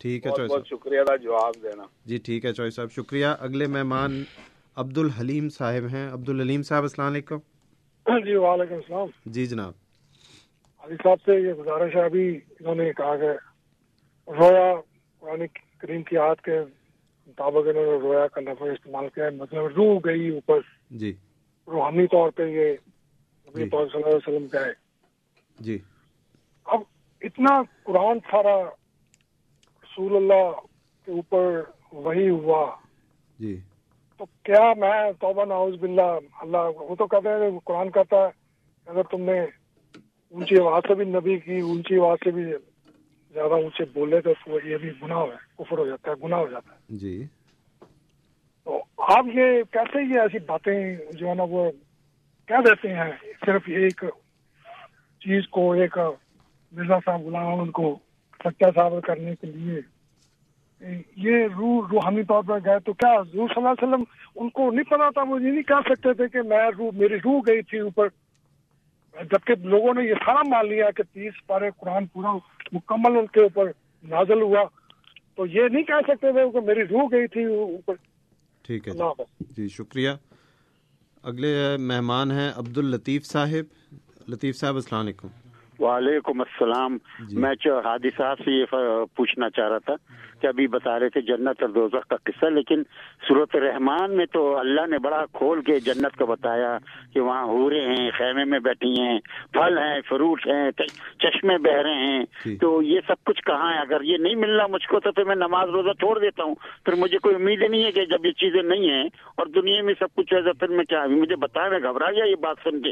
[0.00, 3.66] ٹھیک ہے بہت بہت شکریہ دا جواب دینا جی ٹھیک ہے چوئی صاحب شکریہ اگلے
[3.66, 4.22] مہمان
[4.76, 7.38] عبد الحلیم صاحب ہیں عبد الحلیم صاحب السلام علیکم
[8.24, 9.72] جی وعلیکم السلام جی جناب
[10.84, 12.28] علی صاحب سے یہ گزارش ہے ابھی
[12.60, 13.30] انہوں نے کہا کہ
[14.28, 14.72] رویا
[15.22, 15.46] قرآن
[15.80, 19.98] کریم کی آیت کے مطابق انہوں نے رویا کا لفظ استعمال کیا ہے مطلب روح
[20.04, 20.60] گئی اوپر
[20.92, 21.12] جی
[21.68, 22.72] روحانی طور پہ یہ
[23.48, 24.72] نبی پاک صلی اللہ علیہ وسلم کا ہے
[25.58, 25.78] جی۔
[26.64, 26.80] اب
[27.22, 28.62] اتنا قرآن سارا
[29.84, 30.50] رسول اللہ
[31.06, 31.60] کے اوپر
[31.92, 32.76] وہی ہوا۔
[33.38, 33.60] جی۔
[34.18, 38.30] تو کیا میں توبہ ناؤز باللہ اللہ وہ تو کہتے ہیں قرآن کہتا ہے
[38.86, 39.40] اگر تم نے
[40.30, 42.44] اونچی آواز سے بھی نبی کی اونچی آواز سے بھی
[43.34, 46.46] زیادہ اونچے بولے تو وہ یہ بھی گناہ ہے کفر ہو جاتا ہے گناہ ہو
[46.46, 47.26] جاتا ہے۔ جی۔
[48.64, 51.70] تو آپ یہ کیسے یہ ایسی باتیں جو ہے نا وہ
[52.46, 53.12] کہہ دیتے ہیں؟
[53.46, 54.04] صرف یہ ایک
[55.24, 55.98] چیز کو ایک
[56.72, 57.98] مرزا صاحب غلام احمد کو
[58.44, 59.80] سچا صاحب کرنے کے لیے
[61.16, 64.04] یہ روح روحانی طور پر گئے تو کیا حضور صلی اللہ علیہ وسلم
[64.36, 67.16] ان کو نہیں پتا تھا؟ وہ یہ نہیں کہہ سکتے تھے کہ میں روح میری
[67.16, 68.08] روح گئی تھی اوپر۔
[69.14, 72.32] جبکہ لوگوں نے یہ سارا مان لیا کہ تیس پارے قرآن پورا
[72.72, 73.64] مکمل ان کے اوپر
[74.02, 74.64] نازل ہوا۔
[75.36, 77.94] تو یہ نہیں کہہ سکتے تھے کہ میری روح گئی تھی اوپر۔
[78.62, 80.10] ٹھیک ہے جی۔, جی، شکریہ۔
[81.22, 83.94] اگلے مہمان ہیں عبد اللطیف صاحب۔
[84.28, 85.28] لطیف صاحب السلام علیکم۔
[85.78, 86.96] وعلیکم السلام۔
[87.28, 88.64] جی۔ میں جو ہادی صاحب سے یہ
[89.16, 89.94] پوچھنا چاہ رہا تھا
[90.40, 92.82] کہ ابھی بتا رہے تھے جنت اور دوزخ کا قصہ لیکن
[93.28, 96.78] صورت رحمان میں تو اللہ نے بڑا کھول کے جنت کا بتایا
[97.14, 99.18] کہ وہاں ہورے ہیں خیمے میں بیٹھی ہیں
[99.52, 100.70] پھل ہیں فروٹ ہیں
[101.18, 104.66] چشمے بہ رہے ہیں۔ جی۔ تو یہ سب کچھ کہاں ہے؟ اگر یہ نہیں ملنا
[104.66, 107.84] مجھ کو تو پھر میں نماز روزہ چھوڑ دیتا ہوں۔ پھر مجھے کوئی امید نہیں
[107.84, 110.84] ہے کہ جب یہ چیزیں نہیں ہیں اور دنیا میں سب کچھ ہے پھر میں
[110.84, 112.90] کیا مجھے بتایا میں گھبرا گیا یہ بات سن کے۔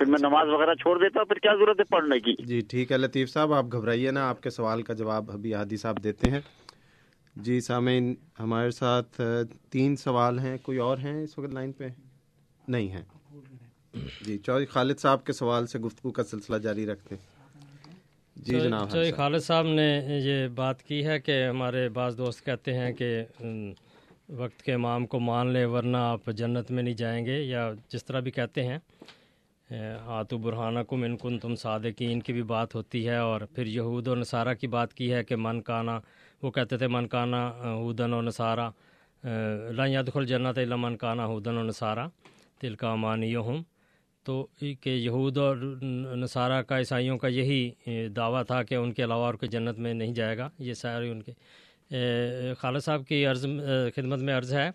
[0.00, 2.96] پھر میں نماز وغیرہ چھوڑ دیتا پھر کیا ضرورت ہے پڑھنے کی؟ جی ٹھیک ہے
[2.96, 6.40] لطیف صاحب آپ گھبرائیے نا آپ کے سوال کا جواب ابھی عادی صاحب دیتے ہیں۔
[7.36, 9.20] جی سامعین ہمارے ساتھ
[9.70, 11.88] تین سوال ہیں کوئی اور ہیں اس وقت لائن پہ؟
[12.68, 13.02] نہیں ہیں۔
[14.20, 17.28] جی چوہی خالد صاحب کے سوال سے گفتگو کا سلسلہ جاری رکھتے ہیں۔
[18.36, 19.88] جی جناب چوہی خالد صاحب نے
[20.24, 23.22] یہ بات کی ہے کہ ہمارے بعض دوست کہتے ہیں کہ
[24.28, 28.04] وقت کے امام کو مان لے ورنہ آپ جنت میں نہیں جائیں گے یا جس
[28.04, 28.78] طرح بھی کہتے ہیں۔
[29.70, 34.14] آتو برہانکم ان کن تم صادقین کی بھی بات ہوتی ہے اور پھر یہود و
[34.14, 35.98] نصارہ کی بات کی ہے کہ من کانا،
[36.42, 38.68] وہ کہتے تھے من کانا ہودن و نصارہ
[39.76, 42.06] لادخل جنت اللہ من کانا ہودن و نصارہ
[42.60, 43.62] تلکا مانی ہوں
[44.26, 45.56] تو کہ یہود اور
[46.16, 49.94] نصارہ کا، عیسائیوں کا یہی دعویٰ تھا کہ ان کے علاوہ اور کوئی جنت میں
[49.94, 51.32] نہیں جائے گا۔ یہ سارے ان کے
[52.58, 53.46] خالد صاحب کی عرض
[53.96, 54.68] خدمت میں عرض ہے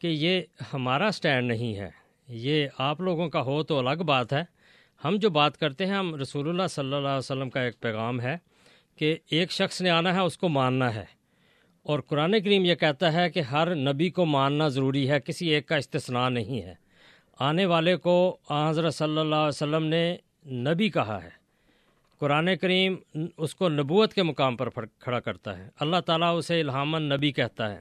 [0.00, 0.40] کہ یہ
[0.72, 1.90] ہمارا سٹینڈ نہیں ہے۔
[2.28, 4.42] یہ آپ لوگوں کا ہو تو الگ بات ہے۔
[5.04, 8.20] ہم جو بات کرتے ہیں، ہم رسول اللہ صلی اللہ علیہ وسلم کا ایک پیغام
[8.20, 8.36] ہے
[8.96, 11.04] کہ ایک شخص نے آنا ہے، اس کو ماننا ہے۔
[11.82, 15.66] اور قرآن کریم یہ کہتا ہے کہ ہر نبی کو ماننا ضروری ہے، کسی ایک
[15.66, 16.74] کا استثناء نہیں ہے۔
[17.38, 21.44] آنے والے کو حضرت صلی اللہ علیہ وسلم نے نبی کہا ہے۔
[22.18, 22.96] قرآن کریم
[23.36, 24.68] اس کو نبوت کے مقام پر
[24.98, 27.80] کھڑا کرتا ہے۔ اللہ تعالیٰ اسے الہامن نبی کہتا ہے۔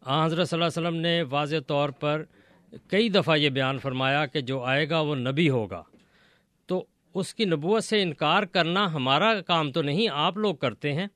[0.00, 2.24] آ حضرت صلی اللہ علیہ وسلم نے واضح طور پر
[2.88, 5.82] کئی دفعہ یہ بیان فرمایا کہ جو آئے گا وہ نبی ہوگا۔
[6.66, 6.84] تو
[7.14, 11.06] اس کی نبوت سے انکار کرنا ہمارا کام تو نہیں، آپ لوگ کرتے ہیں۔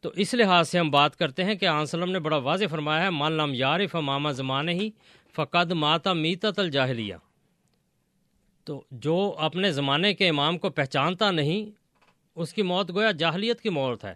[0.00, 3.04] تو اس لحاظ سے ہم بات کرتے ہیں کہ آن سلم نے بڑا واضح فرمایا
[3.04, 4.90] ہے مان لام یارف ماما زمانے ہی
[5.32, 7.14] فقد ماتا میتا الجاہلیہ۔
[8.64, 11.70] تو جو اپنے زمانے کے امام کو پہچانتا نہیں،
[12.34, 14.14] اس کی موت گویا جاہلیت کی موت ہے۔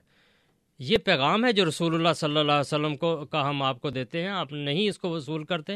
[0.78, 3.90] یہ پیغام ہے جو رسول اللہ صلی اللہ علیہ وسلم کو، کا ہم آپ کو
[3.90, 5.72] دیتے ہیں، آپ نہیں اس کو وصول کرتے۔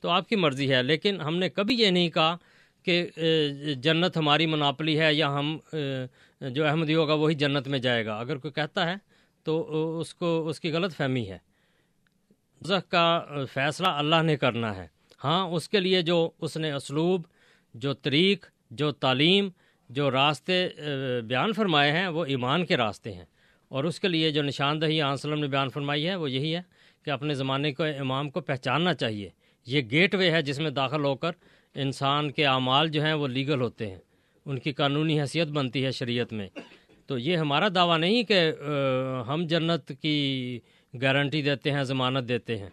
[0.00, 2.36] تو آپ کی مرضی ہے، لیکن ہم نے کبھی یہ نہیں کہا
[2.82, 3.06] کہ
[3.76, 5.58] جنت ہماری مناپلی ہے یا ہم
[6.40, 8.94] جو احمدی ہوگا وہی جنت میں جائے گا۔ اگر کوئی کہتا ہے
[9.44, 9.54] تو
[10.00, 11.38] اس کو، اس کی غلط فہمی ہے۔
[12.66, 13.22] زخ کا
[13.52, 14.86] فیصلہ اللہ نے کرنا ہے۔
[15.24, 17.22] ہاں اس کے لیے جو اس نے اسلوب،
[17.74, 19.48] جو طریق، جو تعلیم،
[19.88, 20.68] جو راستے
[21.24, 23.24] بیان فرمائے ہیں، وہ ایمان کے راستے ہیں۔
[23.68, 26.62] اور اس کے لیے جو نشاندہی علیہ وسلم نے بیان فرمائی ہے، وہ یہی ہے
[27.02, 29.30] کہ اپنے زمانے کو، امام کو پہچاننا چاہیے۔
[29.68, 31.30] یہ گیٹ وے ہے جس میں داخل ہو کر
[31.74, 33.98] انسان کے اعمال جو ہیں وہ لیگل ہوتے ہیں۔
[34.46, 36.48] ان کی قانونی حیثیت بنتی ہے شریعت میں۔
[37.06, 38.52] تو یہ ہمارا دعویٰ نہیں کہ
[39.28, 40.60] ہم جنت کی
[41.02, 42.68] گارنٹی دیتے ہیں، ضمانت دیتے ہیں۔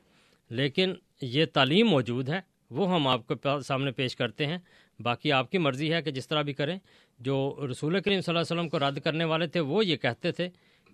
[0.50, 2.40] لیکن یہ تعلیم موجود ہے،
[2.70, 4.58] وہ ہم آپ کو سامنے پیش کرتے ہیں۔
[5.00, 6.80] باقی آپ کی مرضی ہے کہ جس طرح بھی کریں۔
[7.20, 10.32] جو رسول کریم صلی اللہ علیہ وسلم کو رد کرنے والے تھے، وہ یہ کہتے
[10.32, 10.50] تھے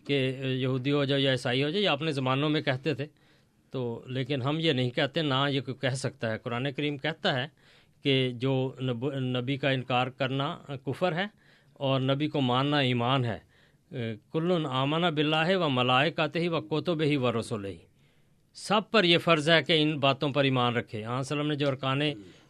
[0.07, 3.05] کہ یہودی ہو جائے یا عیسائی ہو جائے یا اپنے زمانوں میں کہتے تھے۔
[3.71, 7.33] تو لیکن ہم یہ نہیں کہتے، نہ یہ کوئی کہہ سکتا ہے۔ قرآن کریم کہتا
[7.35, 7.47] ہے
[8.03, 8.53] کہ جو
[9.37, 11.25] نبی کا انکار کرنا کفر ہے
[11.73, 13.37] اور نبی کو ماننا ایمان ہے۔
[14.31, 17.77] کل آمانہ بلّہ و ملائے کہتے ہی و کوتب ہی و رسول ہی
[18.55, 21.67] سب پر یہ فرض ہے کہ ان باتوں پر ایمان رکھے۔ آن وسلم نے جو
[21.67, 22.01] ارکان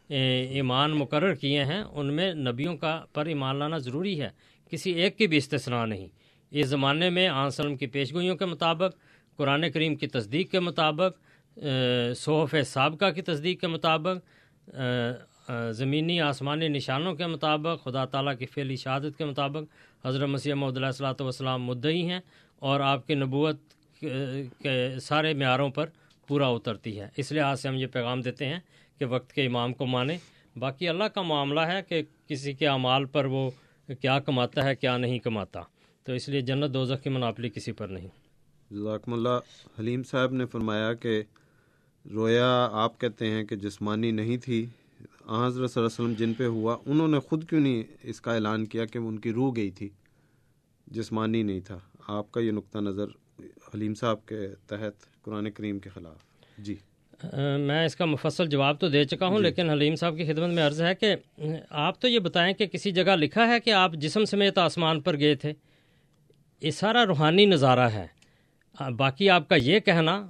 [0.10, 4.30] ایمان مقرر کیے ہیں، ان میں نبیوں کا پر ایمان لانا ضروری ہے۔
[4.70, 6.08] کسی ایک کی بھی استثناء نہیں۔
[6.52, 8.96] اس زمانے میں آن وسلم کی پیشگوئیوں کے مطابق
[9.42, 11.60] قرآن کریم کی تصدیق کے مطابق
[12.16, 14.72] صحف سابقہ کی تصدیق کے مطابق
[15.76, 20.78] زمینی آسمانی نشانوں کے مطابق، خدا تعالیٰ کی فعلی شہادت کے مطابق حضرت مسیح محدود
[20.78, 22.20] علیہ السلاۃ والسلام مدعی ہیں
[22.62, 23.58] اور آپ کی نبوت
[24.02, 25.90] کے سارے معیاروں پر
[26.28, 28.60] پورا اترتی ہے۔ اس لحاظ سے ہم یہ پیغام دیتے ہیں
[29.00, 30.18] کہ وقت کے امام کو مانیں۔
[30.56, 33.50] باقی اللہ کا معاملہ ہے کہ کسی کے اعمال پر وہ
[34.02, 35.62] کیا کماتا ہے، کیا نہیں کماتا۔
[36.06, 38.21] تو اس لیے جنت دوزخ کی مناپلی کسی پر نہیں۔
[38.74, 39.40] ذاکم اللہ
[39.80, 41.24] حلیم صاحب نے فرمایا کہ
[42.12, 44.66] رویا آپ کہتے ہیں کہ جسمانی نہیں تھی۔
[45.46, 48.34] حضرت صلی اللہ علیہ وسلم جن پہ ہوا انہوں نے خود کیوں نہیں اس کا
[48.34, 49.90] اعلان کیا کہ ان کی روح گئی تھی؟
[50.88, 53.06] جسمانی نہیں تھا۔ آپ کا یہ نقطہ نظر
[53.40, 56.18] حلیم صاحب کے تحت قرآن کریم کے خلاف۔
[56.58, 56.76] جی۔
[57.60, 60.50] میں اس کا مفصل جواب تو دے چکا ہوں جی۔ لیکن حلیم صاحب کی خدمت
[60.50, 61.16] میں عرض ہے کہ
[61.70, 65.20] آپ تو یہ بتائیں کہ کسی جگہ لکھا ہے کہ آپ جسم سمیت آسمان پر
[65.20, 65.54] گئے تھے؟
[66.62, 68.21] یہ سارا روحانی نظارہ ہے۔
[68.80, 70.28] باقی آپ کا یہ کہنا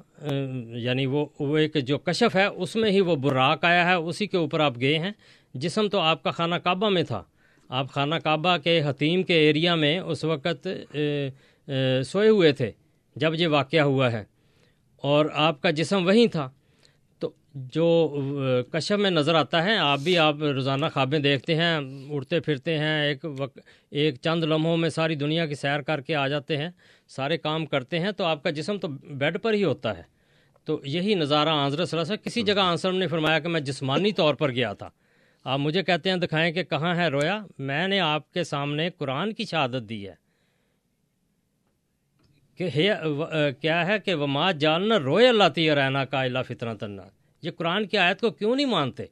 [0.75, 4.27] یعنی وہ وہ ایک جو کشف ہے، اس میں ہی وہ براک آیا ہے، اسی
[4.27, 5.11] کے اوپر آپ گئے ہیں۔
[5.53, 7.23] جسم تو آپ کا خانہ کعبہ میں تھا۔
[7.69, 10.67] آپ خانہ کعبہ کے حتیم کے ایریا میں اس وقت
[12.05, 12.71] سوئے ہوئے تھے،
[13.15, 14.23] جب یہ واقعہ ہوا ہے۔
[14.97, 16.49] اور آپ کا جسم وہیں تھا۔
[17.53, 18.17] جو
[18.71, 21.79] کشف میں نظر آتا ہے، آپ بھی آپ روزانہ خوابیں دیکھتے ہیں،
[22.09, 23.59] اڑتے پھرتے ہیں، ایک وقت
[23.89, 26.69] ایک چند لمحوں میں ساری دنیا کی سیر کر کے آ جاتے ہیں،
[27.07, 30.03] سارے کام کرتے ہیں، تو آپ کا جسم تو بیڈ پر ہی ہوتا ہے۔
[30.65, 34.33] تو یہی نظارہ آنظر صلی اللہ کسی جگہ آنسر نے فرمایا کہ میں جسمانی طور
[34.33, 34.89] پر گیا تھا۔
[35.43, 39.33] آپ مجھے کہتے ہیں، دکھائیں کہ کہاں ہے رویا؟ میں نے آپ کے سامنے قرآن
[39.33, 40.21] کی شہادت دی ہے۔
[42.57, 42.93] کہ
[43.61, 47.09] کیا ہے کہ وما جالنا روئے اللہ تی رہنا کا اللہ فطرہ تنہا
[47.41, 49.03] یہ قرآن کی آیت کو کیوں نہیں مانتے؟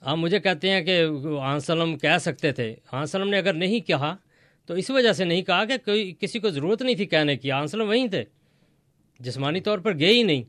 [0.00, 1.06] آپ مجھے کہتے ہیں کہ
[1.40, 4.16] آنسلم کہہ سکتے تھے۔ آنسلم نے اگر نہیں کہا،
[4.66, 7.52] تو اس وجہ سے نہیں کہا کہ کوئی کسی کو ضرورت نہیں تھی کہنے کی۔
[7.52, 8.24] آنسلم وہیں تھے۔
[9.20, 10.42] جسمانی طور پر گئے ہی نہیں۔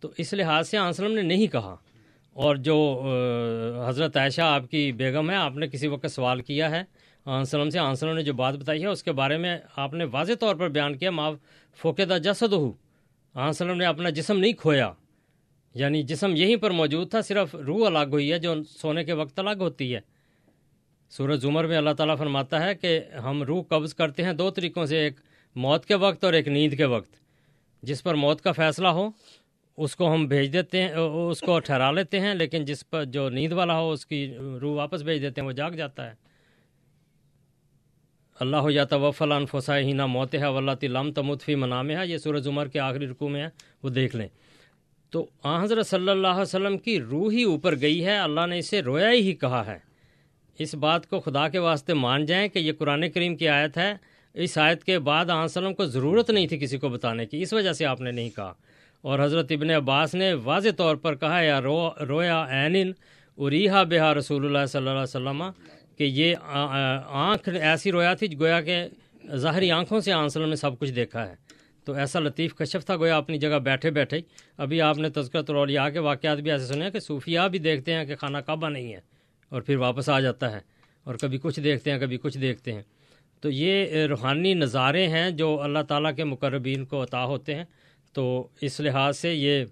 [0.00, 1.76] تو اس لحاظ سے آنسلم نے نہیں کہا۔
[2.32, 3.02] اور جو
[3.88, 6.82] حضرت عائشہ آپ کی بیگم ہے آپ نے کسی وقت سوال کیا ہے
[7.24, 10.32] آنسلم سے؟ آنسلم نے جو بات بتائی ہے، اس کے بارے میں آپ نے واضح
[10.40, 11.32] طور پر بیان کیا، ماں
[11.76, 12.72] فوقیدہ جسد ہو
[13.34, 14.92] آنسلم نے اپنا جسم نہیں کھویا۔
[15.74, 19.38] یعنی جسم یہیں پر موجود تھا، صرف روح الگ ہوئی ہے جو سونے کے وقت
[19.38, 20.00] الگ ہوتی ہے۔
[21.10, 24.86] سورج عمر میں اللہ تعالیٰ فرماتا ہے کہ ہم روح قبض کرتے ہیں دو طریقوں
[24.86, 25.12] سے، ایک
[25.56, 27.10] موت کے وقت اور ایک نیند کے وقت۔
[27.82, 29.10] جس پر موت کا فیصلہ ہو،
[29.76, 30.88] اس کو ہم بھیج دیتے ہیں،
[31.30, 34.76] اس کو ٹھہرا لیتے ہیں، لیکن جس پر جو نیند والا ہو، اس کی روح
[34.76, 36.27] واپس بھیج دیتے ہیں، وہ جاگ جاتا ہے۔
[38.40, 42.48] اللہ ہو جاتا وفلان فسائے موت ہے و اللہ تلام تمتفی منام ہے۔ یہ سورج
[42.48, 43.48] عمر کے آخری رقو میں ہے،
[43.82, 44.28] وہ دیکھ لیں۔
[45.10, 48.58] تو آ حضرت صلی اللہ علیہ وسلم کی روح ہی اوپر گئی ہے، اللہ نے
[48.58, 49.78] اسے رویا ہی کہا ہے۔
[50.58, 53.94] اس بات کو خدا کے واسطے مان جائیں کہ یہ قرآن کریم کی آیت ہے۔
[54.34, 57.52] اس آیت کے بعد آن وسلم کو ضرورت نہیں تھی کسی کو بتانے کی، اس
[57.52, 58.52] وجہ سے آپ نے نہیں کہا۔
[59.00, 62.92] اور حضرت ابن عباس نے واضح طور پر کہا، یا رو، رویا عین
[63.38, 65.44] اریحا بہا رسول اللہ صلی اللہ علیہ وسلم۔
[65.98, 68.76] کہ یہ آنکھ ایسی رویا تھی گویا کہ
[69.34, 71.34] ظاہری آنکھوں سے آنسلم نے سب کچھ دیکھا ہے۔
[71.84, 74.20] تو ایسا لطیف کشف تھا گویا اپنی جگہ بیٹھے بیٹھے۔
[74.56, 78.04] ابھی آپ نے تذکرہ ترولیا کے واقعات بھی ایسے سنے کہ صوفیہ بھی دیکھتے ہیں
[78.04, 79.00] کہ خانہ کعبہ نہیں ہے
[79.48, 80.60] اور پھر واپس آ جاتا ہے
[81.04, 82.82] اور کبھی کچھ دیکھتے ہیں، کبھی کچھ دیکھتے ہیں۔
[83.40, 87.64] تو یہ روحانی نظارے ہیں جو اللہ تعالیٰ کے مقربین کو عطا ہوتے ہیں۔
[88.12, 89.64] تو اس لحاظ سے یہ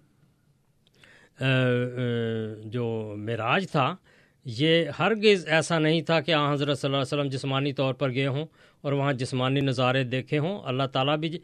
[2.65, 3.97] جو معراج تھا
[4.47, 8.13] یہ ہرگز ایسا نہیں تھا کہ آن حضرت صلی اللہ علیہ وسلم جسمانی طور پر
[8.15, 8.47] گئے ہوں
[8.81, 11.39] اور وہاں جسمانی نظارے دیکھے ہوں۔ اللہ تعالیٰ بھی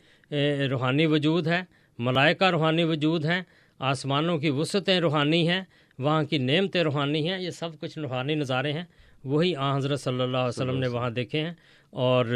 [0.71, 1.63] روحانی وجود ہے
[1.99, 3.43] ملائکہ روحانی وجود ہیں
[3.79, 5.63] آسمانوں کی وسعتیں روحانی ہیں
[5.99, 8.85] وہاں کی نعمتیں روحانی ہیں یہ سب کچھ روحانی نظارے ہیں۔
[9.25, 11.53] وہی آ حضرت صلی اللہ علیہ وسلم نے وہاں دیکھے ہیں۔
[11.91, 12.27] اور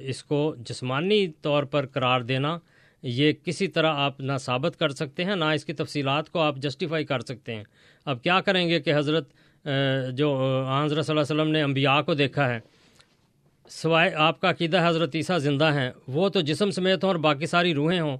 [0.00, 2.58] اس کو جسمانی طور پر قرار دینا
[3.02, 6.56] یہ کسی طرح آپ نہ ثابت کر سکتے ہیں نہ اس کی تفصیلات کو آپ
[6.56, 7.64] جسٹیفائی کر سکتے ہیں۔
[8.04, 9.28] اب کیا کریں گے کہ حضرت
[10.12, 12.60] جو حضرت صلی اللہ علیہ وسلم نے انبیاء کو دیکھا ہے،
[13.68, 17.46] سوائے آپ کا عقیدہ حضرت عیسیٰ زندہ ہیں، وہ تو جسم سمیت ہوں اور باقی
[17.46, 18.16] ساری روحیں ہوں۔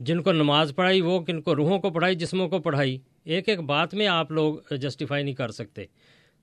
[0.00, 3.60] جن کو نماز پڑھائی، وہ کن کو روحوں کو پڑھائی، جسموں کو پڑھائی۔ ایک ایک
[3.60, 5.84] بات میں آپ لوگ جسٹیفائی نہیں کر سکتے۔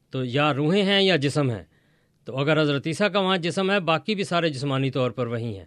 [0.09, 1.63] تو یا روحیں ہیں یا جسم ہیں۔
[2.25, 5.57] تو اگر حضرت عیسیٰ کا وہاں جسم ہے، باقی بھی سارے جسمانی طور پر وہی
[5.57, 5.65] ہیں۔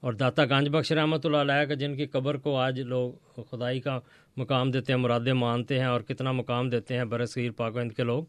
[0.00, 3.12] اور داتا گانج بخش رحمۃ اللہ علیہ کا، جن کی قبر کو آج لوگ
[3.50, 4.00] خدائی کا
[4.36, 7.92] مقام دیتے ہیں مرادیں مانتے ہیں اور کتنا مقام دیتے ہیں برصغیر پاک و ہند
[7.92, 8.24] کے لوگ۔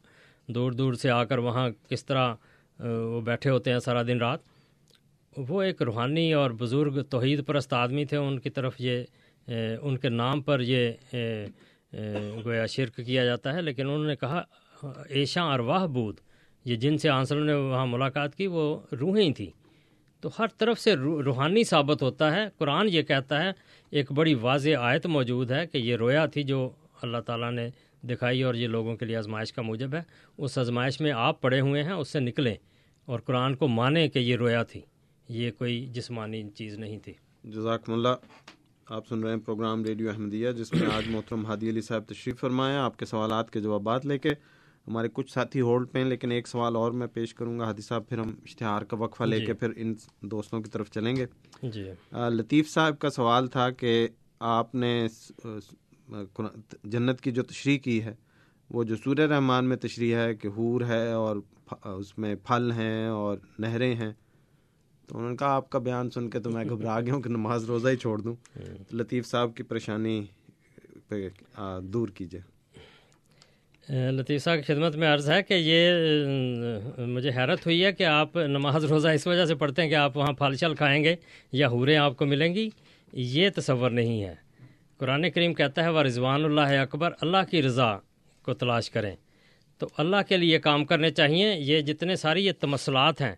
[0.48, 2.34] دور دور سے آ کر وہاں کس طرح
[2.80, 4.40] وہ بیٹھے ہوتے ہیں سارا دن رات۔
[5.38, 9.04] وہ ایک روحانی اور بزرگ توحید پرست آدمی تھے۔ ان کی طرف یہ
[9.82, 10.92] ان کے نام پر یہ
[12.46, 14.44] گویا شرک کیا جاتا ہے۔ لیکن انہوں نے کہا،
[15.10, 16.18] ایشاں ارواہ بود
[16.66, 19.50] یہ جن سے آنسر نے وہاں ملاقات کی، وہ روحیں تھیں۔
[20.22, 23.52] تو ہر طرف سے روحانی ثابت ہوتا ہے۔ قرآن یہ کہتا ہے
[23.92, 26.70] ایک بڑی واضح آیت موجود ہے کہ یہ رویا تھی جو
[27.02, 27.70] اللہ تعالیٰ نے
[28.04, 30.02] دکھائی اور یہ لوگوں کے لیے آزمائش کا موجب ہے۔
[30.38, 32.56] اس آزمائش میں آپ پڑے ہوئے ہیں، اس سے نکلیں
[33.06, 34.82] اور قرآن کو مانیں کہ یہ رویا تھی۔
[35.30, 37.14] یہ کوئی جسمانی چیز نہیں تھی۔
[37.44, 38.10] جزاکم اللہ۔
[38.86, 42.40] آپ سن رہے ہیں پروگرام ریڈیو احمدیہ، جس میں آج محترم ہادی علی صاحب تشریف
[42.40, 44.30] فرمائے آپ کے سوالات کے جوابات لے کے
[44.88, 47.82] ہمارے کچھ ساتھی ہولڈ پہ ہیں لیکن ایک سوال اور میں پیش کروں گا۔ ہادی
[47.82, 51.16] صاحب پھر ہم اشتہار کا وقفہ لے جی۔ کے پھر ان دوستوں کی طرف چلیں
[51.16, 51.26] گے۔
[51.64, 51.90] جی۔
[52.30, 54.08] لطیف صاحب کا سوال تھا کہ
[54.40, 55.08] آپ نے
[56.84, 58.16] جنت کی جو تشریح کی ہے
[58.70, 61.38] وہ جو سورہ رحمان میں تشریح ہے کہ حور ہے اور
[61.84, 64.14] اس میں پھل ہیں اور نہریں ہیں۔
[65.08, 67.30] تو انہوں نے کہا آپ کا بیان سن کے تو میں گھبرا گیا ہوں کہ
[67.30, 68.36] نماز روزہ ہی چھوڑ دوں۔
[68.92, 70.26] لطیف صاحب کی پریشانی
[71.08, 71.30] پہ
[71.84, 72.61] دور کیجیے۔
[73.90, 75.92] لطیف صاحب کی خدمت میں عرض ہے کہ یہ
[76.98, 80.18] مجھے حیرت ہوئی ہے کہ آپ نماز روزہ اس وجہ سے پڑھتے ہیں کہ آپ
[80.18, 81.16] وہاں پھل شل کھائیں گے
[81.52, 82.70] یا حوریں آپ کو ملیں گی،
[83.14, 84.36] یہ تصور نہیں ہے۔
[84.98, 87.98] قرآن کریم کہتا ہے وہ رضوان اللہ اکبر اللہ کی رضا
[88.42, 89.16] کو تلاش کریں۔
[89.78, 93.36] تو اللہ کے لیے کام کرنے چاہیے۔ یہ جتنے ساری یہ تمسلات ہیں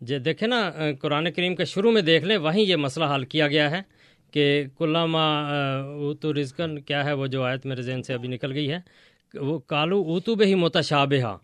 [0.00, 3.48] جو دیکھیں نا قرآن کریم کے شروع میں دیکھ لیں، وہیں یہ مسئلہ حل کیا
[3.48, 3.80] گیا ہے
[4.30, 8.70] کہ کلامہ اوتو رزقن کیا ہے وہ جو آیت میرے ذہن سے ابھی نکل گئی
[8.72, 8.78] ہے؟
[9.34, 11.36] وہ کالو اوتو بے ہی متشابہ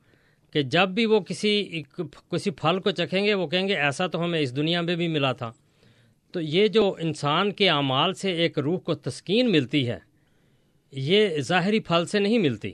[0.53, 1.83] کہ جب بھی وہ کسی
[2.29, 5.09] کسی پھل کو چکھیں گے، وہ کہیں گے ایسا تو ہمیں اس دنیا میں بھی
[5.09, 5.53] ملا تھا۔
[6.33, 9.99] تو یہ جو انسان کے اعمال سے ایک روح کو تسکین ملتی ہے،
[10.93, 12.73] یہ ظاہری پھل سے نہیں ملتی۔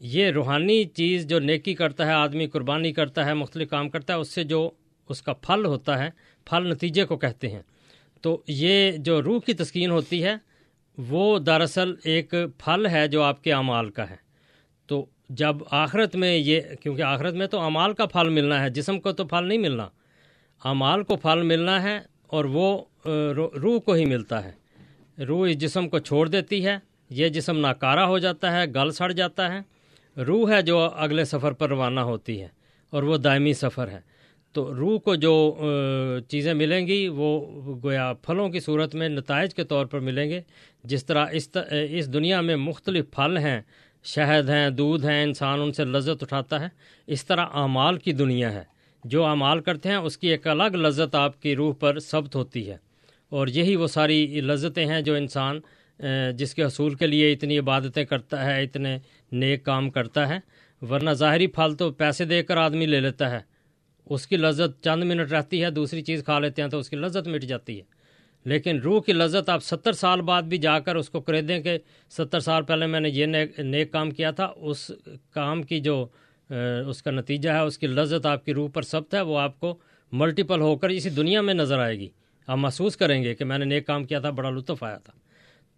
[0.00, 4.18] یہ روحانی چیز جو نیکی کرتا ہے، آدمی قربانی کرتا ہے، مختلف کام کرتا ہے،
[4.18, 4.70] اس سے جو
[5.08, 6.10] اس کا پھل ہوتا ہے،
[6.44, 7.62] پھل نتیجے کو کہتے ہیں۔
[8.20, 10.53] تو یہ جو روح کی تسکین ہوتی ہے
[10.98, 14.16] وہ دراصل ایک پھل ہے جو آپ کے اعمال کا ہے۔
[14.86, 19.00] تو جب آخرت میں یہ، کیونکہ آخرت میں تو اعمال کا پھل ملنا ہے، جسم
[19.00, 19.88] کو تو پھل نہیں ملنا۔
[20.64, 22.84] اعمال کو پھل ملنا ہے اور وہ
[23.62, 24.52] روح کو ہی ملتا ہے۔
[25.24, 26.78] روح اس جسم کو چھوڑ دیتی ہے،
[27.10, 29.60] یہ جسم ناکارہ ہو جاتا ہے، گل سڑ جاتا ہے۔
[30.22, 32.48] روح ہے جو اگلے سفر پر روانہ ہوتی ہے
[32.90, 34.00] اور وہ دائمی سفر ہے۔
[34.54, 35.56] تو روح کو جو
[36.28, 37.40] چیزیں ملیں گی، وہ
[37.84, 40.40] گویا پھلوں کی صورت میں نتائج کے طور پر ملیں گے۔
[40.84, 41.56] جس طرح اس
[41.90, 43.60] اس دنیا میں مختلف پھل ہیں،
[44.04, 46.68] شہد ہیں، دودھ ہیں، انسان ان سے لذت اٹھاتا ہے۔
[47.06, 48.62] اس طرح اعمال کی دنیا ہے۔
[49.04, 52.70] جو اعمال کرتے ہیں، اس کی ایک الگ لذت آپ کی روح پر ثبت ہوتی
[52.70, 52.76] ہے۔
[53.28, 55.60] اور یہی وہ ساری لذتیں ہیں جو انسان
[56.36, 58.98] جس کے حصول کے لیے اتنی عبادتیں کرتا ہے، اتنے
[59.32, 60.38] نیک کام کرتا ہے۔
[60.90, 63.53] ورنہ ظاہری پھل تو پیسے دے کر آدمی لے لیتا ہے۔
[64.06, 66.96] اس کی لذت چند منٹ رہتی ہے، دوسری چیز کھا لیتے ہیں تو اس کی
[66.96, 67.82] لذت مٹ جاتی ہے۔
[68.44, 71.78] لیکن روح کی لذت آپ ستر سال بعد بھی جا کر اس کو خریدیں کہ
[72.10, 74.90] ستر سال پہلے میں نے یہ نیک نیک کام کیا تھا، اس
[75.34, 76.06] کام کی جو
[76.86, 79.58] اس کا نتیجہ ہے، اس کی لذت آپ کی روح پر سبت ہے، وہ آپ
[79.60, 79.76] کو
[80.12, 82.08] ملٹیپل ہو کر اسی دنیا میں نظر آئے گی۔
[82.46, 85.12] آپ محسوس کریں گے کہ میں نے نیک کام کیا تھا، بڑا لطف آیا تھا۔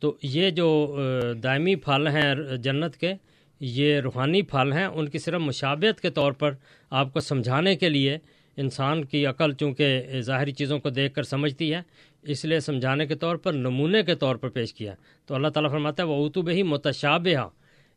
[0.00, 0.96] تو یہ جو
[1.42, 3.12] دائمی پھل ہیں جنت کے
[3.60, 6.54] یہ روحانی پھل ہیں، ان کی صرف مشابت کے طور پر
[6.90, 8.18] آپ کو سمجھانے کے لیے
[8.56, 11.80] انسان کی عقل چونکہ ظاہری چیزوں کو دیکھ کر سمجھتی ہے،
[12.22, 14.94] اس لیے سمجھانے کے طور پر، نمونے کے طور پر پیش کیا۔
[15.26, 17.48] تو اللہ تعالیٰ فرماتا ہے وہ اتوب ہی متشابہ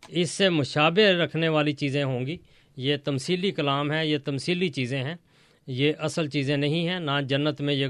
[0.08, 2.38] اس سے مشابہ رکھنے والی چیزیں ہوں گی۔
[2.78, 5.16] یہ تمثیلی کلام ہے یہ تمثیلی چیزیں ہیں۔
[5.68, 7.88] یہ اصل چیزیں نہیں ہیں، نہ جنت میں یہ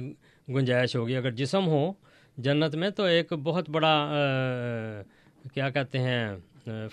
[0.50, 1.94] گنجائش ہوگی۔ اگر جسم ہو
[2.38, 4.12] جنت میں تو ایک بہت بڑا
[5.54, 6.30] کیا کہتے ہیں؟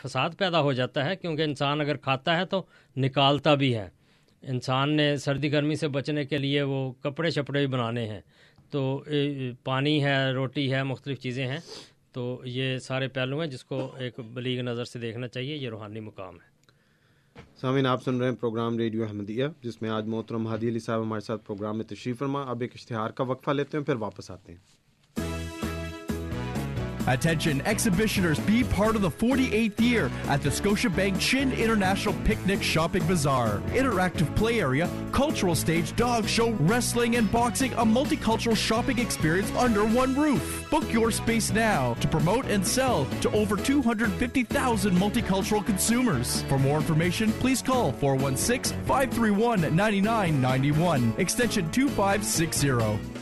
[0.03, 2.63] فساد پیدا ہو جاتا ہے، کیونکہ انسان اگر کھاتا ہے تو
[2.97, 3.89] نکالتا بھی ہے۔
[4.43, 8.21] انسان نے سردی گرمی سے بچنے کے لیے وہ کپڑے شپڑے بھی بنانے ہیں۔
[8.71, 9.05] تو
[9.65, 11.59] پانی ہے، روٹی ہے، مختلف چیزیں ہیں۔
[12.13, 16.01] تو یہ سارے پہلو ہیں جس کو ایک بلیغ نظر سے دیکھنا چاہیے۔ یہ روحانی
[16.01, 16.57] مقام ہے۔
[17.61, 21.03] سامعین، آپ سن رہے ہیں پروگرام ریڈیو احمدیہ، جس میں آج محترم حادی علی صاحب
[21.03, 24.31] ہمارے ساتھ پروگرام میں تشریف فرما۔ اب ایک اشتہار کا وقفہ لیتے ہیں، پھر واپس
[24.31, 24.76] آتے ہیں۔
[27.07, 33.07] Attention exhibitioners, be part of the 48th year at the Scotiabank Chin International Picnic Shopping
[33.07, 33.59] Bazaar.
[33.69, 39.85] Interactive play area, cultural stage, dog show, wrestling, and boxing, a multicultural shopping experience under
[39.85, 40.67] one roof.
[40.71, 46.43] Book your space now to promote and sell to over 250,000 multicultural consumers.
[46.43, 53.16] For more information, please call 416 531 9991, extension 2560.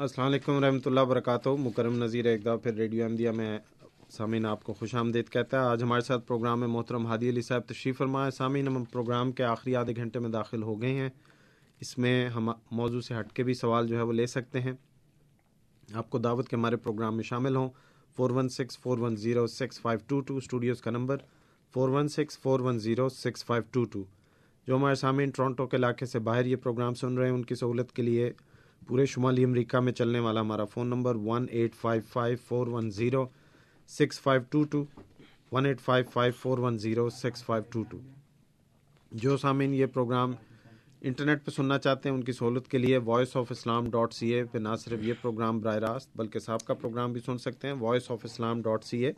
[0.00, 3.58] السلام علیکم رحمۃ اللہ وبرکاتہ۔ مکرم نظیر ایک دفعہ پھر radio Ahmadiyya میں
[4.10, 7.42] سامعین آپ کو خوش آمدید کہتا ہے۔ آج ہمارے ساتھ پروگرام میں محترم ہادی علی
[7.42, 10.92] صاحب تشریف فرما ہے سامعین، ہم پروگرام کے آخری آدھے گھنٹے میں داخل ہو گئے
[10.92, 11.08] ہیں۔
[11.80, 14.72] اس میں ہم موضوع سے ہٹ کے بھی سوال جو ہے وہ لے سکتے ہیں۔
[15.94, 17.68] آپ کو دعوت کے ہمارے پروگرام میں شامل ہوں۔
[18.16, 21.16] Four one six, four one zero six five two two, studios کا number
[21.74, 24.04] four one six, four one zero six five two two.
[24.66, 27.54] جو ہمارے سامعین ٹرانٹو کے علاقے سے باہر یہ پروگرام سن رہے ہیں، ان کی
[27.54, 28.32] سہولت کے لیے
[28.90, 32.90] پورے شمالی امریکہ میں چلنے والا ہمارا phone number one eight five five four one
[32.90, 33.24] zero
[33.90, 34.82] six five two two
[35.52, 37.98] one eight five five four one zero six five two two
[39.12, 40.32] جو سامعین یہ پروگرام
[41.02, 44.32] انٹرنیٹ پہ سننا چاہتے ہیں، ان کی سہولت کے لیے voice of Islam dot C
[44.34, 47.68] A پہ نہ صرف یہ پروگرام براہ راست، بلکہ صاحب کا پروگرام بھی سن سکتے
[47.68, 49.12] ہیں voice of Islam dot C A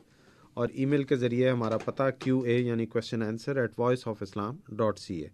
[0.57, 4.23] اور ای میل کے ذریعے ہمارا پتہ کیو اے یعنی question answer at voice of
[4.23, 5.29] Islam dot C A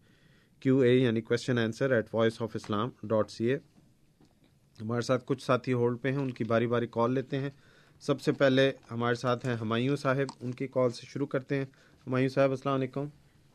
[0.63, 3.59] Q A یعنی question answer at voice of Islam dot C A
[4.81, 7.51] ہمارے ساتھ کچھ ساتھی ہولڈ پہ ہیں ان کی باری باری کال لیتے ہیں۔
[8.01, 11.65] سب سے پہلے ہمارے ساتھ ہیں ہمایوں صاحب ان کی کال سے شروع کرتے ہیں۔
[12.07, 13.05] ہمایوں صاحب السلام علیکم۔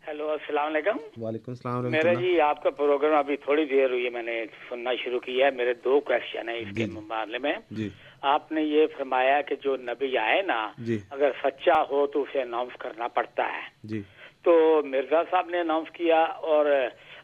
[0.07, 4.09] ہیلو السلام علیکم۔ وعلیکم السلام میرا جی آپ کا پروگرام ابھی تھوڑی دیر ہوئی ہے
[4.09, 7.53] میں نے سننا شروع کیا ہے۔ میرے دو کوشچن ہیں اس کے جی۔ معاملے میں۔
[7.71, 7.89] جی۔
[8.21, 12.41] آپ نے یہ فرمایا کہ جو نبی آئے نا جی۔ اگر سچا ہو تو اسے
[12.41, 14.01] اناؤنس کرنا پڑتا ہے۔ جی۔
[14.43, 16.65] تو مرزا صاحب نے اناؤنس کیا اور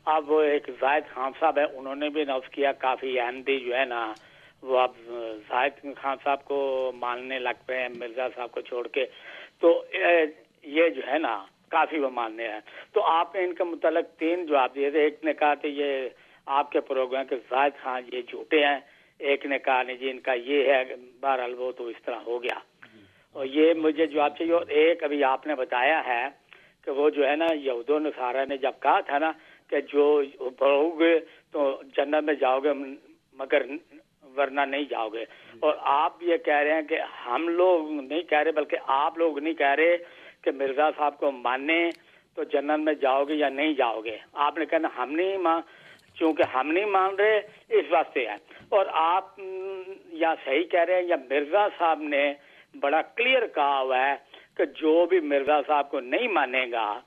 [0.06, 3.86] اب ایک زائد خان صاحب ہیں، انہوں نے بھی اناؤنس کیا، کافی آئندی جو ہے
[3.86, 4.14] نا،
[4.62, 4.91] وہ اب
[5.50, 9.06] زائد خان صاحب کو ماننے لگ پہ ہیں، مرزا صاحب کو چھوڑ کے۔
[9.60, 9.86] تو
[10.64, 12.60] یہ جو ہے نا، کافی وہ ماننے ہیں۔
[12.94, 16.10] تو آپ نے ان کے متعلق تین جواب دیے تھے۔ ایک نے کہا کہ یہ
[16.46, 18.80] آپ کے پروگرام کے زائد خان یہ جھوٹے ہیں۔
[19.20, 20.84] ایک نے کہا نہیں جی ان کا یہ ہے،
[21.20, 22.60] بہرحال وہ تو اس طرح ہو گیا۔
[23.32, 26.49] اور یہ مجھے جواب چاہیے۔ اور ایک ابھی آپ نے بتایا ہے
[26.85, 29.31] کہ وہ جو ہے نا یہود و نصارہ نے جب کہا تھا نا
[29.69, 30.23] کہ جو
[30.60, 31.19] بڑھو گے
[31.51, 32.73] تو جنت میں جاؤ گے،
[33.34, 33.61] مگر
[34.38, 35.26] ورنہ نہیں جاؤ گے۔
[35.60, 39.39] اور آپ یہ کہہ رہے ہیں کہ ہم لوگ نہیں کہہ رہے، بلکہ آپ لوگ
[39.39, 39.97] نہیں کہہ رہے
[40.41, 41.89] کہ مرزا صاحب کو مانے
[42.35, 45.61] تو جنت میں جاؤ گے یا نہیں جاؤ گے۔ آپ نے کہنا ہم نہیں مان،
[46.14, 48.35] چونکہ ہم نہیں مان رہے، اس واسطے ہے۔
[48.69, 49.26] اور آپ
[50.06, 52.34] یا صحیح کہہ رہے ہیں یا مرزا صاحب نے
[52.80, 54.15] بڑا کلیئر کہا ہوا ہے
[54.60, 56.99] کہ جو بھی مرزا صاحب کو نہیں مانے گا،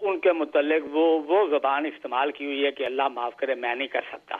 [0.00, 3.74] ان کے متعلق وہ وہ زبان استعمال کی ہوئی ہے کہ اللہ معاف کرے، میں
[3.74, 4.36] نہیں کر سکتا۔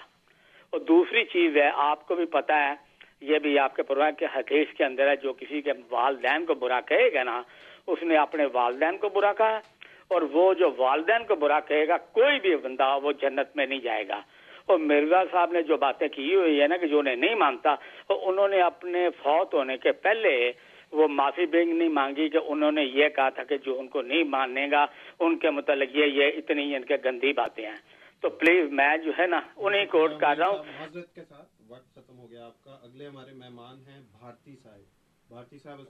[0.71, 2.75] اور دوسری چیز ہے، آپ کو بھی پتا ہے،
[3.21, 6.55] یہ بھی آپ کے پروگرام کے حدیث کے اندر ہے، جو کسی کے والدین کو
[6.55, 7.43] برا کہے گا نا،
[7.87, 9.61] اس نے اپنے والدین کو برا کہا
[10.09, 13.81] اور وہ جو والدین کو برا کہے گا، کوئی بھی بندہ وہ جنت میں نہیں
[13.81, 14.21] جائے گا۔
[14.67, 17.75] اور مرزا صاحب نے جو باتیں کی ہوئی ہے نا، کہ جو انہیں نہیں مانتا
[18.09, 20.53] انہوں نے اپنے فوت ہونے کے پہلے
[20.93, 24.03] وہ معافی بھی نہیں مانگی کہ انہوں نے یہ کہا تھا کہ جو ان کو
[24.03, 24.87] نہیں ماننے گا
[25.19, 27.77] ان کے متعلق یہ یہ اتنی ان کے گندی باتیں ہیں۔
[28.23, 31.49] تو پلیز میں جو ہے نا انہیں کوٹ کر رہا ہوں۔ جی حضرت کے ساتھ
[31.69, 34.83] وقت ختم ہو گیا۔ آپ کا اگلے ہمارے مہمان ہیں بھارتی صاحب۔
[35.29, 35.81] بھارتی صاحب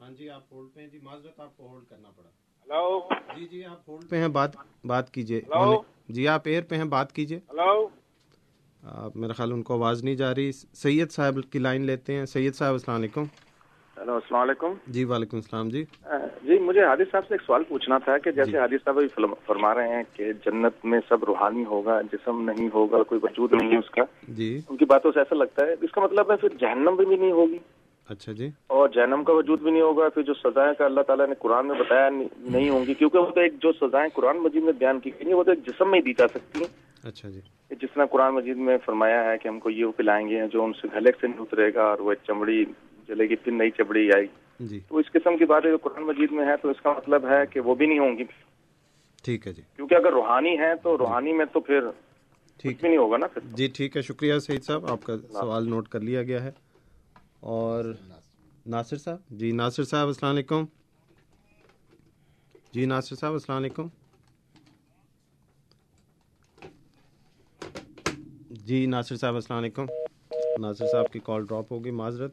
[0.00, 2.28] ہاں جی آپ ہولڈ پہ ہیں۔ جی معذرت آپ کو ہولڈ کرنا پڑا۔
[2.64, 4.50] ہلو۔ جی جی آپ ہولڈ جی، پہ ہیں بات
[4.84, 5.40] بات کیجیے
[6.08, 7.88] جی آپ ایئر پہ ہیں بات کیجیے ہلو۔
[9.14, 12.54] میرا خیال ان کو آواز نہیں جا رہی۔ سید صاحب کی لائن لیتے ہیں۔ سید
[12.54, 13.24] صاحب السلام علیکم۔
[14.00, 14.72] ہلو السلام علیکم.
[14.86, 15.84] جی وعلیکم السلام جی۔
[16.42, 19.24] جی مجھے حادث صاحب سے ایک سوال پوچھنا تھا کہ جیسے جی۔ حادث صاحب ابھی
[19.46, 23.72] فرما رہے ہیں کہ جنت میں سب روحانی ہوگا جسم نہیں ہوگا کوئی وجود نہیں
[23.72, 26.36] ہے اس کا۔ جی۔ ان کی باتوں سے ایسا لگتا ہے۔ اس کا مطلب ہے
[26.36, 27.58] پھر جہنم بھی نہیں ہوگی۔
[28.08, 31.28] اچھا جی۔ اور جہنم کا وجود بھی نہیں ہوگا پھر جو سزائیں کا اللہ تعالیٰ
[31.28, 34.62] نے قرآن میں بتایا نہیں ہوں گی کیونکہ وہ تو ایک جو سزائیں قرآن مجید
[34.62, 36.68] میں بیان کی گئی وہ تو ایک جسم میں ہی دی جا سکتی ہیں۔
[37.04, 37.40] اچھا جی۔
[37.70, 40.72] جس طرح قرآن مجید میں فرمایا ہے کہ ہم کو یہ پلائیں گے جو ان
[40.72, 42.64] سے گھلک سے نہیں اترے گا اور وہ چمڑی
[43.08, 44.26] جلے گی پھر نئی چپڑی آئی
[44.60, 47.26] جی۔ تو اس قسم کی باتیں جو قرآن مجید میں ہے تو اس کا مطلب
[47.26, 48.24] ہے کہ وہ بھی نہیں ہوں گی۔
[49.24, 51.80] ٹھیک ہے جی۔ کیونکہ اگر روحانی ہے تو روحانی میں تو پھر
[52.58, 55.68] ٹھیک۔ بھی نہیں ہوگا نا پھر۔ جی ٹھیک ہے۔ شکریہ سعید صاحب آپ کا سوال
[55.68, 56.50] نوٹ کر لیا گیا ہے۔
[57.40, 57.84] اور
[58.66, 60.64] ناصر صاحب؟ جی ناصر صاحب السلام علیکم۔
[62.72, 63.86] جی ناصر صاحب السلام علیکم۔
[68.50, 69.86] جی ناصر صاحب السلام علیکم۔
[70.60, 72.32] ناصر صاحب کی کال ڈراپ ہوگی معذرت۔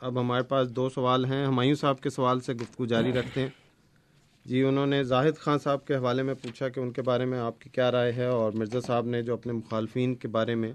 [0.00, 3.48] اب ہمارے پاس دو سوال ہیں۔ ہمایوں صاحب کے سوال سے گفتگو جاری رکھتے ہیں۔
[4.44, 7.38] جی انہوں نے زاہد خان صاحب کے حوالے میں پوچھا کہ ان کے بارے میں
[7.38, 10.72] آپ کی کیا رائے ہے اور مرزا صاحب نے جو اپنے مخالفین کے بارے میں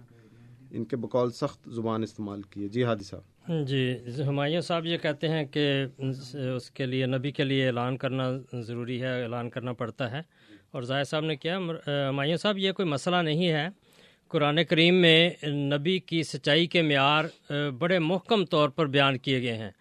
[0.72, 3.98] ان کے بقول سخت زبان استعمال کی ہے۔ جی ہادی صاحب۔ جی
[4.28, 5.86] ہمایوں صاحب یہ کہتے ہیں کہ
[6.56, 8.30] اس کے لیے، نبی کے لیے اعلان کرنا
[8.62, 10.22] ضروری ہے، اعلان کرنا پڑتا ہے۔
[10.72, 11.58] اور زاہد صاحب نے کیا
[12.10, 13.68] ہمایوں صاحب یہ کوئی مسئلہ نہیں ہے۔
[14.32, 17.26] قرآن کریم میں نبی کی سچائی کے معیار
[17.80, 19.72] بڑے محکم طور پر بیان کیے گئے ہیں۔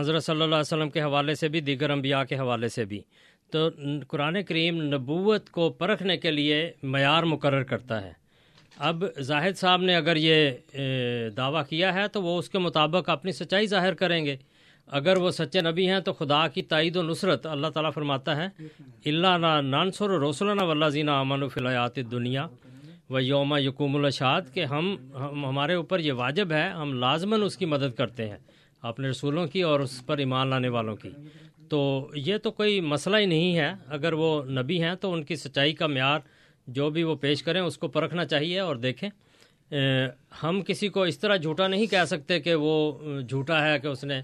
[0.00, 3.00] حضرت صلی اللہ علیہ وسلم کے حوالے سے بھی، دیگر انبیاء کے حوالے سے بھی۔
[3.52, 3.68] تو
[4.08, 8.12] قرآن کریم نبوت کو پرکھنے کے لیے معیار مقرر کرتا ہے۔
[8.78, 10.50] اب زاہد صاحب نے اگر یہ
[11.36, 14.36] دعویٰ کیا ہے تو وہ اس کے مطابق اپنی سچائی ظاہر کریں گے۔
[14.88, 18.48] اگر وہ سچے نبی ہیں تو خدا کی تائید و نصرت، اللہ تعالیٰ فرماتا ہے،
[19.06, 22.46] اللہ نانسر و رسول ولہ زینہ امن و فلیات دنیا
[23.10, 27.66] و یوم یقوم الشاد کہ ہم ہمارے اوپر یہ واجب ہے، ہم لازماً اس کی
[27.66, 28.36] مدد کرتے ہیں
[28.82, 31.10] اپنے رسولوں کی اور اس پر ایمان لانے والوں کی۔
[31.68, 35.36] تو یہ تو کوئی مسئلہ ہی نہیں ہے۔ اگر وہ نبی ہیں تو ان کی
[35.36, 36.18] سچائی کا معیار
[36.66, 39.10] جو بھی وہ پیش کریں، اس کو پرکھنا چاہیے اور دیکھیں۔
[40.42, 44.04] ہم کسی کو اس طرح جھوٹا نہیں کہہ سکتے کہ وہ جھوٹا ہے کہ اس
[44.04, 44.20] نے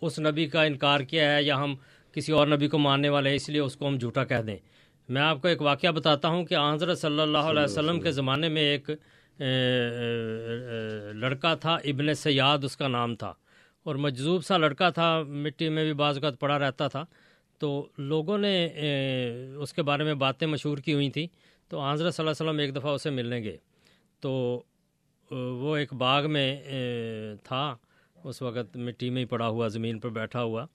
[0.00, 1.74] اس نبی کا انکار کیا ہے یا ہم
[2.12, 4.56] کسی اور نبی کو ماننے والے اس لیے اس کو ہم جھوٹا کہہ دیں۔
[5.08, 8.48] میں آپ کو ایک واقعہ بتاتا ہوں کہ حضرت صلی اللہ علیہ وسلم کے زمانے
[8.48, 8.90] میں ایک
[11.16, 13.32] لڑکا تھا ابن سیاد اس کا نام تھا۔
[13.82, 17.04] اور مجذوب سا لڑکا تھا مٹی میں بھی بعض اوقات پڑا رہتا تھا۔
[17.58, 18.68] تو لوگوں نے
[19.56, 21.26] اس کے بارے میں باتیں مشہور کی ہوئی تھیں۔
[21.68, 23.56] تو حضرت صلی اللہ علیہ وسلم ایک دفعہ اسے ملنے گئے۔
[24.20, 24.62] تو
[25.30, 26.56] وہ ایک باغ میں
[27.42, 27.76] تھا۔
[28.24, 30.66] اس وقت مٹی میں ہی پڑا ہوا زمین پر بیٹھا ہوا۔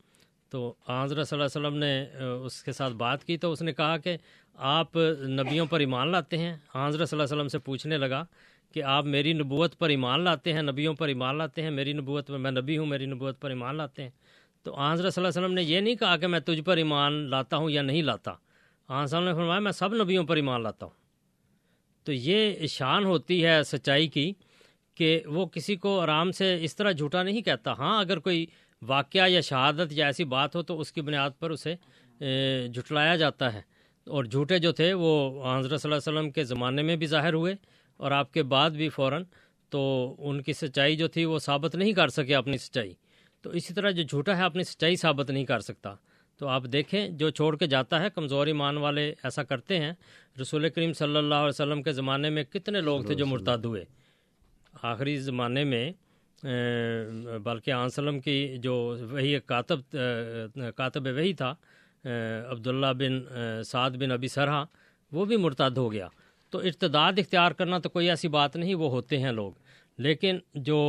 [0.49, 2.05] تو حضرت صلی اللہ علیہ وسلم نے
[2.45, 4.17] اس کے ساتھ بات کی تو اس نے کہا کہ
[4.53, 4.95] آپ
[5.27, 8.23] نبیوں پر ایمان لاتے ہیں۔ حضرت صلی اللہ علیہ وسلم سے پوچھنے لگا
[8.73, 12.27] کہ آپ میری نبوت پر ایمان لاتے ہیں، نبیوں پر ایمان لاتے ہیں، میری نبوت
[12.27, 14.09] پر، میں نبی ہوں، میری نبوت پر ایمان لاتے ہیں۔
[14.63, 17.13] تو حضرت صلی اللہ علیہ وسلم نے یہ نہیں کہا کہ میں تجھ پر ایمان
[17.13, 18.31] لاتا ہوں یا نہیں لاتا۔
[18.89, 20.93] حضرت صلی اللہ نے فرمایا، میں سب نبیوں پر ایمان لاتا ہوں۔
[22.03, 24.31] تو یہ شان ہوتی ہے سچائی کی
[24.95, 28.45] کہ وہ کسی کو آرام سے اس طرح جھوٹا نہیں کہتا۔ ہاں اگر کوئی
[28.81, 31.75] واقعہ یا شہادت یا ایسی بات ہو تو اس کی بنیاد پر اسے
[32.73, 33.61] جھٹلایا جاتا ہے۔
[34.05, 37.33] اور جھوٹے جو تھے وہ حضرت صلی اللہ علیہ وسلم کے زمانے میں بھی ظاہر
[37.33, 37.55] ہوئے
[37.97, 39.23] اور آپ کے بعد بھی فوراً
[39.69, 42.93] تو ان کی سچائی جو تھی وہ ثابت نہیں کر سکے اپنی سچائی۔
[43.41, 45.95] تو اسی طرح جو جھوٹا ہے اپنی سچائی ثابت نہیں کر سکتا۔
[46.37, 49.93] تو آپ دیکھیں جو چھوڑ کے جاتا ہے کمزور ایمان والے ایسا کرتے ہیں۔
[50.41, 53.85] رسول کریم صلی اللہ علیہ وسلم کے زمانے میں کتنے لوگ تھے جو مرتاد ہوئے۔
[54.83, 55.91] آخری زمانے میں
[57.43, 58.75] بلکہ وسلم کی جو
[59.11, 59.79] وہی کاتب
[60.75, 61.53] کاتب وہی تھا
[62.51, 63.21] عبداللہ بن
[63.65, 64.63] سعد بن ابی سرحا
[65.11, 66.07] وہ بھی مرتد ہو گیا۔
[66.49, 69.51] تو ارتداد اختیار کرنا تو کوئی ایسی بات نہیں، وہ ہوتے ہیں لوگ۔
[69.97, 70.79] لیکن جو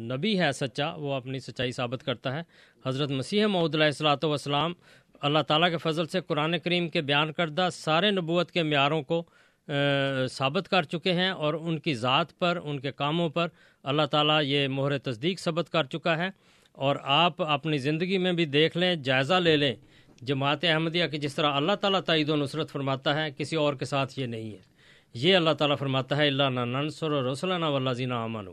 [0.00, 2.42] نبی ہے سچا، وہ اپنی سچائی ثابت کرتا ہے۔
[2.86, 4.72] حضرت مسیح محدود علیہ السلاۃ والسلام،
[5.20, 9.22] اللہ تعالیٰ کے فضل سے قرآن کریم کے بیان کردہ سارے نبوت کے معیاروں کو
[10.30, 13.48] ثابت کر چکے ہیں اور ان کی ذات پر، ان کے کاموں پر
[13.82, 16.28] اللہ تعالیٰ یہ مہر تصدیق ثبت کر چکا ہے
[16.72, 19.74] اور آپ اپنی زندگی میں بھی دیکھ لیں، جائزہ لے لیں۔
[20.22, 23.84] جماعت احمدیہ کی جس طرح اللہ تعالیٰ تعید و نصرت فرماتا ہے، کسی اور کے
[23.84, 24.58] ساتھ یہ نہیں ہے۔
[25.14, 28.48] یہ اللہ تعالیٰ فرماتا ہے، اللہ ننسر و رسول و زینہ امن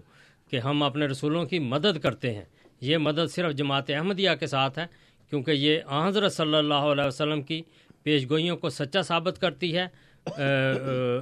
[0.52, 2.45] کہ ہم اپنے رسولوں کی مدد کرتے ہیں۔
[2.82, 4.86] یہ مدد صرف جماعت احمدیہ کے ساتھ ہے،
[5.30, 7.62] کیونکہ یہ حضرت صلی اللہ علیہ وسلم کی
[8.04, 9.88] پیش گوئیوں کو سچا ثابت کرتی ہے۔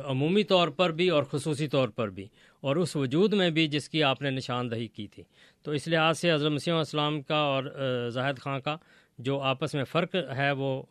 [0.05, 2.27] عمومی طور پر بھی اور خصوصی طور پر بھی
[2.61, 5.23] اور اس وجود میں بھی جس کی آپ نے نشاندہی کی تھی۔
[5.63, 7.63] تو اس لحاظ سے حضرت مسیح السلام کا اور
[8.13, 8.77] زاہد خان کا
[9.17, 10.81] جو آپس میں فرق ہے وہ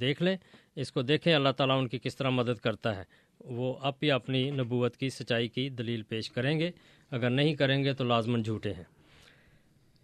[0.00, 0.36] دیکھ لیں۔
[0.76, 3.02] اس کو دیکھیں اللہ تعالیٰ ان کی کس طرح مدد کرتا ہے۔
[3.40, 6.70] وہ اب بھی اپنی نبوت کی سچائی کی دلیل پیش کریں گے۔
[7.10, 8.84] اگر نہیں کریں گے تو لازمن جھوٹے ہیں۔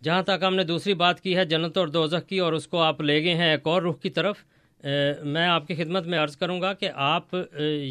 [0.03, 2.81] جہاں تک ہم نے دوسری بات کی ہے، جنت اور دوزخ کی اور اس کو
[2.81, 4.37] آپ لے گئے ہیں ایک اور رخ کی طرف۔
[4.85, 7.35] میں آپ کی خدمت میں عرض کروں گا کہ آپ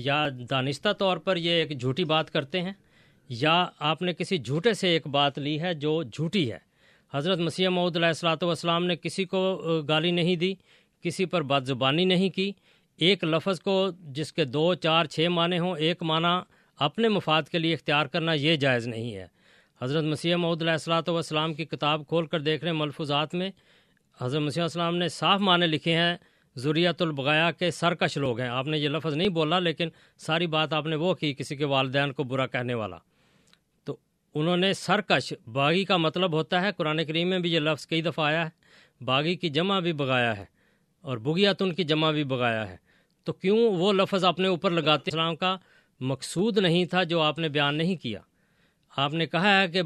[0.04, 2.74] یا دانستہ طور پر یہ ایک جھوٹی بات کرتے ہیں،
[3.30, 6.58] یا آپ نے کسی جھوٹے سے ایک بات لی ہے جو جھوٹی ہے۔
[7.14, 9.42] حضرت مسیح محدود علیہ السلاۃ والسلام نے کسی کو
[9.88, 10.54] گالی نہیں دی،
[11.04, 12.52] کسی پر بات زبانی نہیں کی۔
[13.00, 13.76] ایک لفظ کو
[14.16, 16.34] جس کے دو، چار، چھ معنی ہوں، ایک معنی
[16.80, 19.26] اپنے مفاد کے لیے اختیار کرنا یہ جائز نہیں ہے۔
[19.82, 23.50] حضرت مسیح محدود علیہ السلاۃ والسلام کی کتاب کھول کر دیکھ رہے ہیں ملفوظات میں،
[24.18, 26.16] حضرت مسیح السلام نے صاف معنی لکھے ہیں
[26.56, 30.74] ضروریت البغایا کے سرکش لوگ ہیں۔ آپ نے یہ لفظ نہیں بولا، لیکن ساری بات
[30.74, 32.98] آپ نے وہ کی، کسی کے والدین کو برا کہنے والا۔
[33.84, 33.96] تو
[34.36, 38.02] انہوں نے سرکش، باغی کا مطلب ہوتا ہے، قرآن کریم میں بھی یہ لفظ کئی
[38.02, 40.46] دفعہ آیا ہے، باغی کی جمع بھی بغایا ہے
[41.04, 42.76] اور بغیات ان کی جمع بھی بغایا ہے۔
[43.24, 45.56] تو کیوں وہ لفظ اپنے اوپر لگاتے اسلام کا
[46.02, 48.20] مقصود نہیں تھا جو آپ نے بیان نہیں کیا۔
[48.98, 49.82] آپ نے کہا ہے کہ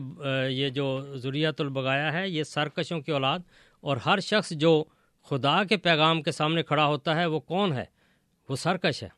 [0.50, 3.40] یہ جو ضروریات البغایا ہے، یہ سرکشوں کی اولاد
[3.84, 4.84] اور ہر شخص جو
[5.30, 7.86] خدا کے پیغام کے سامنے کھڑا ہوتا ہے، وہ کون ہے؟
[8.50, 9.10] وہ سرکش ہے۔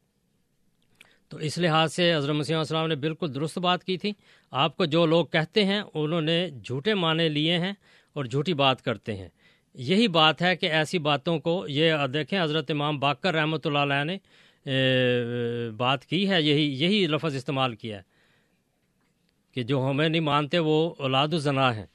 [1.29, 4.13] تو اس لحاظ سے حضرت مسیح السلام نے بالکل درست بات کی تھی۔
[4.51, 7.73] آپ کو جو لوگ کہتے ہیں، انہوں نے جھوٹے معنی لیے ہیں
[8.13, 9.27] اور جھوٹی بات کرتے ہیں۔
[9.73, 14.03] یہی بات ہے کہ ایسی باتوں کو، یہ دیکھیں، حضرت امام باقر رحمۃ اللہ علیہ
[14.03, 14.17] نے
[15.77, 18.01] بات کی ہے، یہی یہی لفظ استعمال کیا ہے
[19.51, 21.85] کہ جو ہمیں نہیں مانتے، وہ اولاد الزنا ہیں۔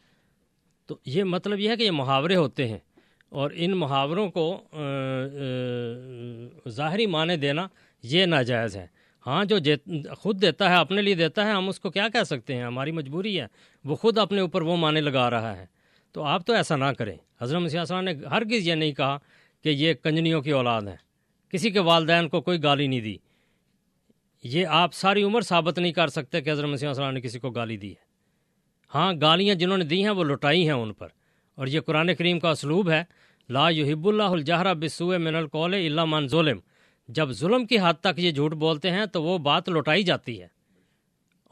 [0.86, 2.78] تو یہ مطلب یہ ہے کہ یہ محاورے ہوتے ہیں۔
[3.32, 4.64] اور ان محاوروں کو
[6.68, 7.66] ظاہری معنی دینا
[8.02, 8.86] یہ ناجائز ہے۔
[9.26, 9.56] ہاں جو
[10.18, 12.90] خود دیتا ہے، اپنے لیے دیتا ہے، ہم اس کو کیا کہہ سکتے ہیں؟ ہماری
[12.90, 13.46] مجبوری ہے۔
[13.84, 15.66] وہ خود اپنے اوپر وہ معنی لگا رہا ہے۔
[16.12, 19.18] تو آپ تو ایسا نہ کریں۔ حضرت مسیح السلام نے ہرگز یہ نہیں کہا
[19.64, 20.96] کہ یہ کنجنیوں کی اولاد ہیں۔
[21.50, 23.16] کسی کے والدین کو کوئی گالی نہیں دی۔
[24.44, 27.50] یہ آپ ساری عمر ثابت نہیں کر سکتے کہ حضرت مسیح السلام نے کسی کو
[27.50, 28.12] گالی دی ہے۔
[28.94, 31.08] ہاں گالیاں جنہوں نے دی ہیں، وہ لٹائی ہیں ان پر۔
[31.54, 33.04] اور یہ قرآن کریم کا اسلوب ہے۔
[33.54, 36.58] لا یحب اللہ الجہرہ بسوء من القول اللہ من ظلم۔
[37.08, 40.46] جب ظلم کی حد تک یہ جھوٹ بولتے ہیں تو وہ بات لوٹائی جاتی ہے۔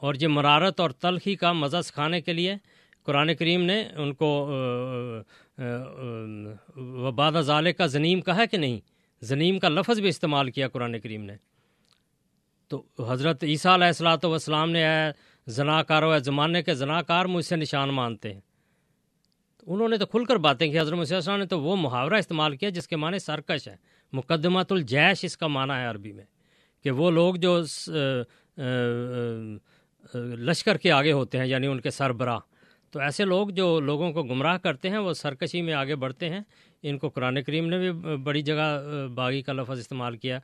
[0.01, 2.55] اور یہ مرارت اور تلخی کا مزہ سکھانے کے لیے
[3.05, 4.29] قرآن کریم نے ان کو
[7.03, 8.79] وباد ظالے کا ضنیم کہا کہ نہیں
[9.21, 11.35] ضنیم کا لفظ بھی استعمال کیا قرآن کریم نے۔
[12.71, 15.11] تو حضرت عیسیٰ علیہ السلاۃ والسلام نے، اے
[15.47, 18.41] زنا کار و زمانے کے زنا کار مجھ سے نشان مانتے ہیں۔
[19.67, 22.69] انہوں نے تو کھل کر باتیں کی، حضرت مسیح نے تو وہ محاورہ استعمال کیا
[22.69, 23.75] جس کے معنی سرکش ہے
[24.13, 26.23] مقدمات الجیش اس کا معنی ہے عربی میں،
[26.85, 27.59] کہ وہ لوگ جو
[30.39, 32.39] لشکر کے آگے ہوتے ہیں یعنی ان کے سربراہ۔
[32.93, 36.39] تو ایسے لوگ جو لوگوں کو گمراہ کرتے ہیں، وہ سرکشی میں آگے بڑھتے ہیں۔
[36.83, 40.39] ان کو قرآن کریم نے بھی بڑی جگہ باغی کا لفظ استعمال کیا۔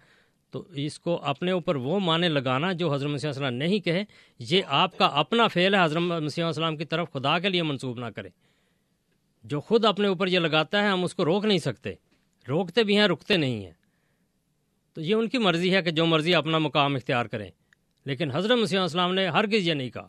[0.53, 4.03] تو اس کو اپنے اوپر وہ معنی لگانا جو حضرت مسیح السلام نہیں کہے،
[4.39, 7.99] یہ آپ کا اپنا فعل ہے، حضرت مسیح السلام کی طرف خدا کے لیے منسوب
[7.99, 8.29] نہ کرے۔
[9.43, 11.93] جو خود اپنے اوپر یہ لگاتا ہے ہم اس کو روک نہیں سکتے۔
[12.47, 13.71] روکتے بھی ہیں رکتے نہیں ہیں۔
[14.93, 17.51] تو یہ ان کی مرضی ہے کہ جو مرضی اپنا مقام اختیار کریں۔
[18.05, 20.07] لیکن حضرت مسیح السلام نے ہرگز یہ نہیں کہا۔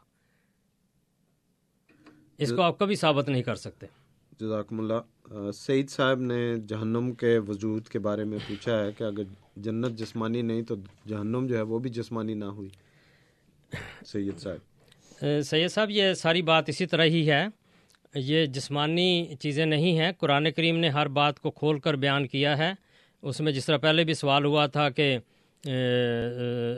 [2.39, 3.87] اس کو آپ کبھی ثابت نہیں کر سکتے۔
[4.41, 9.23] جزاکم اللہ۔ سعید صاحب نے جہنم کے وجود کے بارے میں پوچھا ہے کہ اگر
[9.57, 10.75] جنت جسمانی نہیں تو
[11.09, 12.69] جہنم جو ہے وہ بھی جسمانی نہ ہوئی۔
[14.07, 14.85] سید صاحب۔
[15.45, 17.47] سید صاحب یہ ساری بات اسی طرح ہی ہے۔
[18.15, 22.57] یہ جسمانی چیزیں نہیں ہیں۔ قرآن کریم نے ہر بات کو کھول کر بیان کیا
[22.59, 22.73] ہے۔
[23.23, 25.17] اس میں جس طرح پہلے بھی سوال ہوا تھا کہ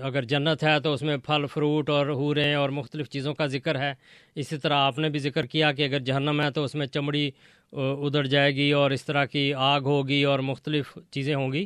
[0.03, 3.79] اگر جنت ہے تو اس میں پھل، فروٹ اور حوریں اور مختلف چیزوں کا ذکر
[3.81, 3.93] ہے۔
[4.35, 7.31] اسی طرح آپ نے بھی ذکر کیا کہ اگر جہنم ہے تو اس میں چمڑی
[7.73, 11.65] ادڑ جائے گی اور اس طرح کی آگ ہوگی اور مختلف چیزیں ہوں گی۔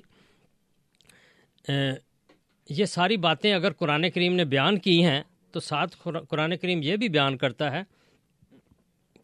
[2.69, 5.23] یہ ساری باتیں اگر قرآن کریم نے بیان کی ہیں
[5.53, 5.97] تو ساتھ
[6.28, 7.82] قرآن کریم یہ بھی بیان کرتا ہے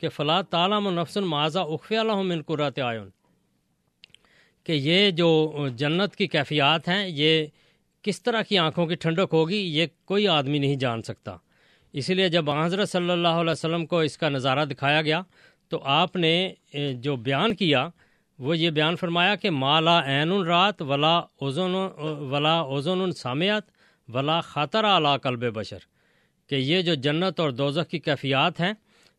[0.01, 3.09] کہ فلاں تعالم و نفسن معاذہ اخفی من قرات آئن
[4.65, 7.47] کہ یہ جو جنت کی کیفیات ہیں، یہ
[8.03, 11.37] کس طرح کی آنکھوں کی ٹھنڈک ہوگی، یہ کوئی آدمی نہیں جان سکتا۔
[11.93, 15.23] اسی لیے جب حضرت صلی اللہ علیہ وسلم کو اس کا نظارہ دکھایا گیا،
[15.69, 16.53] تو آپ نے
[16.95, 17.89] جو بیان کیا،
[18.39, 21.75] وہ یہ بیان فرمایا کہ مالا عین الرات ولا اوزون
[22.31, 23.63] ولا اوزون السامیات
[24.09, 25.79] ولا خطر اعلیٰ قلب بشر۔
[26.47, 28.73] کہ یہ جو جنت اور دوزخ کی کیفیات ہیں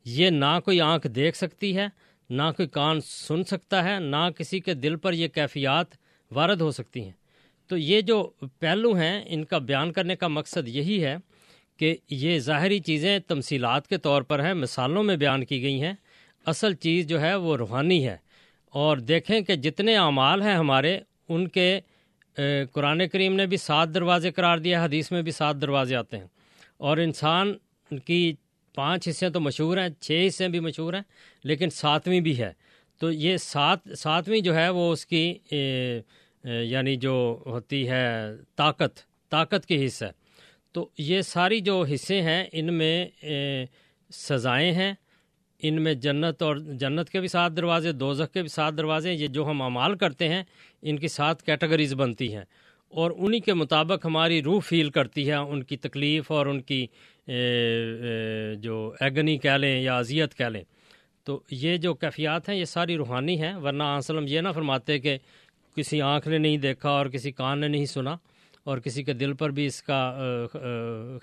[0.06, 1.88] یہ نہ کوئی آنکھ دیکھ سکتی ہے،
[2.30, 5.86] نہ کوئی کان سن سکتا ہے، نہ کسی کے دل پر یہ کیفیات
[6.32, 7.12] وارد ہو سکتی ہیں۔
[7.68, 11.16] تو یہ جو پہلو ہیں، ان کا بیان کرنے کا مقصد یہی ہے
[11.78, 15.94] کہ یہ ظاہری چیزیں تمثیلات کے طور پر ہیں، مثالوں میں بیان کی گئی ہیں۔
[16.46, 18.18] اصل چیز جو ہے، وہ روحانی ہے۔
[18.66, 21.00] اور دیکھیں کہ جتنے اعمال ہیں ہمارے،
[21.30, 21.80] ان کے
[22.72, 26.28] قرآن کریم نے بھی سات دروازے قرار دیا حدیث میں بھی سات دروازے آتے ہیں۔
[26.78, 27.54] اور انسان
[28.06, 28.34] کی
[28.76, 31.02] پانچ حصے تو مشہور ہیں، چھ حصے بھی مشہور ہیں،
[31.44, 32.52] لیکن ساتویں بھی ہے۔
[33.00, 35.34] تو یہ سات، ساتویں جو ہے وہ اس کی
[36.44, 39.00] یعنی جو ہوتی ہے طاقت
[39.30, 40.06] طاقت کی حصہ
[40.72, 43.06] تو یہ ساری جو حصے ہیں، ان میں
[44.12, 44.94] سزائیں ہیں۔
[45.64, 49.28] ان میں جنت اور جنت کے بھی سات دروازے، دوزخ کے بھی سات دروازے یہ
[49.28, 50.44] جو ہم اعمال کرتے ہیں،
[50.82, 52.44] ان کی سات کیٹیگریز بنتی ہیں۔
[52.90, 56.88] اور انہی کے مطابق ہماری روح فیل کرتی ہے، ان کی تکلیف اور ان کی
[58.62, 60.64] جو ایگنی کہہ لیں یا اذیت کہہ لیں۔
[61.24, 65.18] تو یہ جو کیفیات ہیں، یہ ساری روحانی ہیں، ورنہ آسلم یہ نہ فرماتے کہ
[65.76, 68.16] کسی آنکھ نے نہیں دیکھا اور کسی کان نے نہیں سنا
[68.64, 70.02] اور کسی کے دل پر بھی اس کا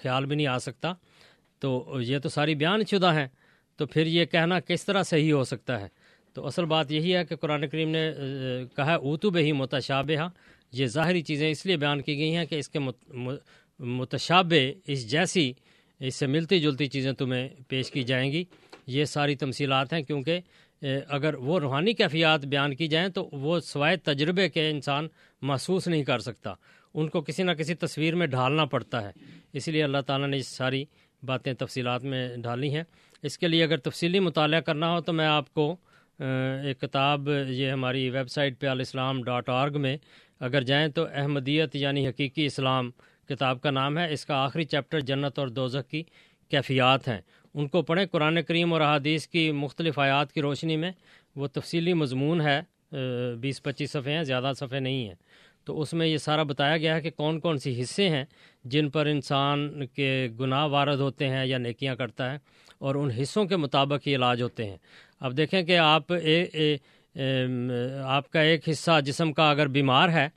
[0.02, 0.92] خیال بھی نہیں آ سکتا۔
[1.60, 3.28] تو یہ تو ساری بیان شدہ ہیں۔
[3.76, 5.88] تو پھر یہ کہنا کس طرح صحیح ہو سکتا ہے؟
[6.32, 8.12] تو اصل بات یہی ہے کہ قرآن کریم نے
[8.76, 10.28] کہا اوتو بے ہی متشابہ
[10.72, 12.78] یہ ظاہری چیزیں اس لیے بیان کی گئی ہیں کہ اس کے
[13.78, 15.52] متشابہ اس جیسی
[16.00, 18.44] اس سے ملتی جلتی چیزیں تمہیں پیش کی جائیں گی۔
[18.86, 20.40] یہ ساری تمثیلات ہیں کیونکہ
[21.08, 25.08] اگر وہ روحانی کیفیات بیان کی جائیں تو وہ سوائے تجربے کے انسان
[25.42, 26.52] محسوس نہیں کر سکتا۔
[26.94, 29.10] ان کو کسی نہ کسی تصویر میں ڈھالنا پڑتا ہے۔
[29.52, 30.84] اس لیے اللہ تعالیٰ نے اس ساری
[31.22, 32.82] باتیں تفصیلات میں ڈالی ہیں۔
[33.22, 35.74] اس کے لیے اگر تفصیلی مطالعہ کرنا ہو تو میں آپ کو
[36.64, 39.96] ایک کتاب، یہ ہماری ویب سائٹ پہ الاسلام ڈاٹ آرگ میں
[40.40, 42.90] اگر جائیں تو احمدیت یعنی حقیقی اسلام
[43.28, 46.02] کتاب کا نام ہے اس کا آخری چیپٹر جنت اور دوزخ کی
[46.50, 47.20] کیفیات ہیں
[47.54, 50.90] ان کو پڑھیں قرآن کریم اور احادیث کی مختلف آیات کی روشنی میں
[51.36, 52.60] وہ تفصیلی مضمون ہے
[53.40, 55.14] بیس پچیس صفحے ہیں زیادہ صفحے نہیں ہیں
[55.66, 58.24] تو اس میں یہ سارا بتایا گیا ہے کہ کون کون سی حصے ہیں
[58.64, 62.38] جن پر انسان کے گناہ وارد ہوتے ہیں یا نیکیاں کرتا ہے
[62.78, 64.76] اور ان حصوں کے مطابق ہی علاج ہوتے ہیں
[65.20, 66.76] اب دیکھیں کہ آپ اے اے
[68.04, 70.28] آپ کا ایک حصہ جسم کا اگر بیمار ہے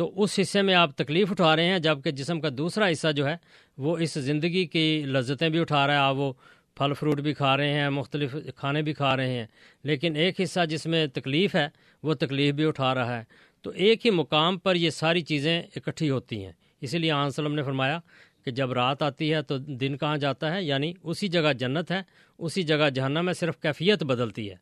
[0.00, 3.28] تو اس حصے میں آپ تکلیف اٹھا رہے ہیں، جبکہ جسم کا دوسرا حصہ جو
[3.28, 3.36] ہے،
[3.78, 6.32] وہ اس زندگی کی لذتیں بھی اٹھا رہا ہے آپ وہ
[6.74, 9.46] پھل فروٹ بھی کھا رہے ہیں، مختلف کھانے بھی کھا رہے ہیں۔
[9.84, 11.68] لیکن ایک حصہ جس میں تکلیف ہے،
[12.02, 13.24] وہ تکلیف بھی اٹھا رہا ہے۔
[13.62, 17.54] تو ایک ہی مقام پر یہ ساری چیزیں اکٹھی ہوتی ہیں۔ اسی لیے آن وسلم
[17.54, 17.98] نے فرمایا
[18.44, 22.02] کہ جب رات آتی ہے تو دن کہاں جاتا ہے؟ یعنی اسی جگہ جنت ہے،
[22.38, 24.56] اسی جگہ جہنم میں صرف کیفیت بدلتی ہے۔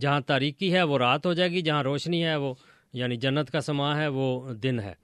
[0.00, 2.54] جہاں تاریکی ہے، وہ رات ہو جائے گی، جہاں روشنی ہے، وہ
[2.92, 4.94] یعنی جنت کا سما ہے، وہ دن ہے۔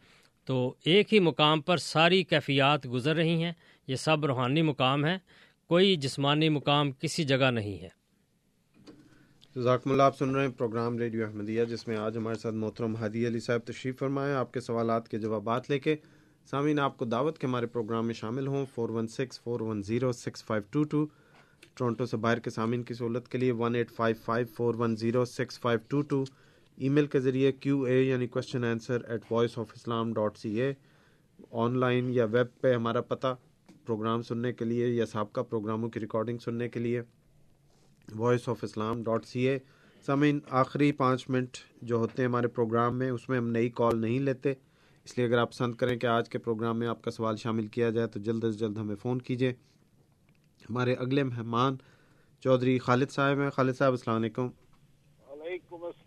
[0.45, 3.53] تو ایک ہی مقام پر ساری کیفیات گزر رہی ہیں۔
[3.87, 5.19] یہ سب روحانی مقام ہے
[5.69, 7.89] کوئی جسمانی مقام کسی جگہ نہیں ہے۔
[9.61, 12.97] ذاکم اللہ، آپ سن رہے ہیں پروگرام ریڈیو احمدیہ، جس میں آج ہمارے ساتھ محترم
[12.97, 15.97] ہادی علی صاحب تشریف فرمائے۔ آپ کے سوالات کے جوابات لے کے
[16.51, 19.83] سامعین، آپ کو دعوت کے ہمارے پروگرام میں شامل ہوں۔ Four one six four one
[19.83, 21.07] zero six five two two
[21.75, 24.97] Toronto سے باہر کے سامعین کی سہولت کے لیے one eight five five four one
[24.97, 26.25] zero six five two two
[26.89, 30.73] email کے ذریعے کیو اے یعنی question answer at voice of Islam dot C A
[31.79, 33.37] online یا ویب پہ ہمارا پتہ
[33.87, 37.03] پروگرام سننے کے لیے یا سابقہ پروگراموں کی ریکارڈنگ سننے کے لیے
[38.15, 39.59] voice of Islam dot C A
[40.07, 43.99] سمعین آخری پانچ منٹ جو ہوتے ہیں ہمارے پروگرام میں، اس میں ہم نئی کال
[43.99, 44.51] نہیں لیتے۔
[45.05, 47.67] اس لیے اگر آپ پسند کریں کہ آج کے پروگرام میں آپ کا سوال شامل
[47.67, 49.51] کیا جائے تو جلد از جلد ہمیں فون کیجیے
[50.71, 51.77] ہمارے اگلے مہمان
[52.41, 54.49] چودھری خالد صاحب ہیں۔ خالد صاحب، السلام علیکم۔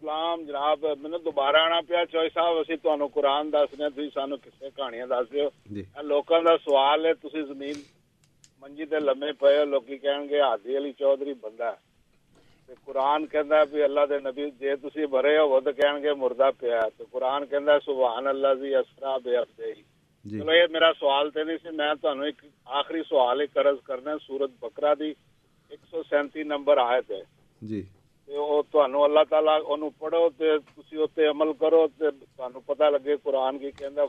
[0.09, 4.69] السلام جناب میں دوبارہ آنا پیا۔ چوئی صاحب اسی تانوں قرآن دسنے تھی سانو کسے
[4.75, 7.77] کہانیاں دس دیو۔ جی۔ لوکاں دا سوال ہے تسی زمین
[8.61, 11.71] منجی تے لمے پئے لوکی کہن گے ہادی علی چودھری بندہ
[12.67, 16.49] تے قرآن کہندا بھی اللہ دے نبی جے تسی بھرے ہو تے کہن گے مردہ
[16.59, 19.73] پیا تے قرآن کہندا سبحان اللہ زی اسرا بے افدی
[20.25, 22.41] چلو یہ میرا سوال تے نہیں سی میں تانوں ایک
[22.81, 25.11] آخری سوال ایک عرض کرنا سورت بکرا دی
[25.71, 27.21] 137 نمبر آیت ہے۔
[27.61, 27.81] جی۔
[28.29, 33.71] اللہ تعالی اونوں پڑھو تے تسی اوتے عمل کرو تے تانوں پتہ لگے قرآن کی
[33.71, 34.05] کہندا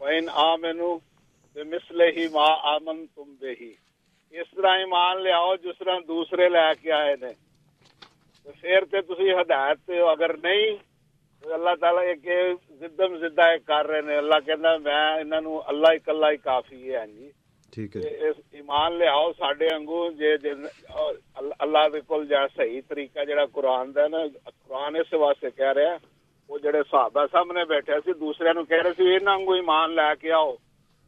[0.00, 0.96] فائن آمنو
[1.56, 3.34] بمثلہ ما آمن تم
[4.34, 7.32] اس طرح ایمان لے آؤ جس طرح دوسرے لے کے آئے نے
[8.60, 10.76] پھر تے تسی ہدایت تے اگر نہیں
[11.42, 12.26] اللہ تعالی ایک
[12.80, 16.96] زدم زدہ کر رہے نے اللہ کہندا میں انہاں نو اللہ اکلا ہی کافی ہے
[16.96, 17.30] ہاں جی
[17.72, 18.00] ٹھیک ہے۔
[18.58, 20.34] ایمان لے آؤ ساڈے انگو جے
[21.58, 24.18] اللہ دے کول جا صحیح طریقہ جڑا قرآن دا نا،
[24.68, 25.96] قرآن اس واسطے کہہ رہا
[26.50, 30.08] وہ جڑے صحابہ سامنے بیٹھے سی دوسرے نو کہہ رہے سی انہاں انگو ایمان لے
[30.20, 30.52] کے آؤ،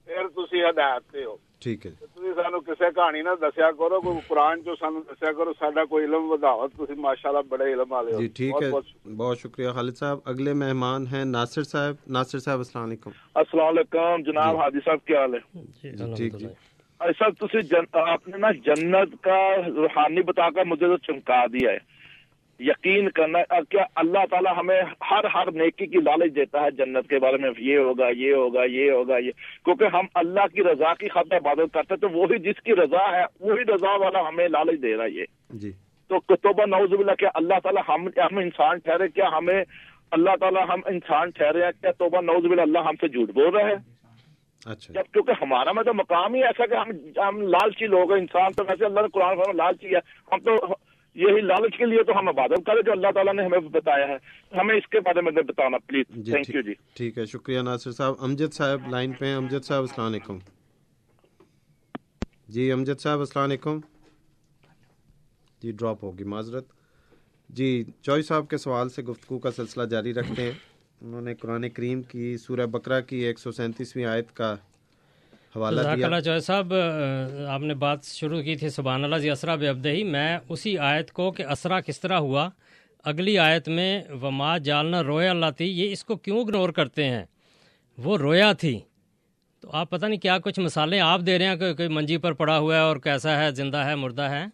[0.08, 1.24] پھر تسی ہدایت تے
[1.66, 5.84] ہے تسی سانو کسے کہانی نہ دسیا کرو کوئی قرآن چو سانو دسیا کرو ساڈا
[5.84, 8.70] کوئی علم وداؤ تسی ماشاءاللہ بڑے علم والے ہو جی ٹھیک ہے
[9.16, 14.22] بہت شکریہ خالد صاحب اگلے مہمان ہیں ناصر صاحب ناصر صاحب السلام علیکم السلام علیکم
[14.22, 15.40] جناب حاجی صاحب کیا حال ہے
[16.16, 16.46] ٹھیک جی
[17.18, 17.96] صاحب.
[17.96, 21.78] آپ نے نا جنت کا روحانی بتا کر مجھے تو چمکا دیا ہے
[22.60, 23.38] یقین کرنا
[23.70, 27.50] کیا اللہ تعالیٰ ہمیں ہر ہر نیکی کی لالچ دیتا ہے؟ جنت کے بارے میں
[27.58, 29.30] یہ ہوگا یہ ہوگا یہ ہوگا یہ۔
[29.64, 33.24] کیونکہ ہم اللہ کی رضا کی خاطر عبادت کرتے تو وہی جس کی رضا ہے
[33.40, 35.70] وہی رضا والا ہمیں لالچ دے رہا ہے یہ۔ جی۔
[36.08, 39.64] تو کتبہ نوز باللہ کیا اللہ تعالیٰ ہم ہم انسان ٹھہرے؟ کیا ہمیں
[40.10, 43.56] اللہ تعالیٰ ہم انسان ٹھہرے ہیں؟ کیا توبہ نوز باللہ اللہ ہم سے جھوٹ بول
[43.56, 44.02] رہے ہیں؟
[44.66, 48.20] اچھا۔ جب کیونکہ ہمارا میں تو مقام ہی ایسا کہ ہم ہم لالچی لوگ ہیں
[48.20, 50.00] انسان تو ویسے اللہ نے قرآن لالچی ہے۔
[50.32, 50.74] ہم تو
[51.14, 54.16] یہی لالچ کے لیے تو ہم عبادت کریں جو اللہ تعالیٰ نے ہمیں بتایا ہے۔
[54.60, 58.14] ہمیں اس کے بارے میں بتانا پلیز تھینک یو جی۔ ٹھیک ہے شکریہ ناصر صاحب۔
[58.20, 60.38] امجد صاحب لائن پہ ہیں۔ امجد صاحب السلام علیکم۔
[62.48, 63.78] جی امجد صاحب السلام علیکم۔
[65.62, 66.64] جی ڈراپ ہوگی معذرت۔
[67.48, 70.52] جی چوئی صاحب کے سوال سے گفتگو کا سلسلہ جاری رکھتے ہیں۔
[71.00, 74.56] انہوں نے قرآن کریم کی سورہ بکرا کی ایک سو سینتیسویں آیت کا
[75.56, 76.74] حوالہ دیا۔ اللہ چوہے صاحب
[77.48, 80.78] آپ نے بات شروع کی تھی سبحان اللہ جی اسرا بے ابد ہی۔ میں اسی
[80.78, 82.50] آیت کو کہ اسرا کس طرح ہوا
[83.04, 87.24] اگلی آیت میں وما جالنا رویا اللہ تھی یہ اس کو کیوں اگنور کرتے ہیں؟
[87.98, 88.78] وہ رویا تھی۔
[89.60, 92.32] تو آپ پتہ نہیں کیا کچھ مثالیں آپ دے رہے ہیں کہ کوئی منجی پر
[92.32, 94.44] پڑا ہوا ہے اور کیسا ہے زندہ ہے مردہ ہے۔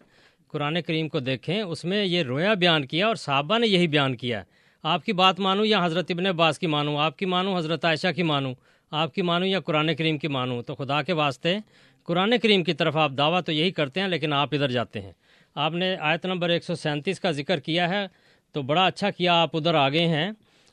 [0.47, 4.15] قرآن کریم کو دیکھیں اس میں یہ رویا بیان کیا اور صحابہ نے یہی بیان
[4.15, 4.43] کیا۔
[4.83, 8.07] آپ کی بات مانوں یا حضرت ابن عباس کی مانوں؟ آپ کی مانوں حضرت عائشہ
[8.15, 8.53] کی مانوں؟
[8.91, 11.57] آپ کی مانوں یا قرآن کریم کی مانوں تو خدا کے واسطے
[12.03, 15.11] قرآن کریم کی طرف آپ دعویٰ تو یہی کرتے ہیں، لیکن آپ ادھر جاتے ہیں۔
[15.55, 18.07] آپ نے آیت نمبر ایک سو سینتیس کا ذکر کیا ہے،
[18.51, 20.31] تو بڑا اچھا کیا آپ ادھر آگے ہیں۔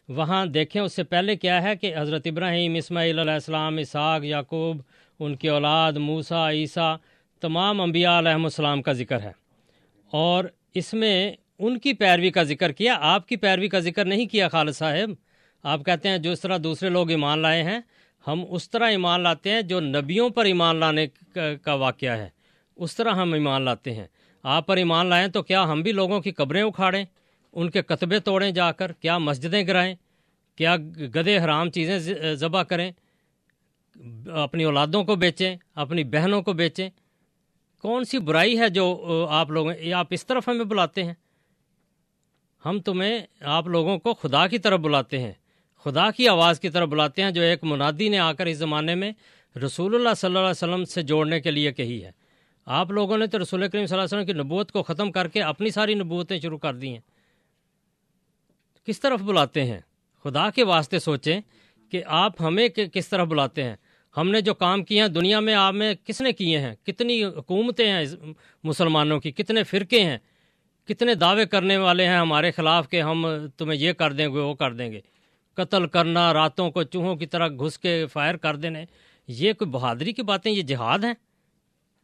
[0.09, 4.81] وہاں دیکھیں، اس سے پہلے کیا ہے کہ حضرت ابراہیم، اسماعیل علیہ السلام، اسحاق، یعقوب،
[5.21, 6.97] ان کی اولاد موسا عیسیٰ،
[7.41, 9.33] تمام انبیاء علیہ السلام کا ذکر ہے۔
[10.11, 10.45] اور
[10.75, 14.49] اس میں ان کی پیروی کا ذکر کیا، آپ کی پیروی کا ذکر نہیں کیا
[14.49, 15.11] خالد صاحب۔
[15.63, 17.81] آپ کہتے ہیں جو اس طرح دوسرے لوگ ایمان لائے ہیں
[18.27, 21.07] ہم اس طرح ایمان لاتے ہیں جو نبیوں پر ایمان لانے
[21.63, 22.29] کا واقعہ ہے۔
[22.77, 24.07] اس طرح ہم ایمان لاتے ہیں۔
[24.43, 27.05] آپ پر ایمان لائیں تو کیا ہم بھی لوگوں کی قبریں اکھاڑیں؟
[27.53, 29.95] ان کے کتبے توڑیں جا کر؟ کیا مسجدیں گرائیں؟
[30.57, 30.77] کیا
[31.15, 31.99] گدے حرام چیزیں
[32.35, 32.91] ذبح کریں؟
[34.31, 36.91] اپنی اولادوں کو بیچیں؟ اپنی بہنوں کو بیچیں؟
[37.83, 41.15] کون سی برائی ہے جو آپ لوگوں آپ اس طرف ہمیں بلاتے ہیں؟
[42.65, 45.33] ہم تمہیں آپ لوگوں کو خدا کی طرف بلاتے ہیں۔
[45.87, 48.95] خدا کی آواز کی طرف بلاتے ہیں جو ایک منادی نے آ کر اس زمانے
[48.95, 49.13] میں
[49.65, 52.11] رسول اللہ صلی اللہ علیہ وسلم سے جوڑنے کے لیے کہی ہے۔
[52.67, 55.29] آپ لوگوں نے تو رسول کریم صلی اللہ علیہ وسلم کی نبوت کو ختم کر
[55.29, 57.01] کے اپنی ساری نبوتیں شروع کر دی ہیں۔
[58.87, 59.81] کس طرف بلاتے ہیں؟
[60.25, 61.41] خدا کے واسطے سوچیں
[61.91, 63.77] کہ آپ ہمیں کس طرح بلاتے ہیں؟
[64.17, 67.25] ہم نے جو کام کیے ہیں دنیا میں، آپ میں کس نے کیے ہیں؟ کتنی
[67.25, 68.05] حکومتیں ہیں
[68.65, 70.19] مسلمانوں کی؟ کتنے فرقے ہیں؟
[70.89, 73.27] کتنے دعوے کرنے والے ہیں ہمارے خلاف کہ ہم
[73.57, 75.01] تمہیں یہ کر دیں گے، وہ کر دیں گے۔
[75.57, 78.85] قتل کرنا، راتوں کو چوہوں کی طرح گھس کے فائر کر دینے،
[79.29, 81.15] یہ کوئی بہادری کی باتیں، یہ جہاد ہیں؟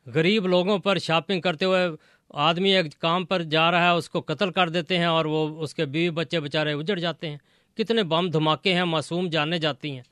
[0.07, 1.89] غریب لوگوں پر شاپنگ کرتے ہوئے
[2.31, 5.63] آدمی ایک کام پر جا رہا ہے، اس کو قتل کر دیتے ہیں اور وہ
[5.63, 7.37] اس کے بیوی بچے بیچارے اجڑ جاتے ہیں۔
[7.75, 10.03] کتنے بم دھماکے ہیں، معصوم جانے جاتی ہیں۔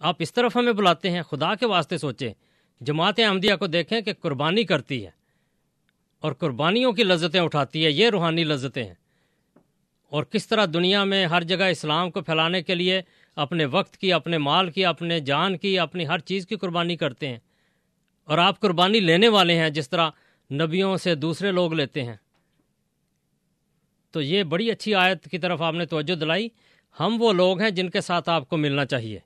[0.00, 2.32] آپ اس طرف ہمیں بلاتے ہیں، خدا کے واسطے سوچیں۔
[2.80, 5.10] جماعت احمدیہ کو دیکھیں کہ قربانی کرتی ہے
[6.20, 8.94] اور قربانیوں کی لذتیں اٹھاتی ہے، یہ روحانی لذتیں ہیں۔
[10.14, 13.02] اور کس طرح دنیا میں ہر جگہ اسلام کو پھیلانے کے لیے
[13.36, 17.28] اپنے وقت کی، اپنے مال کی، اپنے جان کی، اپنی ہر چیز کی قربانی کرتے
[17.28, 17.38] ہیں۔
[18.24, 20.10] اور آپ قربانی لینے والے ہیں جس طرح
[20.52, 22.14] نبیوں سے دوسرے لوگ لیتے ہیں۔
[24.10, 26.48] تو یہ بڑی اچھی آیت کی طرف آپ نے توجہ دلائی۔
[27.00, 29.18] ہم وہ لوگ ہیں جن کے ساتھ آپ کو ملنا چاہیے۔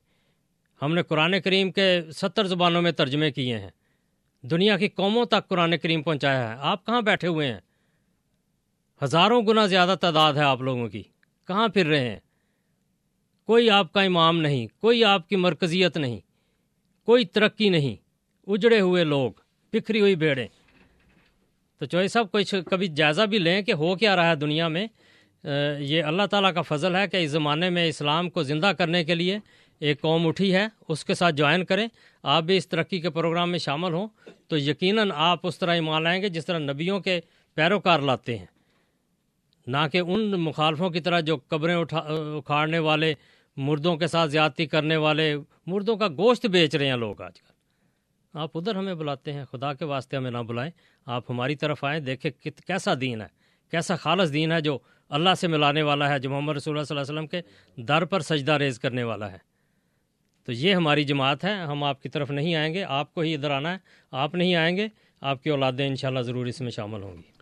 [0.83, 3.71] ہم نے قرآن کریم کے ستر زبانوں میں ترجمے کیے ہیں۔
[4.43, 7.68] دنیا کی قوموں تک قرآن کریم پہنچایا ہے۔ آپ کہاں بیٹھے ہوئے ہیں؟
[9.05, 11.03] ہزاروں گنا زیادہ تعداد ہے آپ لوگوں کی۔
[11.47, 12.19] کہاں پھر رہے ہیں؟
[13.47, 16.21] کوئی آپ کا امام نہیں، کوئی آپ کی مرکزیت نہیں،
[17.07, 17.97] کوئی ترقی نہیں۔
[18.47, 19.33] اجڑے ہوئے لوگ،
[19.73, 20.47] بکھری ہوئی بھیڑیں
[21.79, 24.87] تو چوہے صاحب کچھ کبھی جائزہ بھی لیں کہ ہو کیا رہا ہے دنیا میں؟
[25.79, 29.15] یہ اللہ تعالیٰ کا فضل ہے کہ اس زمانے میں اسلام کو زندہ کرنے کے
[29.15, 29.39] لیے
[29.79, 31.89] ایک قوم اٹھی ہے، اس کے ساتھ جوائن کریں۔
[32.23, 34.09] آپ بھی اس ترقی کے پروگرام میں شامل ہوں۔
[34.49, 37.21] تو یقیناً آپ اس طرح ایمان لائیں گے جس طرح نبیوں کے
[37.55, 38.47] پیروکار لاتے ہیں۔
[39.69, 43.15] نہ کہ ان مخالفوں کی طرح جو قبریں اٹھا اکھاڑنے والے،
[43.57, 45.37] مردوں کے ساتھ زیادتی کرنے والے،
[45.67, 49.73] مردوں کا گوشت بیچ رہے ہیں لوگ آج کل۔ آپ ادھر ہمیں بلاتے ہیں، خدا
[49.75, 50.71] کے واسطے ہمیں نہ بلائیں۔
[51.07, 52.31] آپ ہماری طرف آئیں، دیکھیں
[52.67, 53.27] کیسا دین ہے،
[53.71, 54.79] کیسا خالص دین ہے جو
[55.09, 58.05] اللہ سے ملانے والا ہے، جو محمد رسول اللہ صلی اللہ علیہ وسلم کے در
[58.05, 59.39] پر سجدہ ریز کرنے والا ہے۔
[60.47, 63.35] تو یہ ہماری جماعت ہے، ہم آپ کی طرف نہیں آئیں گے، آپ کو ہی
[63.35, 63.79] ادھر آنا ہے،
[64.11, 64.89] آپ نہیں آئیں گے،
[65.21, 67.38] آپ کی اولادیں انشاءاللہ ضرور اس میں شامل ہوں گی۔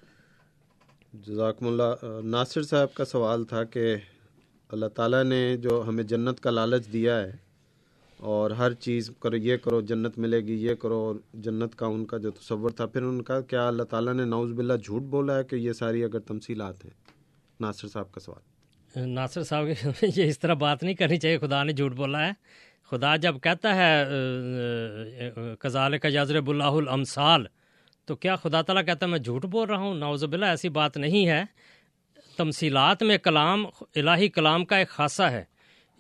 [1.13, 3.95] جزاکم اللہ ناصر صاحب کا سوال تھا کہ
[4.71, 7.31] اللہ تعالیٰ نے جو ہمیں جنت کا لالچ دیا ہے
[8.21, 12.05] اور ہر چیز کرو، یہ کرو، جنت ملے گی، یہ کرو اور جنت کا ان
[12.05, 15.37] کا جو تصور تھا، پھر ان کا کیا اللہ تعالیٰ نے نوز باللہ جھوٹ بولا
[15.39, 16.93] ہے کہ یہ ساری اگر تمثیلات ہیں؟
[17.61, 19.67] ناصر صاحب کا سوال۔ ناصر صاحب
[20.17, 22.33] یہ اس طرح بات نہیں کرنی چاہیے، خدا نے جھوٹ بولا ہے۔
[22.91, 25.31] خدا جب کہتا ہے
[25.61, 27.47] کزال کا یازرب اللہ الامثال
[28.07, 30.97] تو کیا خدا تعالیٰ کہتا ہے میں جھوٹ بول رہا ہوں؟ نوز باللہ، ایسی بات
[30.97, 31.43] نہیں ہے۔
[32.37, 35.45] تمثیلات میں کلام، الہی کلام کا ایک خاصہ ہے۔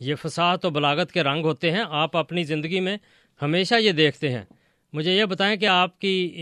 [0.00, 2.96] یہ فساحت و بلاغت کے رنگ ہوتے ہیں۔ آپ اپنی زندگی میں
[3.42, 4.44] ہمیشہ یہ دیکھتے ہیں۔
[4.92, 6.36] مجھے یہ بتائیں کہ آپ کی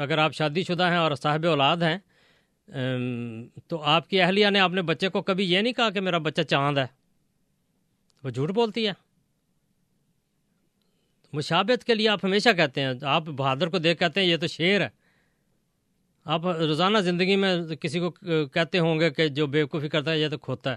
[0.00, 1.98] اگر آپ شادی شدہ ہیں اور صاحب اولاد ہیں
[3.66, 6.42] تو آپ کی اہلیہ نے اپنے بچے کو کبھی یہ نہیں کہا کہ میرا بچہ
[6.42, 6.86] چاند ہے؟
[8.24, 8.92] وہ جھوٹ بولتی ہے۔
[11.32, 14.46] مشابت کے لیے آپ ہمیشہ کہتے ہیں۔ آپ بہادر کو دیکھ کہتے ہیں یہ تو
[14.46, 14.88] شعر ہے۔
[16.28, 18.10] آپ روزانہ زندگی میں کسی کو
[18.46, 20.76] کہتے ہوں گے کہ جو بیوقوفی کرتا ہے یہ تو کھوتا ہے،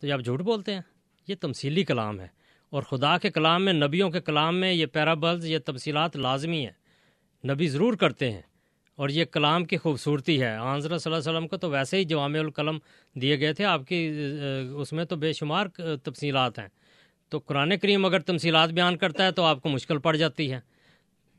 [0.00, 0.80] تو یہ آپ جھوٹ بولتے ہیں؟
[1.28, 2.26] یہ تمثیلی کلام ہے۔
[2.70, 6.72] اور خدا کے کلام میں، نبیوں کے کلام میں یہ پیرابلز، یہ تفصیلات لازمی ہیں۔
[7.52, 8.42] نبی ضرور کرتے ہیں۔
[8.96, 12.04] اور یہ کلام کی خوبصورتی ہے۔ آنظر صلی اللہ علیہ وسلم کو تو ویسے ہی
[12.04, 12.78] جوام القلم
[13.14, 14.12] دیے گئے تھے۔ آپ کی
[14.74, 15.66] اس میں تو بے شمار
[16.02, 16.68] تفصیلات ہیں۔
[17.28, 20.73] تو قرآن کریم اگر تمثیلات بیان کرتا ہے تو آپ کو مشکل پڑ جاتی ہے۔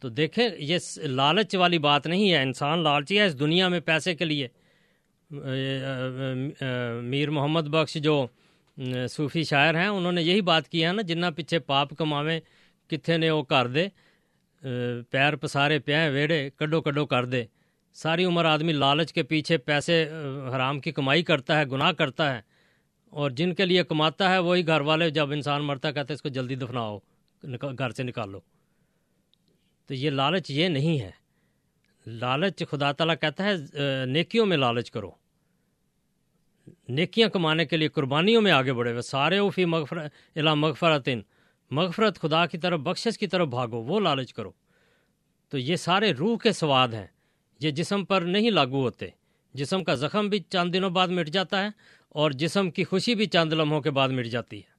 [0.01, 0.77] تو دیکھیں، یہ
[1.09, 4.47] لالچ والی بات نہیں ہے۔ انسان لالچی ہے اس دنیا میں پیسے کے لیے
[7.03, 8.25] میر محمد بخش جو
[9.09, 12.39] صوفی شاعر ہیں، انہوں نے یہی بات کی ہے نا، جنہ پیچھے پاپ کماویں
[12.89, 13.87] کتنے نے وہ کر دے
[15.11, 17.43] پیر پسارے پہ ویڑے، کڈو کڈو کر دے۔
[17.95, 20.03] ساری عمر آدمی لالچ کے پیچھے پیسے
[20.55, 22.41] حرام کی کمائی کرتا ہے، گناہ کرتا ہے،
[23.13, 26.21] اور جن کے لیے کماتا ہے، وہی گھر والے جب انسان مرتا کہتے ہیں اس
[26.21, 26.97] کو جلدی دفناؤ
[27.79, 28.39] گھر سے نکالو۔
[29.87, 31.11] تو یہ لالچ یہ نہیں ہے۔
[32.07, 33.55] لالچ خدا تعالیٰ کہتا ہے
[34.05, 35.11] نیکیوں میں لالچ کرو۔
[36.89, 41.19] نیکیاں کمانے کے لیے قربانیوں میں آگے بڑھے۔ ہوئے سارے فی مغفرت الا مغفرتن۔
[41.71, 44.51] مغفرت خدا کی طرف، بخشش کی طرف بھاگو، وہ لالچ کرو۔
[45.49, 47.07] تو یہ سارے روح کے سواد ہیں۔
[47.59, 49.07] یہ جسم پر نہیں لاگو ہوتے۔
[49.53, 51.67] جسم کا زخم بھی چند دنوں بعد مٹ جاتا ہے
[52.09, 54.75] اور جسم کی خوشی بھی چند لمحوں کے بعد مٹ جاتی ہے۔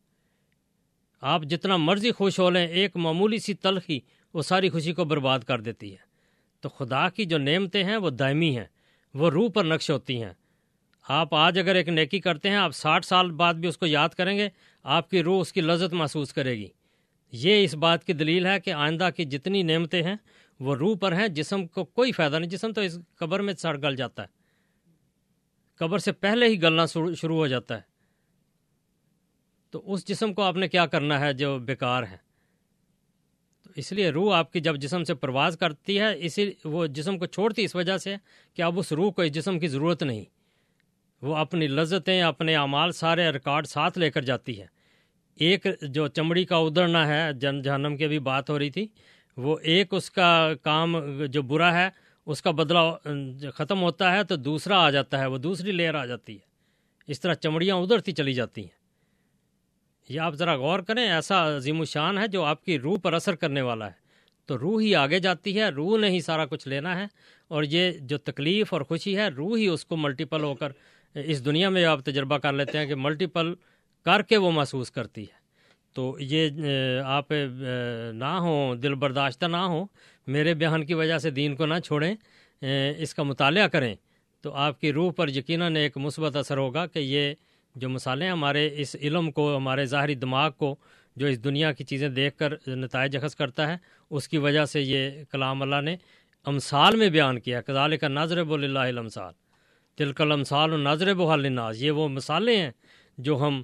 [1.21, 4.01] آپ جتنا مرضی خوش ہو لیں، ایک معمولی سی تلخی
[4.35, 6.07] وہ ساری خوشی کو برباد کر دیتی ہے
[6.61, 8.65] تو خدا کی جو نعمتیں ہیں، وہ دائمی ہیں،
[9.15, 10.33] وہ روح پر نقش ہوتی ہیں۔
[11.09, 14.09] آپ آج اگر ایک نیکی کرتے ہیں، آپ ساٹھ سال بعد بھی اس کو یاد
[14.09, 14.49] کریں گے،
[14.83, 16.69] آپ کی روح اس کی لذت محسوس کرے گی۔
[17.33, 20.17] یہ اس بات کی دلیل ہے کہ آئندہ کی جتنی نعمتیں ہیں،
[20.61, 23.77] وہ روح پر ہیں، جسم کو کوئی فائدہ نہیں، جسم تو اس قبر میں سڑ
[23.77, 24.29] گل جاتا ہے۔
[25.77, 26.87] قبر سے پہلے ہی گلنا
[27.17, 27.97] شروع ہو جاتا ہے۔
[29.71, 32.26] تو اس جسم کو آپ نے کیا کرنا ہے جو بیکار ہے؟
[33.77, 37.27] اس لیے روح آپ کی جب جسم سے پرواز کرتی ہے، اسی وہ جسم کو
[37.27, 38.17] چھوڑتی اس وجہ سے
[38.55, 40.25] کہ اب اس روح کو اس جسم کی ضرورت نہیں۔
[41.23, 44.67] وہ اپنی لذتیں، اپنے اعمال سارے ریکارڈ ساتھ لے کر جاتی ہے۔
[45.35, 48.87] ایک جو چمڑی کا ادڑنا ہے، جن جہنم کی بھی بات ہو رہی تھی،
[49.37, 50.97] وہ ایک اس کا کام
[51.27, 51.89] جو برا ہے،
[52.27, 52.79] اس کا بدلہ
[53.55, 56.57] ختم ہوتا ہے تو دوسرا آ جاتا ہے، وہ دوسری لیئر آ جاتی ہے۔
[57.07, 58.76] اس طرح چمڑیاں ادھرتی چلی جاتی ہیں۔
[60.09, 63.35] یہ آپ ذرا غور کریں، ایسا عظیم الشان ہے جو آپ کی روح پر اثر
[63.35, 64.07] کرنے والا ہے۔
[64.47, 67.07] تو روح ہی آگے جاتی ہے، روح نے ہی سارا کچھ لینا ہے۔
[67.49, 70.73] اور یہ جو تکلیف اور خوشی ہے، روح ہی اس کو ملٹیپل ہو کر
[71.15, 73.55] اس دنیا میں آپ تجربہ کر لیتے ہیں کہ ملٹیپل
[74.05, 75.47] کر کے وہ محسوس کرتی ہے۔
[75.93, 76.51] تو یہ
[77.05, 77.33] آپ
[78.13, 79.87] نہ ہوں، دل برداشتہ نہ ہوں،
[80.27, 82.15] میرے بیان کی وجہ سے دین کو نہ چھوڑیں
[82.99, 83.95] اس کا مطالعہ کریں۔
[84.41, 87.35] تو آپ کی روح پر یقیناً ایک مثبت اثر ہوگا کہ یہ
[87.77, 90.77] جو مثالیں ہمارے اس علم کو، ہمارے ظاہری دماغ کو،
[91.17, 93.77] جو اس دنیا کی چیزیں دیکھ کر نتائج اخذ کرتا ہے،
[94.11, 95.97] اس کی وجہ سے یہ کلام اللہ نے
[96.47, 99.33] امثال میں بیان کیا کزال کا نظر بول اللہ امثال
[99.97, 102.71] تلکل امثال و نظر بحال ناز یہ وہ مثالیں ہیں
[103.19, 103.63] جو ہم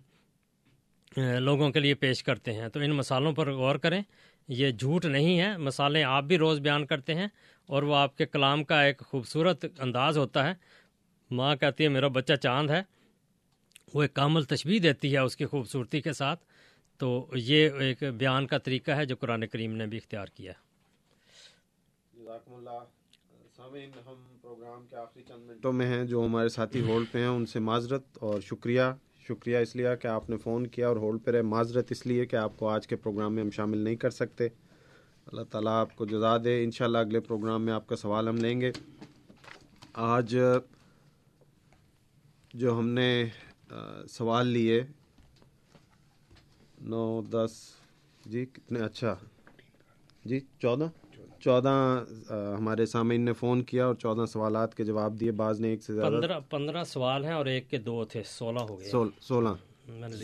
[1.16, 4.02] لوگوں کے لیے پیش کرتے ہیں۔ تو ان مثالوں پر غور کریں،
[4.48, 7.26] یہ جھوٹ نہیں ہے مثالیں آپ بھی روز بیان کرتے ہیں
[7.66, 10.54] اور وہ آپ کے کلام کا ایک خوبصورت انداز ہوتا ہے۔
[11.30, 12.82] ماں کہتی ہے، میرا بچہ چاند ہے۔
[13.94, 16.44] وہ ایک کامل تشبیح دیتی ہے اس کی خوبصورتی کے ساتھ۔
[16.98, 20.52] تو یہ ایک بیان کا طریقہ ہے جو قرآن کریم نے بھی اختیار کیا۔
[24.06, 27.46] ہم پروگرام کے آخری چند منٹوں میں ہیں جو ہمارے ساتھی ہولڈ پہ ہیں ان
[27.46, 28.82] سے معذرت اور شکریہ۔
[29.28, 32.26] شکریہ اس لیے کہ آپ نے فون کیا اور ہولڈ پہ رہے۔ معذرت اس لیے
[32.26, 34.48] کہ آپ کو آج کے پروگرام میں ہم شامل نہیں کر سکتے۔
[35.26, 38.60] اللہ تعالیٰ آپ کو جزا دے۔ انشاءاللہ اگلے پروگرام میں آپ کا سوال ہم لیں
[38.60, 38.72] گے۔
[39.92, 40.36] آج
[42.54, 43.24] جو ہم نے
[44.08, 44.82] سوال لیے۔
[46.80, 47.70] نو دس
[48.26, 49.14] جی کتنے؟ اچھا۔
[50.24, 50.84] جی چودہ؟
[51.40, 52.04] چودہ
[52.58, 55.94] ہمارے سامعین نے فون کیا اور چودہ سوالات کے جواب دیے۔ بعض نے ایک سے
[55.94, 58.90] زیادہ۔ پندرہ سوال ہیں اور ایک کے دو تھے سولہ ہو گئے۔
[59.20, 59.48] سولہ۔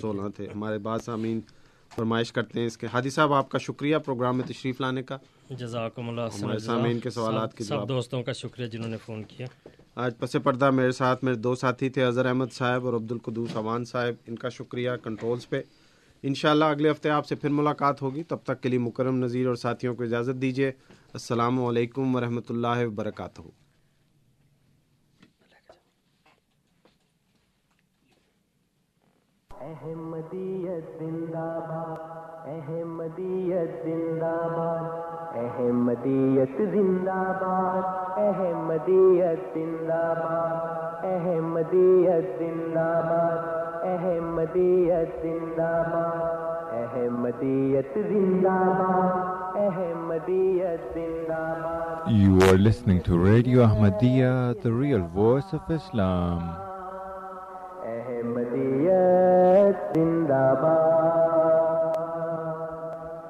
[0.01, 1.41] سولہ تھے۔ ہمارے بعض سامعین
[1.97, 5.17] فرمائش کرتے ہیں اس کے۔ حادی صاحب آپ کا شکریہ پروگرام میں تشریف لانے کا۔
[5.51, 9.47] جزاکم اللہ ہمارے سامعین کے سوالات کے سب دوستوں کا شکریہ جنہوں نے فون کیا۔
[9.99, 13.57] آج پس پردہ میرے ساتھ میرے دو ساتھی تھے اظہر احمد صاحب اور عبد القدوس
[13.57, 15.63] اوان صاحب۔ ان کا شکریہ کنٹرولز پہ۔
[16.23, 19.55] انشاءاللہ اگلے ہفتے آپ سے پھر ملاقات ہوگی۔ تب تک کے لیے مکرم نذیر اور
[19.55, 20.69] ساتھیوں کو اجازت دیجیے
[21.13, 23.41] السلام علیکم ورحمۃ اللہ وبرکاتہ۔
[29.67, 43.87] احمدیت زندہ باد احمدیت زندہ باد احمدیت زندہ باد احمدیت زندہ باد احمدیت زندہ باد
[43.95, 54.63] احمدیت زندہ باد احمدیت زندہ باد احمدیت زندہ باد You are listening to Radio Ahmadiyya,
[54.63, 56.68] the real voice of Islam.
[59.95, 61.09] زندہ باد۔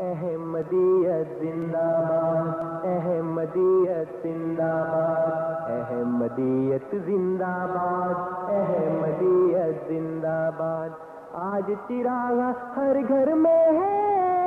[0.00, 10.88] احمدیت زندہ باد، احمدیت زندہ باد، احمدیت زندہ باد، احمدیت زندہ باد۔
[11.32, 12.40] آج چراغ
[12.76, 14.37] ہر گھر میں ہے۔